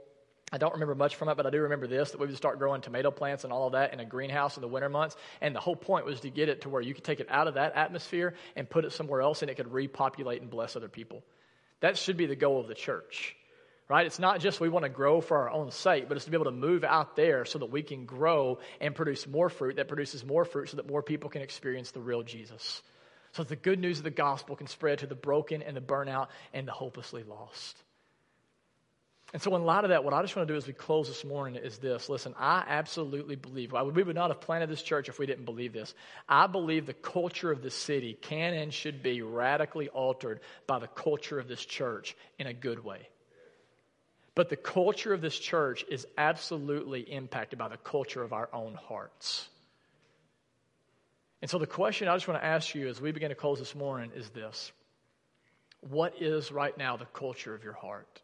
I 0.52 0.58
don't 0.58 0.74
remember 0.74 0.96
much 0.96 1.16
from 1.16 1.30
it, 1.30 1.38
but 1.38 1.46
I 1.46 1.52
do 1.52 1.62
remember 1.62 1.86
this 1.88 2.12
that 2.12 2.20
we 2.20 2.26
would 2.26 2.36
start 2.36 2.58
growing 2.58 2.82
tomato 2.82 3.12
plants 3.12 3.44
and 3.44 3.54
all 3.54 3.68
of 3.68 3.74
that 3.74 3.94
in 3.94 4.00
a 4.00 4.06
greenhouse 4.06 4.58
in 4.58 4.62
the 4.62 4.68
winter 4.68 4.90
months. 4.90 5.16
And 5.42 5.56
the 5.56 5.60
whole 5.60 5.76
point 5.76 6.06
was 6.06 6.22
to 6.22 6.30
get 6.32 6.50
it 6.50 6.62
to 6.62 6.70
where 6.70 6.82
you 6.82 6.96
could 6.96 7.04
take 7.04 7.20
it 7.20 7.28
out 7.30 7.48
of 7.48 7.54
that 7.54 7.76
atmosphere 7.76 8.34
and 8.56 8.68
put 8.68 8.84
it 8.84 8.94
somewhere 8.94 9.22
else 9.22 9.44
and 9.44 9.52
it 9.52 9.56
could 9.56 9.72
repopulate 9.72 10.42
and 10.42 10.50
bless 10.50 10.76
other 10.76 10.90
people. 10.90 11.24
That 11.82 11.98
should 11.98 12.18
be 12.18 12.26
the 12.26 12.36
goal 12.36 12.60
of 12.60 12.68
the 12.68 12.76
church, 12.76 13.36
right? 13.90 14.08
It's 14.08 14.20
not 14.20 14.40
just 14.40 14.60
we 14.60 14.70
want 14.70 14.86
to 14.86 14.90
grow 14.90 15.22
for 15.22 15.38
our 15.38 15.52
own 15.52 15.70
sake, 15.70 16.08
but 16.08 16.18
it's 16.18 16.26
to 16.26 16.32
be 16.32 16.38
able 16.38 16.46
to 16.46 16.52
move 16.52 16.84
out 16.84 17.16
there 17.16 17.46
so 17.46 17.60
that 17.60 17.72
we 17.72 17.84
can 17.84 18.06
grow 18.06 18.58
and 18.82 18.96
produce 18.96 19.28
more 19.28 19.50
fruit 19.50 19.76
that 19.76 19.88
produces 19.88 20.26
more 20.26 20.46
fruit 20.46 20.70
so 20.70 20.78
that 20.78 20.88
more 20.88 21.04
people 21.04 21.30
can 21.30 21.44
experience 21.44 21.92
the 21.92 22.02
real 22.02 22.24
Jesus 22.24 22.82
so 23.34 23.44
that 23.44 23.50
the 23.50 23.56
good 23.56 23.80
news 23.80 23.98
of 23.98 24.04
the 24.04 24.12
gospel 24.12 24.56
can 24.56 24.68
spread 24.68 25.00
to 25.00 25.08
the 25.08 25.16
broken 25.16 25.62
and 25.62 25.76
the 25.76 25.82
burnout 25.82 26.28
and 26.54 26.68
the 26.68 26.72
hopelessly 26.72 27.24
lost. 27.24 27.78
And 29.34 29.42
so, 29.42 29.56
in 29.56 29.64
light 29.64 29.84
of 29.84 29.90
that, 29.90 30.04
what 30.04 30.14
I 30.14 30.22
just 30.22 30.36
want 30.36 30.48
to 30.48 30.54
do 30.54 30.58
as 30.58 30.68
we 30.68 30.74
close 30.74 31.08
this 31.08 31.26
morning 31.26 31.56
is 31.56 31.80
this. 31.80 32.08
Listen, 32.08 32.36
I 32.38 32.64
absolutely 32.68 33.36
believe, 33.36 33.74
we 33.74 34.04
would 34.04 34.16
not 34.16 34.30
have 34.30 34.42
planted 34.42 34.70
this 34.70 34.84
church 34.84 35.10
if 35.10 35.18
we 35.18 35.26
didn't 35.26 35.46
believe 35.46 35.74
this. 35.74 35.96
I 36.30 36.46
believe 36.46 36.86
the 36.86 36.94
culture 36.94 37.52
of 37.52 37.64
the 37.64 37.72
city 37.72 38.16
can 38.22 38.54
and 38.54 38.72
should 38.72 39.02
be 39.02 39.24
radically 39.24 39.90
altered 39.90 40.40
by 40.68 40.78
the 40.78 40.88
culture 40.88 41.40
of 41.40 41.48
this 41.48 41.66
church 41.66 42.16
in 42.38 42.46
a 42.46 42.54
good 42.54 42.84
way. 42.84 43.10
But 44.36 44.50
the 44.50 44.56
culture 44.56 45.14
of 45.14 45.22
this 45.22 45.38
church 45.38 45.84
is 45.90 46.06
absolutely 46.16 47.02
impacted 47.02 47.58
by 47.58 47.70
the 47.70 47.78
culture 47.78 48.22
of 48.22 48.34
our 48.34 48.50
own 48.54 48.76
hearts. 48.76 49.50
And 51.44 51.50
so, 51.50 51.58
the 51.58 51.68
question 51.68 52.08
I 52.08 52.16
just 52.16 52.26
want 52.26 52.40
to 52.40 52.46
ask 52.46 52.74
you 52.74 52.88
as 52.88 53.02
we 53.02 53.12
begin 53.12 53.28
to 53.28 53.36
close 53.36 53.60
this 53.60 53.76
morning 53.76 54.12
is 54.16 54.30
this 54.30 54.72
What 55.82 56.22
is 56.22 56.54
right 56.54 56.76
now 56.78 56.96
the 56.96 57.04
culture 57.04 57.54
of 57.54 57.66
your 57.66 57.74
heart? 57.74 58.22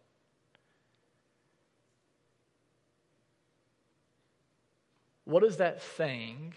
What 5.26 5.44
is 5.44 5.58
that 5.58 5.84
thing, 5.84 6.54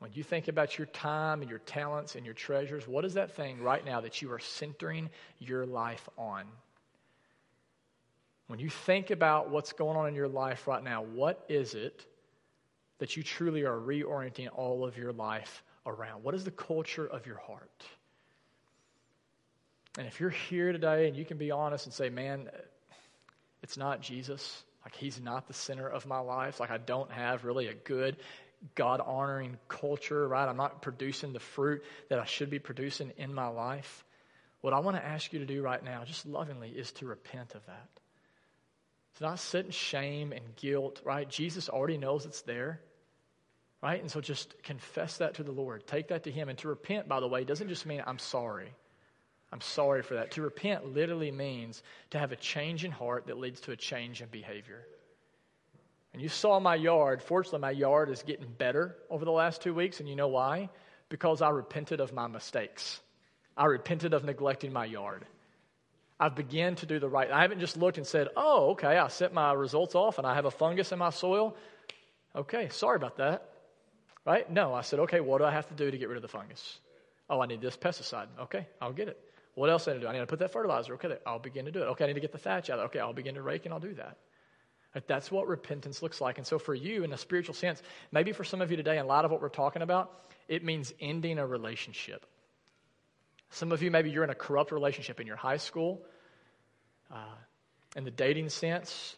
when 0.00 0.10
you 0.12 0.24
think 0.24 0.48
about 0.48 0.76
your 0.76 0.88
time 0.88 1.40
and 1.40 1.48
your 1.48 1.60
talents 1.60 2.16
and 2.16 2.24
your 2.24 2.34
treasures, 2.34 2.88
what 2.88 3.04
is 3.04 3.14
that 3.14 3.36
thing 3.36 3.62
right 3.62 3.84
now 3.84 4.00
that 4.00 4.20
you 4.20 4.32
are 4.32 4.40
centering 4.40 5.08
your 5.38 5.66
life 5.66 6.08
on? 6.18 6.46
When 8.48 8.58
you 8.58 8.70
think 8.70 9.12
about 9.12 9.50
what's 9.50 9.72
going 9.72 9.96
on 9.96 10.08
in 10.08 10.16
your 10.16 10.26
life 10.26 10.66
right 10.66 10.82
now, 10.82 11.04
what 11.04 11.44
is 11.48 11.74
it 11.74 12.04
that 13.00 13.16
you 13.16 13.22
truly 13.22 13.64
are 13.64 13.76
reorienting 13.76 14.48
all 14.54 14.86
of 14.86 14.96
your 14.96 15.12
life 15.12 15.64
around? 15.84 16.22
What 16.22 16.34
is 16.34 16.44
the 16.44 16.50
culture 16.50 17.06
of 17.06 17.26
your 17.26 17.38
heart? 17.38 17.84
And 19.98 20.06
if 20.06 20.20
you're 20.20 20.30
here 20.30 20.72
today 20.72 21.08
and 21.08 21.16
you 21.16 21.24
can 21.24 21.36
be 21.36 21.50
honest 21.50 21.86
and 21.86 21.92
say, 21.92 22.08
man, 22.08 22.48
it's 23.62 23.76
not 23.76 24.00
Jesus, 24.00 24.62
like 24.84 24.94
he's 24.94 25.20
not 25.20 25.48
the 25.48 25.54
center 25.54 25.88
of 25.88 26.06
my 26.06 26.20
life, 26.20 26.60
like 26.60 26.70
I 26.70 26.78
don't 26.78 27.10
have 27.10 27.44
really 27.44 27.66
a 27.66 27.74
good, 27.74 28.16
God 28.74 29.00
honoring 29.00 29.56
culture, 29.68 30.28
right? 30.28 30.48
I'm 30.48 30.56
not 30.56 30.82
producing 30.82 31.32
the 31.32 31.40
fruit 31.40 31.82
that 32.08 32.18
I 32.18 32.24
should 32.24 32.50
be 32.50 32.58
producing 32.58 33.12
in 33.16 33.34
my 33.34 33.48
life. 33.48 34.04
What 34.60 34.74
I 34.74 34.80
want 34.80 34.96
to 34.96 35.04
ask 35.04 35.32
you 35.32 35.38
to 35.38 35.46
do 35.46 35.62
right 35.62 35.82
now, 35.82 36.04
just 36.04 36.26
lovingly, 36.26 36.68
is 36.68 36.92
to 36.92 37.06
repent 37.06 37.54
of 37.54 37.64
that. 37.66 37.88
To 39.16 39.24
not 39.24 39.38
sit 39.38 39.64
in 39.64 39.72
shame 39.72 40.32
and 40.32 40.54
guilt, 40.56 41.00
right? 41.04 41.28
Jesus 41.28 41.68
already 41.68 41.96
knows 41.96 42.26
it's 42.26 42.42
there, 42.42 42.80
right? 43.82 44.00
And 44.00 44.10
so 44.10 44.20
just 44.20 44.62
confess 44.62 45.18
that 45.18 45.34
to 45.34 45.42
the 45.42 45.52
Lord. 45.52 45.86
Take 45.86 46.08
that 46.08 46.24
to 46.24 46.30
Him. 46.30 46.48
And 46.48 46.58
to 46.58 46.68
repent, 46.68 47.08
by 47.08 47.20
the 47.20 47.28
way, 47.28 47.44
doesn't 47.44 47.68
just 47.68 47.86
mean 47.86 48.02
I'm 48.06 48.18
sorry. 48.18 48.72
I'm 49.52 49.60
sorry 49.60 50.02
for 50.02 50.14
that. 50.14 50.32
To 50.32 50.42
repent 50.42 50.94
literally 50.94 51.30
means 51.30 51.82
to 52.10 52.18
have 52.18 52.32
a 52.32 52.36
change 52.36 52.84
in 52.84 52.92
heart 52.92 53.26
that 53.26 53.38
leads 53.38 53.60
to 53.62 53.72
a 53.72 53.76
change 53.76 54.22
in 54.22 54.28
behavior. 54.28 54.84
And 56.12 56.22
you 56.22 56.28
saw 56.28 56.60
my 56.60 56.74
yard. 56.74 57.22
Fortunately, 57.22 57.60
my 57.60 57.70
yard 57.70 58.10
is 58.10 58.22
getting 58.22 58.46
better 58.46 58.96
over 59.08 59.24
the 59.24 59.32
last 59.32 59.62
two 59.62 59.74
weeks. 59.74 60.00
And 60.00 60.08
you 60.08 60.16
know 60.16 60.28
why? 60.28 60.68
Because 61.08 61.42
I 61.42 61.50
repented 61.50 62.00
of 62.00 62.12
my 62.12 62.26
mistakes. 62.26 63.00
I 63.56 63.66
repented 63.66 64.14
of 64.14 64.24
neglecting 64.24 64.72
my 64.72 64.84
yard. 64.84 65.24
I've 66.18 66.36
begun 66.36 66.74
to 66.76 66.86
do 66.86 66.98
the 66.98 67.08
right. 67.08 67.30
I 67.30 67.40
haven't 67.42 67.60
just 67.60 67.76
looked 67.76 67.96
and 67.96 68.06
said, 68.06 68.28
oh, 68.36 68.72
okay, 68.72 68.98
I 68.98 69.08
set 69.08 69.32
my 69.32 69.52
results 69.52 69.94
off 69.94 70.18
and 70.18 70.26
I 70.26 70.34
have 70.34 70.44
a 70.44 70.50
fungus 70.50 70.92
in 70.92 70.98
my 70.98 71.10
soil. 71.10 71.56
Okay, 72.36 72.68
sorry 72.68 72.96
about 72.96 73.16
that. 73.16 73.48
Right? 74.26 74.50
No, 74.50 74.74
I 74.74 74.82
said, 74.82 75.00
okay, 75.00 75.20
what 75.20 75.38
do 75.38 75.44
I 75.44 75.50
have 75.50 75.66
to 75.68 75.74
do 75.74 75.90
to 75.90 75.98
get 75.98 76.08
rid 76.08 76.16
of 76.16 76.22
the 76.22 76.28
fungus? 76.28 76.78
Oh, 77.28 77.40
I 77.40 77.46
need 77.46 77.60
this 77.60 77.76
pesticide. 77.76 78.26
Okay, 78.42 78.66
I'll 78.80 78.92
get 78.92 79.08
it. 79.08 79.18
What 79.54 79.70
else 79.70 79.84
do 79.84 79.90
I 79.90 79.94
need 79.94 80.00
to 80.00 80.06
do? 80.06 80.08
I 80.10 80.12
need 80.12 80.20
to 80.20 80.26
put 80.26 80.38
that 80.40 80.52
fertilizer. 80.52 80.94
Okay, 80.94 81.16
I'll 81.26 81.38
begin 81.38 81.64
to 81.64 81.72
do 81.72 81.82
it. 81.82 81.86
Okay, 81.86 82.04
I 82.04 82.06
need 82.08 82.14
to 82.14 82.20
get 82.20 82.32
the 82.32 82.38
thatch 82.38 82.70
out. 82.70 82.78
Okay, 82.80 82.98
I'll 82.98 83.12
begin 83.12 83.34
to 83.34 83.42
rake 83.42 83.64
and 83.64 83.74
I'll 83.74 83.80
do 83.80 83.94
that. 83.94 84.18
That's 85.06 85.30
what 85.30 85.46
repentance 85.46 86.02
looks 86.02 86.20
like. 86.20 86.38
And 86.38 86.46
so, 86.46 86.58
for 86.58 86.74
you, 86.74 87.04
in 87.04 87.12
a 87.12 87.16
spiritual 87.16 87.54
sense, 87.54 87.80
maybe 88.10 88.32
for 88.32 88.42
some 88.42 88.60
of 88.60 88.70
you 88.70 88.76
today, 88.76 88.98
in 88.98 89.06
light 89.06 89.24
of 89.24 89.30
what 89.30 89.40
we're 89.40 89.48
talking 89.48 89.82
about, 89.82 90.10
it 90.48 90.64
means 90.64 90.92
ending 91.00 91.38
a 91.38 91.46
relationship. 91.46 92.26
Some 93.50 93.70
of 93.70 93.82
you, 93.82 93.90
maybe 93.90 94.10
you're 94.10 94.24
in 94.24 94.30
a 94.30 94.34
corrupt 94.34 94.72
relationship 94.72 95.20
in 95.20 95.26
your 95.26 95.36
high 95.36 95.58
school, 95.58 96.02
uh, 97.12 97.36
in 97.94 98.04
the 98.04 98.10
dating 98.10 98.48
sense. 98.48 99.16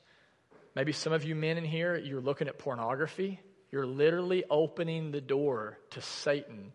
Maybe 0.75 0.93
some 0.93 1.13
of 1.13 1.25
you 1.25 1.35
men 1.35 1.57
in 1.57 1.65
here, 1.65 1.97
you're 1.97 2.21
looking 2.21 2.49
at 2.49 2.59
pornography. 2.59 3.41
You're 3.73 3.87
literally 3.87 4.45
opening 4.49 5.11
the 5.11 5.21
door 5.21 5.79
to 5.91 6.03
Satan 6.03 6.73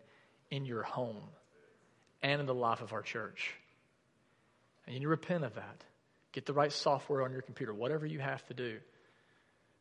in 0.50 0.66
your 0.66 0.82
home 0.82 1.22
and 2.22 2.40
in 2.40 2.46
the 2.46 2.54
life 2.54 2.82
of 2.82 2.92
our 2.92 3.02
church. 3.02 3.54
And 4.84 4.94
you 4.94 5.00
need 5.00 5.04
to 5.04 5.08
repent 5.08 5.44
of 5.44 5.54
that. 5.54 5.84
Get 6.32 6.44
the 6.44 6.52
right 6.52 6.72
software 6.72 7.22
on 7.22 7.32
your 7.32 7.42
computer, 7.42 7.72
whatever 7.72 8.04
you 8.04 8.18
have 8.18 8.44
to 8.46 8.54
do. 8.54 8.78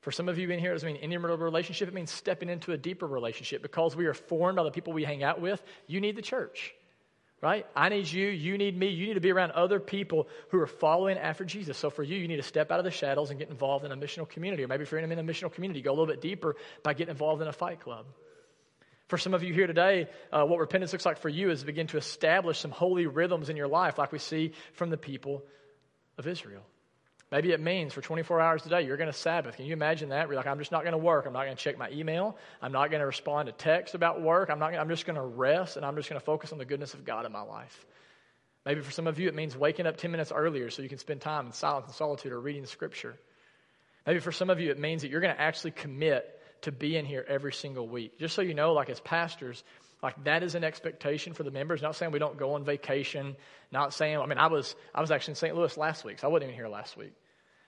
For 0.01 0.11
some 0.11 0.29
of 0.29 0.37
you 0.37 0.49
in 0.51 0.59
here, 0.59 0.71
it 0.71 0.75
doesn't 0.75 0.87
mean 0.87 1.01
any 1.01 1.17
relationship. 1.17 1.87
It 1.87 1.93
means 1.93 2.11
stepping 2.11 2.49
into 2.49 2.71
a 2.71 2.77
deeper 2.77 3.07
relationship. 3.07 3.63
Because 3.63 3.95
we 3.95 4.05
are 4.05 4.13
formed 4.13 4.57
by 4.57 4.63
the 4.63 4.71
people 4.71 4.93
we 4.93 5.03
hang 5.03 5.23
out 5.23 5.41
with, 5.41 5.61
you 5.87 5.99
need 5.99 6.15
the 6.15 6.21
church 6.21 6.73
right? 7.41 7.65
I 7.75 7.89
need 7.89 8.11
you, 8.11 8.27
you 8.27 8.57
need 8.57 8.77
me, 8.77 8.89
you 8.89 9.07
need 9.07 9.13
to 9.13 9.21
be 9.21 9.31
around 9.31 9.51
other 9.51 9.79
people 9.79 10.27
who 10.49 10.59
are 10.59 10.67
following 10.67 11.17
after 11.17 11.45
Jesus. 11.45 11.77
So 11.77 11.89
for 11.89 12.03
you, 12.03 12.17
you 12.17 12.27
need 12.27 12.37
to 12.37 12.43
step 12.43 12.71
out 12.71 12.79
of 12.79 12.85
the 12.85 12.91
shadows 12.91 13.29
and 13.29 13.37
get 13.37 13.49
involved 13.49 13.85
in 13.85 13.91
a 13.91 13.97
missional 13.97 14.27
community. 14.27 14.63
Or 14.63 14.67
maybe 14.67 14.83
if 14.83 14.91
you're 14.91 14.99
in 14.99 15.11
a 15.11 15.23
missional 15.23 15.53
community, 15.53 15.81
go 15.81 15.91
a 15.91 15.93
little 15.93 16.07
bit 16.07 16.21
deeper 16.21 16.55
by 16.83 16.93
getting 16.93 17.11
involved 17.11 17.41
in 17.41 17.47
a 17.47 17.53
fight 17.53 17.79
club. 17.79 18.05
For 19.07 19.17
some 19.17 19.33
of 19.33 19.43
you 19.43 19.53
here 19.53 19.67
today, 19.67 20.07
uh, 20.33 20.43
what 20.45 20.59
repentance 20.59 20.91
looks 20.91 21.05
like 21.05 21.19
for 21.19 21.29
you 21.29 21.49
is 21.49 21.63
begin 21.63 21.87
to 21.87 21.97
establish 21.97 22.59
some 22.59 22.71
holy 22.71 23.05
rhythms 23.05 23.49
in 23.49 23.55
your 23.55 23.67
life, 23.67 23.97
like 23.97 24.11
we 24.11 24.19
see 24.19 24.51
from 24.73 24.89
the 24.89 24.97
people 24.97 25.43
of 26.17 26.27
Israel. 26.27 26.63
Maybe 27.31 27.51
it 27.51 27.59
means 27.59 27.93
for 27.93 28.01
24 28.01 28.39
hours 28.39 28.65
a 28.65 28.69
day, 28.69 28.83
you're 28.83 28.95
going 28.95 29.11
to 29.11 29.17
Sabbath. 29.17 29.57
Can 29.57 29.65
you 29.65 29.73
imagine 29.73 30.09
that? 30.09 30.27
You're 30.27 30.37
like, 30.37 30.47
I'm 30.47 30.59
just 30.59 30.71
not 30.71 30.83
going 30.83 30.93
to 30.93 30.97
work. 30.97 31.25
I'm 31.25 31.33
not 31.33 31.43
going 31.43 31.57
to 31.57 31.61
check 31.61 31.77
my 31.77 31.89
email. 31.91 32.37
I'm 32.61 32.71
not 32.71 32.89
going 32.89 33.01
to 33.01 33.05
respond 33.05 33.47
to 33.47 33.51
texts 33.51 33.95
about 33.95 34.21
work. 34.21 34.49
I'm, 34.49 34.59
not 34.59 34.71
gonna, 34.71 34.81
I'm 34.81 34.87
just 34.87 35.05
going 35.05 35.17
to 35.17 35.25
rest 35.25 35.75
and 35.75 35.85
I'm 35.85 35.97
just 35.97 36.09
going 36.09 36.19
to 36.19 36.25
focus 36.25 36.53
on 36.53 36.57
the 36.57 36.65
goodness 36.65 36.93
of 36.93 37.03
God 37.03 37.25
in 37.25 37.33
my 37.33 37.41
life. 37.41 37.85
Maybe 38.65 38.81
for 38.81 38.91
some 38.91 39.07
of 39.07 39.19
you, 39.19 39.27
it 39.27 39.35
means 39.35 39.57
waking 39.57 39.87
up 39.87 39.97
10 39.97 40.09
minutes 40.09 40.31
earlier 40.33 40.69
so 40.69 40.81
you 40.81 40.89
can 40.89 40.99
spend 40.99 41.19
time 41.19 41.47
in 41.47 41.51
silence 41.51 41.87
and 41.87 41.95
solitude 41.95 42.31
or 42.31 42.39
reading 42.39 42.61
the 42.61 42.67
scripture. 42.67 43.17
Maybe 44.05 44.19
for 44.19 44.31
some 44.31 44.49
of 44.49 44.61
you, 44.61 44.71
it 44.71 44.79
means 44.79 45.01
that 45.01 45.09
you're 45.09 45.21
going 45.21 45.35
to 45.35 45.41
actually 45.41 45.71
commit 45.71 46.33
to 46.61 46.71
being 46.71 47.05
here 47.05 47.25
every 47.27 47.53
single 47.53 47.87
week. 47.87 48.19
Just 48.19 48.35
so 48.35 48.41
you 48.41 48.53
know, 48.53 48.71
like 48.71 48.89
as 48.89 49.01
pastors, 49.01 49.63
like 50.03 50.23
that 50.25 50.43
is 50.43 50.55
an 50.55 50.63
expectation 50.63 51.33
for 51.33 51.43
the 51.43 51.51
members. 51.51 51.81
Not 51.81 51.95
saying 51.95 52.11
we 52.11 52.19
don't 52.19 52.37
go 52.37 52.53
on 52.53 52.63
vacation. 52.63 53.35
Not 53.71 53.93
saying, 53.93 54.17
I 54.17 54.25
mean, 54.25 54.37
I 54.37 54.47
was, 54.47 54.75
I 54.93 55.01
was 55.01 55.11
actually 55.11 55.31
in 55.33 55.35
St. 55.37 55.55
Louis 55.55 55.75
last 55.75 56.05
week, 56.05 56.19
so 56.19 56.27
I 56.27 56.31
wasn't 56.31 56.51
even 56.51 56.55
here 56.55 56.67
last 56.67 56.97
week. 56.97 57.13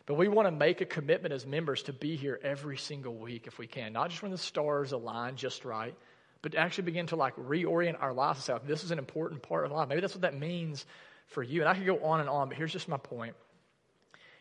But 0.06 0.16
we 0.16 0.28
want 0.28 0.48
to 0.48 0.52
make 0.52 0.82
a 0.82 0.86
commitment 0.86 1.34
as 1.34 1.46
members 1.46 1.84
to 1.84 1.94
be 1.94 2.16
here 2.16 2.40
every 2.44 2.78
single 2.78 3.16
week 3.16 3.46
if 3.48 3.58
we 3.58 3.68
can. 3.68 3.94
Not 3.94 4.10
just 4.10 4.22
when 4.22 4.32
the 4.32 4.38
stars 4.38 4.92
align 4.92 5.36
just 5.36 5.66
right, 5.66 5.96
but 6.42 6.54
to 6.54 6.58
actually 6.58 6.86
begin 6.86 7.08
to 7.08 7.16
like 7.16 7.36
reorient 7.36 8.02
our 8.02 8.14
lives 8.14 8.40
and 8.40 8.60
say, 8.62 8.68
this 8.68 8.84
is 8.84 8.92
an 8.92 9.00
important 9.00 9.42
part 9.42 9.66
of 9.66 9.72
life. 9.72 9.90
Maybe 9.90 10.02
that's 10.02 10.16
what 10.16 10.22
that 10.22 10.38
means 10.38 10.86
for 11.28 11.44
you. 11.44 11.62
And 11.62 11.70
I 11.70 11.76
could 11.76 11.86
go 11.86 12.00
on 12.04 12.20
and 12.20 12.30
on, 12.30 12.50
but 12.50 12.58
here's 12.58 12.72
just 12.72 12.88
my 12.88 12.98
point. 12.98 13.36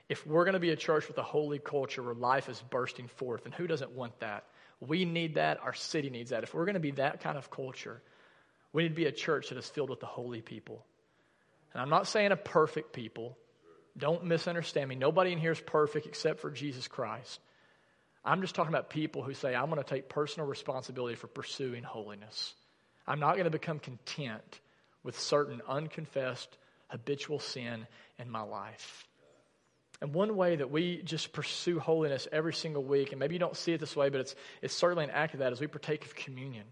If 0.08 0.26
we're 0.26 0.44
going 0.44 0.54
to 0.54 0.60
be 0.60 0.70
a 0.70 0.76
church 0.76 1.06
with 1.06 1.18
a 1.18 1.22
holy 1.22 1.58
culture 1.58 2.02
where 2.02 2.14
life 2.14 2.48
is 2.48 2.62
bursting 2.70 3.08
forth, 3.08 3.44
and 3.44 3.52
who 3.52 3.66
doesn't 3.66 3.90
want 3.90 4.18
that? 4.20 4.44
We 4.80 5.04
need 5.04 5.34
that. 5.34 5.60
Our 5.62 5.74
city 5.74 6.10
needs 6.10 6.30
that. 6.30 6.44
If 6.44 6.54
we're 6.54 6.64
going 6.64 6.74
to 6.74 6.80
be 6.80 6.92
that 6.92 7.20
kind 7.20 7.36
of 7.36 7.50
culture, 7.50 8.00
we 8.72 8.84
need 8.84 8.90
to 8.90 8.94
be 8.94 9.06
a 9.06 9.12
church 9.12 9.48
that 9.48 9.58
is 9.58 9.68
filled 9.68 9.90
with 9.90 10.00
the 10.00 10.06
holy 10.06 10.40
people. 10.40 10.84
And 11.72 11.82
I'm 11.82 11.90
not 11.90 12.06
saying 12.06 12.32
a 12.32 12.36
perfect 12.36 12.92
people. 12.92 13.36
Don't 13.96 14.24
misunderstand 14.24 14.88
me. 14.88 14.94
Nobody 14.94 15.32
in 15.32 15.38
here 15.38 15.52
is 15.52 15.60
perfect 15.60 16.06
except 16.06 16.40
for 16.40 16.50
Jesus 16.50 16.86
Christ. 16.86 17.40
I'm 18.24 18.40
just 18.40 18.54
talking 18.54 18.72
about 18.72 18.90
people 18.90 19.22
who 19.22 19.34
say, 19.34 19.54
I'm 19.54 19.70
going 19.70 19.82
to 19.82 19.88
take 19.88 20.08
personal 20.08 20.46
responsibility 20.46 21.16
for 21.16 21.26
pursuing 21.26 21.82
holiness. 21.82 22.54
I'm 23.06 23.20
not 23.20 23.32
going 23.34 23.44
to 23.44 23.50
become 23.50 23.78
content 23.78 24.60
with 25.02 25.18
certain 25.18 25.62
unconfessed 25.66 26.56
habitual 26.88 27.38
sin 27.38 27.86
in 28.18 28.30
my 28.30 28.42
life. 28.42 29.07
And 30.00 30.14
one 30.14 30.36
way 30.36 30.56
that 30.56 30.70
we 30.70 31.02
just 31.02 31.32
pursue 31.32 31.80
holiness 31.80 32.28
every 32.30 32.54
single 32.54 32.84
week, 32.84 33.10
and 33.10 33.18
maybe 33.18 33.34
you 33.34 33.40
don't 33.40 33.56
see 33.56 33.72
it 33.72 33.80
this 33.80 33.96
way, 33.96 34.10
but 34.10 34.20
it's, 34.20 34.34
it's 34.62 34.74
certainly 34.74 35.04
an 35.04 35.10
act 35.10 35.34
of 35.34 35.40
that, 35.40 35.52
is 35.52 35.60
we 35.60 35.66
partake 35.66 36.04
of 36.04 36.14
communion. 36.14 36.64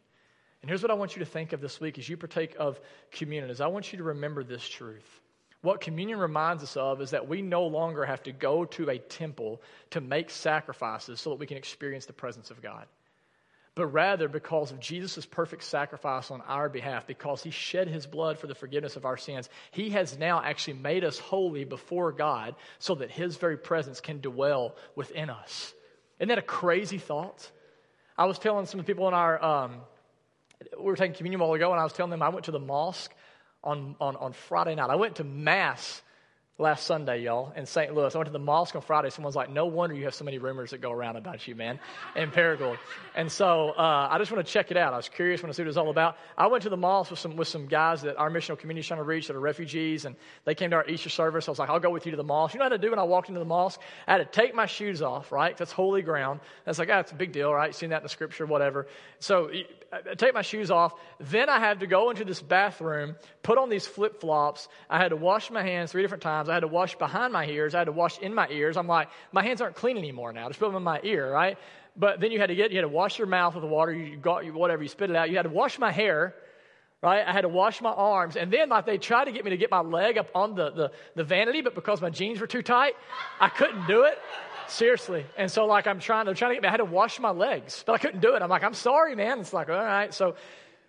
And 0.63 0.71
here's 0.71 0.83
what 0.83 0.91
I 0.91 0.95
want 0.95 1.17
you 1.17 1.21
to 1.21 1.31
think 1.31 1.53
of 1.53 1.61
this 1.61 1.81
week 1.81 1.99
as 1.99 2.09
you 2.09 2.17
partake 2.17 2.55
of 2.59 2.81
communion, 3.11 3.51
is 3.51 3.61
I 3.61 3.67
want 3.67 3.93
you 3.93 3.99
to 3.99 4.05
remember 4.05 4.45
this 4.45 4.67
truth. 4.69 5.21
What 5.63 5.81
communion 5.81 6.19
reminds 6.19 6.63
us 6.63 6.77
of 6.77 7.01
is 7.01 7.11
that 7.11 7.27
we 7.27 7.43
no 7.43 7.67
longer 7.67 8.05
have 8.05 8.23
to 8.25 8.33
go 8.33 8.65
to 8.67 8.91
a 8.91 8.99
temple 8.99 9.61
to 9.91 10.01
make 10.01 10.31
sacrifices 10.31 11.21
so 11.21 11.31
that 11.31 11.41
we 11.41 11.47
can 11.47 11.57
experience 11.57 12.07
the 12.07 12.13
presence 12.13 12.51
of 12.53 12.63
God 12.63 12.87
but 13.77 13.87
rather 13.89 14.27
because 14.27 14.73
of 14.73 14.81
Jesus' 14.81 15.27
perfect 15.27 15.63
sacrifice 15.63 16.31
on 16.31 16.41
our 16.49 16.71
behalf, 16.71 17.07
because 17.07 17.43
he 17.43 17.51
shed 17.51 17.89
his 17.89 18.07
blood 18.07 18.39
for 18.39 18.47
the 18.47 18.55
forgiveness 18.55 18.97
of 18.97 19.05
our 19.05 19.19
sins, 19.19 19.51
he 19.71 19.91
has 19.91 20.19
now 20.19 20.43
actually 20.43 20.79
made 20.79 21.05
us 21.05 21.19
holy 21.19 21.65
before 21.65 22.11
God 22.11 22.57
so 22.79 22.95
that 22.97 23.11
his 23.11 23.37
very 23.37 23.59
presence 23.59 24.01
can 24.01 24.23
dwell 24.23 24.75
within 24.97 25.29
us. 25.29 25.75
Isn't 26.19 26.29
that 26.29 26.39
a 26.39 26.43
crazy 26.43 26.97
thought? 26.97 27.51
I 28.17 28.25
was 28.25 28.39
telling 28.39 28.65
some 28.65 28.83
people 28.83 29.09
in 29.09 29.15
our, 29.15 29.45
um, 29.45 29.83
we 30.79 30.85
were 30.85 30.97
taking 30.97 31.15
communion 31.15 31.43
a 31.43 31.45
while 31.45 31.53
ago, 31.53 31.71
and 31.71 31.79
I 31.79 31.85
was 31.85 31.93
telling 31.93 32.11
them 32.11 32.23
I 32.23 32.31
went 32.31 32.47
to 32.47 32.53
the 32.53 32.59
mosque 32.59 33.15
on, 33.63 33.95
on, 34.01 34.17
on 34.17 34.33
Friday 34.33 34.75
night. 34.75 34.89
I 34.89 34.97
went 34.97 35.17
to 35.17 35.25
Mass 35.25 36.01
last 36.59 36.87
Sunday, 36.87 37.21
y'all, 37.21 37.53
in 37.55 37.67
St. 37.67 37.95
Louis. 37.95 38.15
I 38.15 38.19
went 38.19 38.29
to 38.29 38.33
the 38.33 38.39
mosque 38.39 38.75
on 38.75 38.81
Friday. 38.81 39.11
Someone's 39.11 39.37
like, 39.37 39.51
no 39.51 39.67
wonder 39.67 39.95
you 39.95 40.05
have 40.05 40.15
so 40.15 40.25
many 40.25 40.39
rumors 40.39 40.71
that 40.71 40.81
go 40.81 40.91
around 40.91 41.17
about 41.17 41.47
you, 41.47 41.55
man, 41.55 41.79
in 42.15 42.31
Paragould. 42.31 42.79
And 43.15 43.31
so 43.31 43.71
uh, 43.71 44.09
I 44.11 44.17
just 44.17 44.33
want 44.33 44.47
to 44.47 44.51
check 44.51 44.71
it 44.71 44.79
out. 44.79 44.95
I 44.95 44.97
was 44.97 45.11
curious 45.11 45.43
when 45.43 45.49
to 45.49 45.55
see 45.55 45.63
what 45.63 45.67
it 45.67 45.69
was 45.69 45.77
all 45.77 45.91
about. 45.91 46.17
I 46.37 46.47
went 46.47 46.63
to 46.63 46.71
the 46.71 46.77
mosque 46.79 47.11
with 47.11 47.21
some, 47.21 47.37
with 47.37 47.49
some 47.49 47.67
guys 47.67 48.03
that 48.03 48.17
our 48.17 48.31
missional 48.31 48.59
community 48.59 48.81
is 48.81 48.87
trying 48.87 49.01
to 49.01 49.05
reach 49.05 49.27
that 49.27 49.37
are 49.37 49.41
refugees, 49.41 50.07
and 50.07 50.17
they 50.47 50.55
came 50.55 50.71
to 50.71 50.77
our 50.77 50.89
Easter 50.89 51.11
service. 51.11 51.47
I 51.47 51.51
was 51.51 51.59
like, 51.59 51.69
I'll 51.69 51.79
go 51.79 51.91
with 51.91 52.07
you 52.07 52.13
to 52.13 52.17
the 52.17 52.25
mosque. 52.25 52.55
You 52.55 52.59
know 52.59 52.65
had 52.65 52.71
to 52.71 52.79
do 52.79 52.91
when 52.91 52.99
I 52.99 53.05
walked 53.05 53.29
into 53.29 53.39
the 53.39 53.45
mosque? 53.45 53.81
I 54.07 54.13
had 54.13 54.19
to 54.19 54.25
take 54.25 54.55
my 54.55 54.67
shoes 54.67 55.03
off, 55.03 55.31
right? 55.33 55.55
That's 55.55 55.73
holy 55.73 56.01
ground. 56.01 56.41
That's 56.65 56.79
like, 56.79 56.89
ah, 56.91 57.01
it's 57.01 57.13
a 57.13 57.17
big 57.17 57.33
deal, 57.33 57.53
right? 57.53 57.75
Seen 57.75 57.91
that 57.91 57.99
in 57.99 58.03
the 58.03 58.09
scripture, 58.09 58.47
whatever. 58.47 58.87
So 59.19 59.51
I 59.93 60.15
take 60.15 60.35
my 60.35 60.43
shoes 60.43 60.71
off. 60.71 60.95
Then 61.21 61.49
I 61.49 61.59
had 61.59 61.81
to 61.81 61.87
go 61.87 62.11
into 62.11 62.25
this 62.25 62.41
bathroom, 62.41 63.17
put 63.43 63.59
on 63.59 63.69
these 63.69 63.87
flip 63.87 64.21
flops. 64.21 64.69
I 64.89 64.99
had 64.99 65.09
to 65.09 65.17
wash 65.17 65.51
my 65.51 65.63
hands 65.63 65.93
three 65.93 66.03
different 66.03 66.23
I 66.49 66.55
had 66.55 66.61
to 66.61 66.69
wash 66.69 66.97
behind 66.97 67.33
my 67.33 67.47
ears. 67.47 67.75
I 67.75 67.79
had 67.79 67.85
to 67.85 67.93
wash 67.93 68.19
in 68.19 68.35
my 68.35 68.49
ears. 68.49 68.77
I'm 68.77 68.87
like, 68.87 69.09
my 69.33 69.43
hands 69.43 69.61
aren't 69.61 69.77
clean 69.77 69.97
anymore 69.97 70.33
now. 70.33 70.49
Just 70.49 70.61
put 70.61 70.67
them 70.67 70.77
in 70.77 70.83
my 70.83 71.01
ear, 71.03 71.31
right? 71.31 71.59
But 71.97 72.21
then 72.21 72.31
you 72.33 72.39
had 72.39 72.49
to 72.49 72.55
get, 72.55 72.71
you 72.71 72.77
had 72.77 72.83
to 72.83 72.89
wash 72.89 73.19
your 73.19 73.27
mouth 73.27 73.55
with 73.55 73.63
the 73.63 73.69
water. 73.69 73.93
You 73.93 74.17
got 74.17 74.45
whatever 74.53 74.83
you 74.83 74.89
spit 74.89 75.11
it 75.11 75.17
out. 75.17 75.31
You 75.31 75.37
had 75.37 75.43
to 75.43 75.49
wash 75.49 75.79
my 75.79 75.91
hair, 75.91 76.35
right? 77.03 77.27
I 77.27 77.33
had 77.33 77.43
to 77.43 77.49
wash 77.49 77.81
my 77.81 77.91
arms. 77.91 78.37
And 78.37 78.53
then 78.53 78.69
like 78.69 78.87
they 78.87 78.99
tried 78.99 79.27
to 79.27 79.33
get 79.33 79.45
me 79.45 79.51
to 79.51 79.57
get 79.57 79.71
my 79.71 79.81
leg 79.81 80.19
up 80.19 80.29
on 80.35 80.55
the, 80.55 80.71
the, 80.71 80.93
the 81.15 81.25
vanity, 81.25 81.63
but 81.63 81.75
because 81.75 82.01
my 82.01 82.11
jeans 82.11 82.41
were 82.41 82.47
too 82.47 82.63
tight, 82.63 82.95
I 83.41 83.49
couldn't 83.49 83.87
do 83.87 84.03
it. 84.03 84.19
Seriously. 84.69 85.25
And 85.37 85.51
so, 85.51 85.65
like, 85.67 85.87
I'm 85.87 86.01
trying, 86.01 86.27
they're 86.27 86.35
trying 86.35 86.51
to 86.51 86.55
get 86.57 86.63
me, 86.63 86.69
I 86.69 86.73
had 86.73 86.79
to 86.79 86.85
wash 86.85 87.21
my 87.21 87.31
legs, 87.31 87.85
but 87.87 87.93
I 87.93 87.99
couldn't 87.99 88.21
do 88.21 88.35
it. 88.35 88.43
I'm 88.43 88.51
like, 88.51 88.65
I'm 88.65 88.75
sorry, 88.75 89.15
man. 89.15 89.39
It's 89.39 89.53
like, 89.53 89.69
all 89.69 89.77
right. 89.77 90.13
So, 90.13 90.35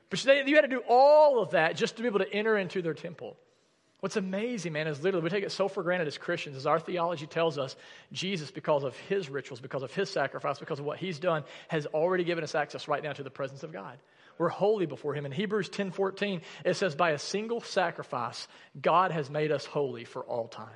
but 0.10 0.20
they, 0.20 0.44
you 0.46 0.56
had 0.56 0.62
to 0.62 0.68
do 0.68 0.82
all 0.88 1.42
of 1.42 1.52
that 1.52 1.76
just 1.76 1.98
to 1.98 2.02
be 2.02 2.08
able 2.08 2.20
to 2.20 2.34
enter 2.34 2.58
into 2.58 2.82
their 2.82 2.96
temple. 2.96 3.38
What's 4.00 4.16
amazing, 4.16 4.74
man, 4.74 4.86
is 4.88 5.02
literally 5.02 5.24
we 5.24 5.30
take 5.32 5.44
it 5.44 5.52
so 5.52 5.68
for 5.68 5.82
granted 5.82 6.08
as 6.08 6.20
Christians, 6.20 6.56
as 6.56 6.68
our 6.68 6.80
theology 6.80 7.26
tells 7.26 7.58
us, 7.58 7.76
Jesus, 8.12 8.52
because 8.52 8.84
of 8.84 8.96
his 8.96 9.28
rituals, 9.28 9.60
because 9.60 9.82
of 9.82 9.94
his 9.94 10.10
sacrifice, 10.10 10.60
because 10.60 10.80
of 10.80 10.86
what 10.86 11.00
he's 11.00 11.18
done, 11.18 11.44
has 11.68 11.88
already 11.88 12.24
given 12.24 12.44
us 12.44 12.54
access 12.54 12.88
right 12.88 13.02
now 13.02 13.14
to 13.14 13.24
the 13.24 13.32
presence 13.32 13.64
of 13.64 13.74
God. 13.74 13.98
We're 14.38 14.50
holy 14.50 14.86
before 14.86 15.16
him. 15.16 15.26
In 15.26 15.32
Hebrews 15.32 15.70
10 15.70 15.90
14, 15.90 16.42
it 16.64 16.76
says, 16.76 16.96
By 16.96 17.12
a 17.12 17.18
single 17.18 17.60
sacrifice, 17.60 18.48
God 18.80 19.12
has 19.12 19.32
made 19.32 19.52
us 19.52 19.66
holy 19.66 20.06
for 20.06 20.22
all 20.22 20.48
time. 20.48 20.70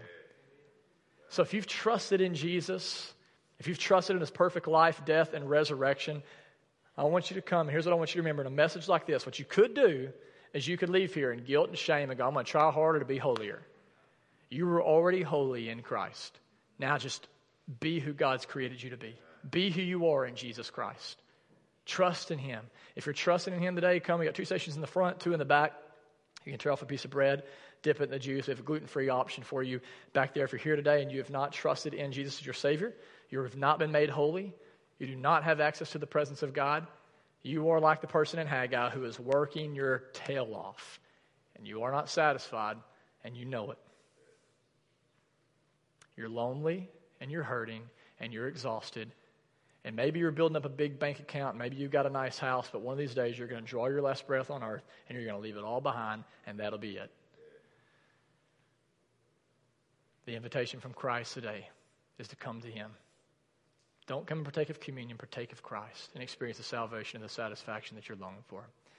So 1.30 1.44
if 1.44 1.54
you've 1.54 1.68
trusted 1.68 2.22
in 2.22 2.34
Jesus, 2.34 3.14
if 3.60 3.68
you've 3.68 3.78
trusted 3.78 4.16
in 4.16 4.20
his 4.20 4.32
perfect 4.32 4.68
life, 4.68 5.06
death, 5.06 5.34
and 5.34 5.48
resurrection, 5.48 6.24
I 6.98 7.04
want 7.04 7.30
you 7.30 7.36
to 7.36 7.42
come. 7.44 7.68
Here's 7.68 7.86
what 7.86 7.94
I 7.94 7.96
want 7.96 8.10
you 8.10 8.22
to 8.22 8.24
remember 8.24 8.42
in 8.42 8.48
a 8.48 8.56
message 8.56 8.88
like 8.88 9.06
this. 9.06 9.28
What 9.28 9.38
you 9.38 9.46
could 9.46 9.76
do 9.76 10.10
is 10.54 10.68
you 10.68 10.78
could 10.78 10.90
leave 10.90 11.14
here 11.14 11.32
in 11.32 11.44
guilt 11.44 11.70
and 11.70 11.78
shame 11.78 12.10
and 12.10 12.18
go, 12.18 12.28
I'm 12.28 12.34
going 12.34 12.46
to 12.46 12.52
try 12.52 12.72
harder 12.72 13.00
to 13.00 13.06
be 13.06 13.18
holier. 13.18 13.62
You 14.50 14.66
were 14.66 14.84
already 14.84 15.22
holy 15.22 15.70
in 15.70 15.82
Christ. 15.82 16.38
Now 16.78 16.98
just 16.98 17.28
be 17.80 18.00
who 18.00 18.14
God's 18.14 18.46
created 18.46 18.82
you 18.84 18.90
to 18.90 18.98
be. 18.98 19.16
Be 19.50 19.72
who 19.72 19.82
you 19.82 20.10
are 20.10 20.26
in 20.26 20.36
Jesus 20.36 20.70
Christ. 20.70 21.22
Trust 21.86 22.32
in 22.32 22.38
Him. 22.38 22.66
If 22.96 23.06
you're 23.06 23.14
trusting 23.14 23.54
in 23.54 23.62
Him 23.62 23.76
today, 23.76 24.00
come. 24.00 24.20
We 24.20 24.26
got 24.26 24.36
two 24.36 24.46
stations 24.46 24.76
in 24.76 24.82
the 24.82 24.88
front, 24.88 25.20
two 25.20 25.34
in 25.34 25.40
the 25.40 25.46
back. 25.46 25.74
You 26.46 26.52
can 26.52 26.60
tear 26.60 26.72
off 26.72 26.82
a 26.82 26.86
piece 26.86 27.06
of 27.06 27.12
bread 27.12 27.44
dip 27.82 28.00
it 28.00 28.06
in 28.06 28.10
the 28.12 28.20
juice. 28.20 28.48
We 28.48 28.52
have 28.52 28.60
a 28.60 28.64
gluten 28.64 28.88
free 28.88 29.10
option 29.10 29.44
for 29.44 29.64
you 29.64 29.82
back 30.14 30.34
there. 30.34 30.46
If 30.46 30.52
you're 30.52 30.60
here 30.60 30.76
today 30.76 31.02
and 31.02 31.12
you 31.12 31.20
have 31.20 31.30
not 31.30 31.52
trusted 31.52 31.94
in 31.94 32.12
Jesus 32.12 32.40
as 32.40 32.46
your 32.46 32.54
Savior, 32.54 32.94
you 33.30 33.42
have 33.42 33.58
not 33.58 33.80
been 33.80 33.92
made 33.92 34.10
holy, 34.10 34.54
you 35.00 35.08
do 35.08 35.16
not 35.16 35.44
have 35.44 35.60
access 35.60 35.92
to 35.92 35.98
the 35.98 36.08
presence 36.08 36.44
of 36.44 36.54
God, 36.54 36.86
you 37.44 37.70
are 37.70 37.80
like 37.80 38.02
the 38.02 38.08
person 38.08 38.40
in 38.40 38.48
Haggai 38.48 38.90
who 38.90 39.04
is 39.06 39.20
working 39.20 39.76
your 39.76 40.04
tail 40.14 40.54
off, 40.54 41.00
and 41.56 41.68
you 41.68 41.84
are 41.84 41.92
not 41.92 42.10
satisfied, 42.10 42.78
and 43.24 43.36
you 43.36 43.46
know 43.46 43.72
it. 43.72 43.78
You're 46.16 46.30
lonely, 46.30 46.90
and 47.20 47.32
you're 47.32 47.44
hurting, 47.44 47.82
and 48.20 48.32
you're 48.32 48.48
exhausted. 48.48 49.12
And 49.84 49.96
maybe 49.96 50.20
you're 50.20 50.32
building 50.32 50.56
up 50.56 50.66
a 50.66 50.70
big 50.70 51.00
bank 51.00 51.20
account. 51.20 51.58
Maybe 51.58 51.78
you've 51.78 51.92
got 51.92 52.06
a 52.06 52.10
nice 52.10 52.38
house, 52.38 52.70
but 52.72 52.82
one 52.82 52.94
of 52.94 53.00
these 53.00 53.16
days 53.16 53.38
you're 53.38 53.48
going 53.48 53.64
to 53.64 53.68
draw 53.68 53.88
your 53.88 54.02
last 54.02 54.28
breath 54.28 54.52
on 54.52 54.62
earth 54.62 54.84
and 55.10 55.18
you're 55.18 55.26
going 55.26 55.42
to 55.42 55.42
leave 55.42 55.58
it 55.58 55.64
all 55.64 55.82
behind, 55.82 56.24
and 56.46 56.60
that'll 56.60 56.78
be 56.78 56.98
it. 56.98 57.10
The 60.26 60.36
invitation 60.36 60.80
from 60.80 60.94
Christ 60.94 61.34
today 61.34 61.68
is 62.20 62.28
to 62.28 62.36
come 62.36 62.62
to 62.62 62.68
Him. 62.68 62.92
Don't 64.08 64.26
come 64.28 64.40
and 64.40 64.46
partake 64.46 64.70
of 64.70 64.80
communion, 64.80 65.18
partake 65.18 65.52
of 65.52 65.62
Christ 65.62 66.12
and 66.14 66.24
experience 66.24 66.58
the 66.58 66.64
salvation 66.64 67.22
and 67.22 67.30
the 67.30 67.34
satisfaction 67.34 67.96
that 67.96 68.10
you're 68.10 68.18
longing 68.18 68.44
for. 68.48 68.66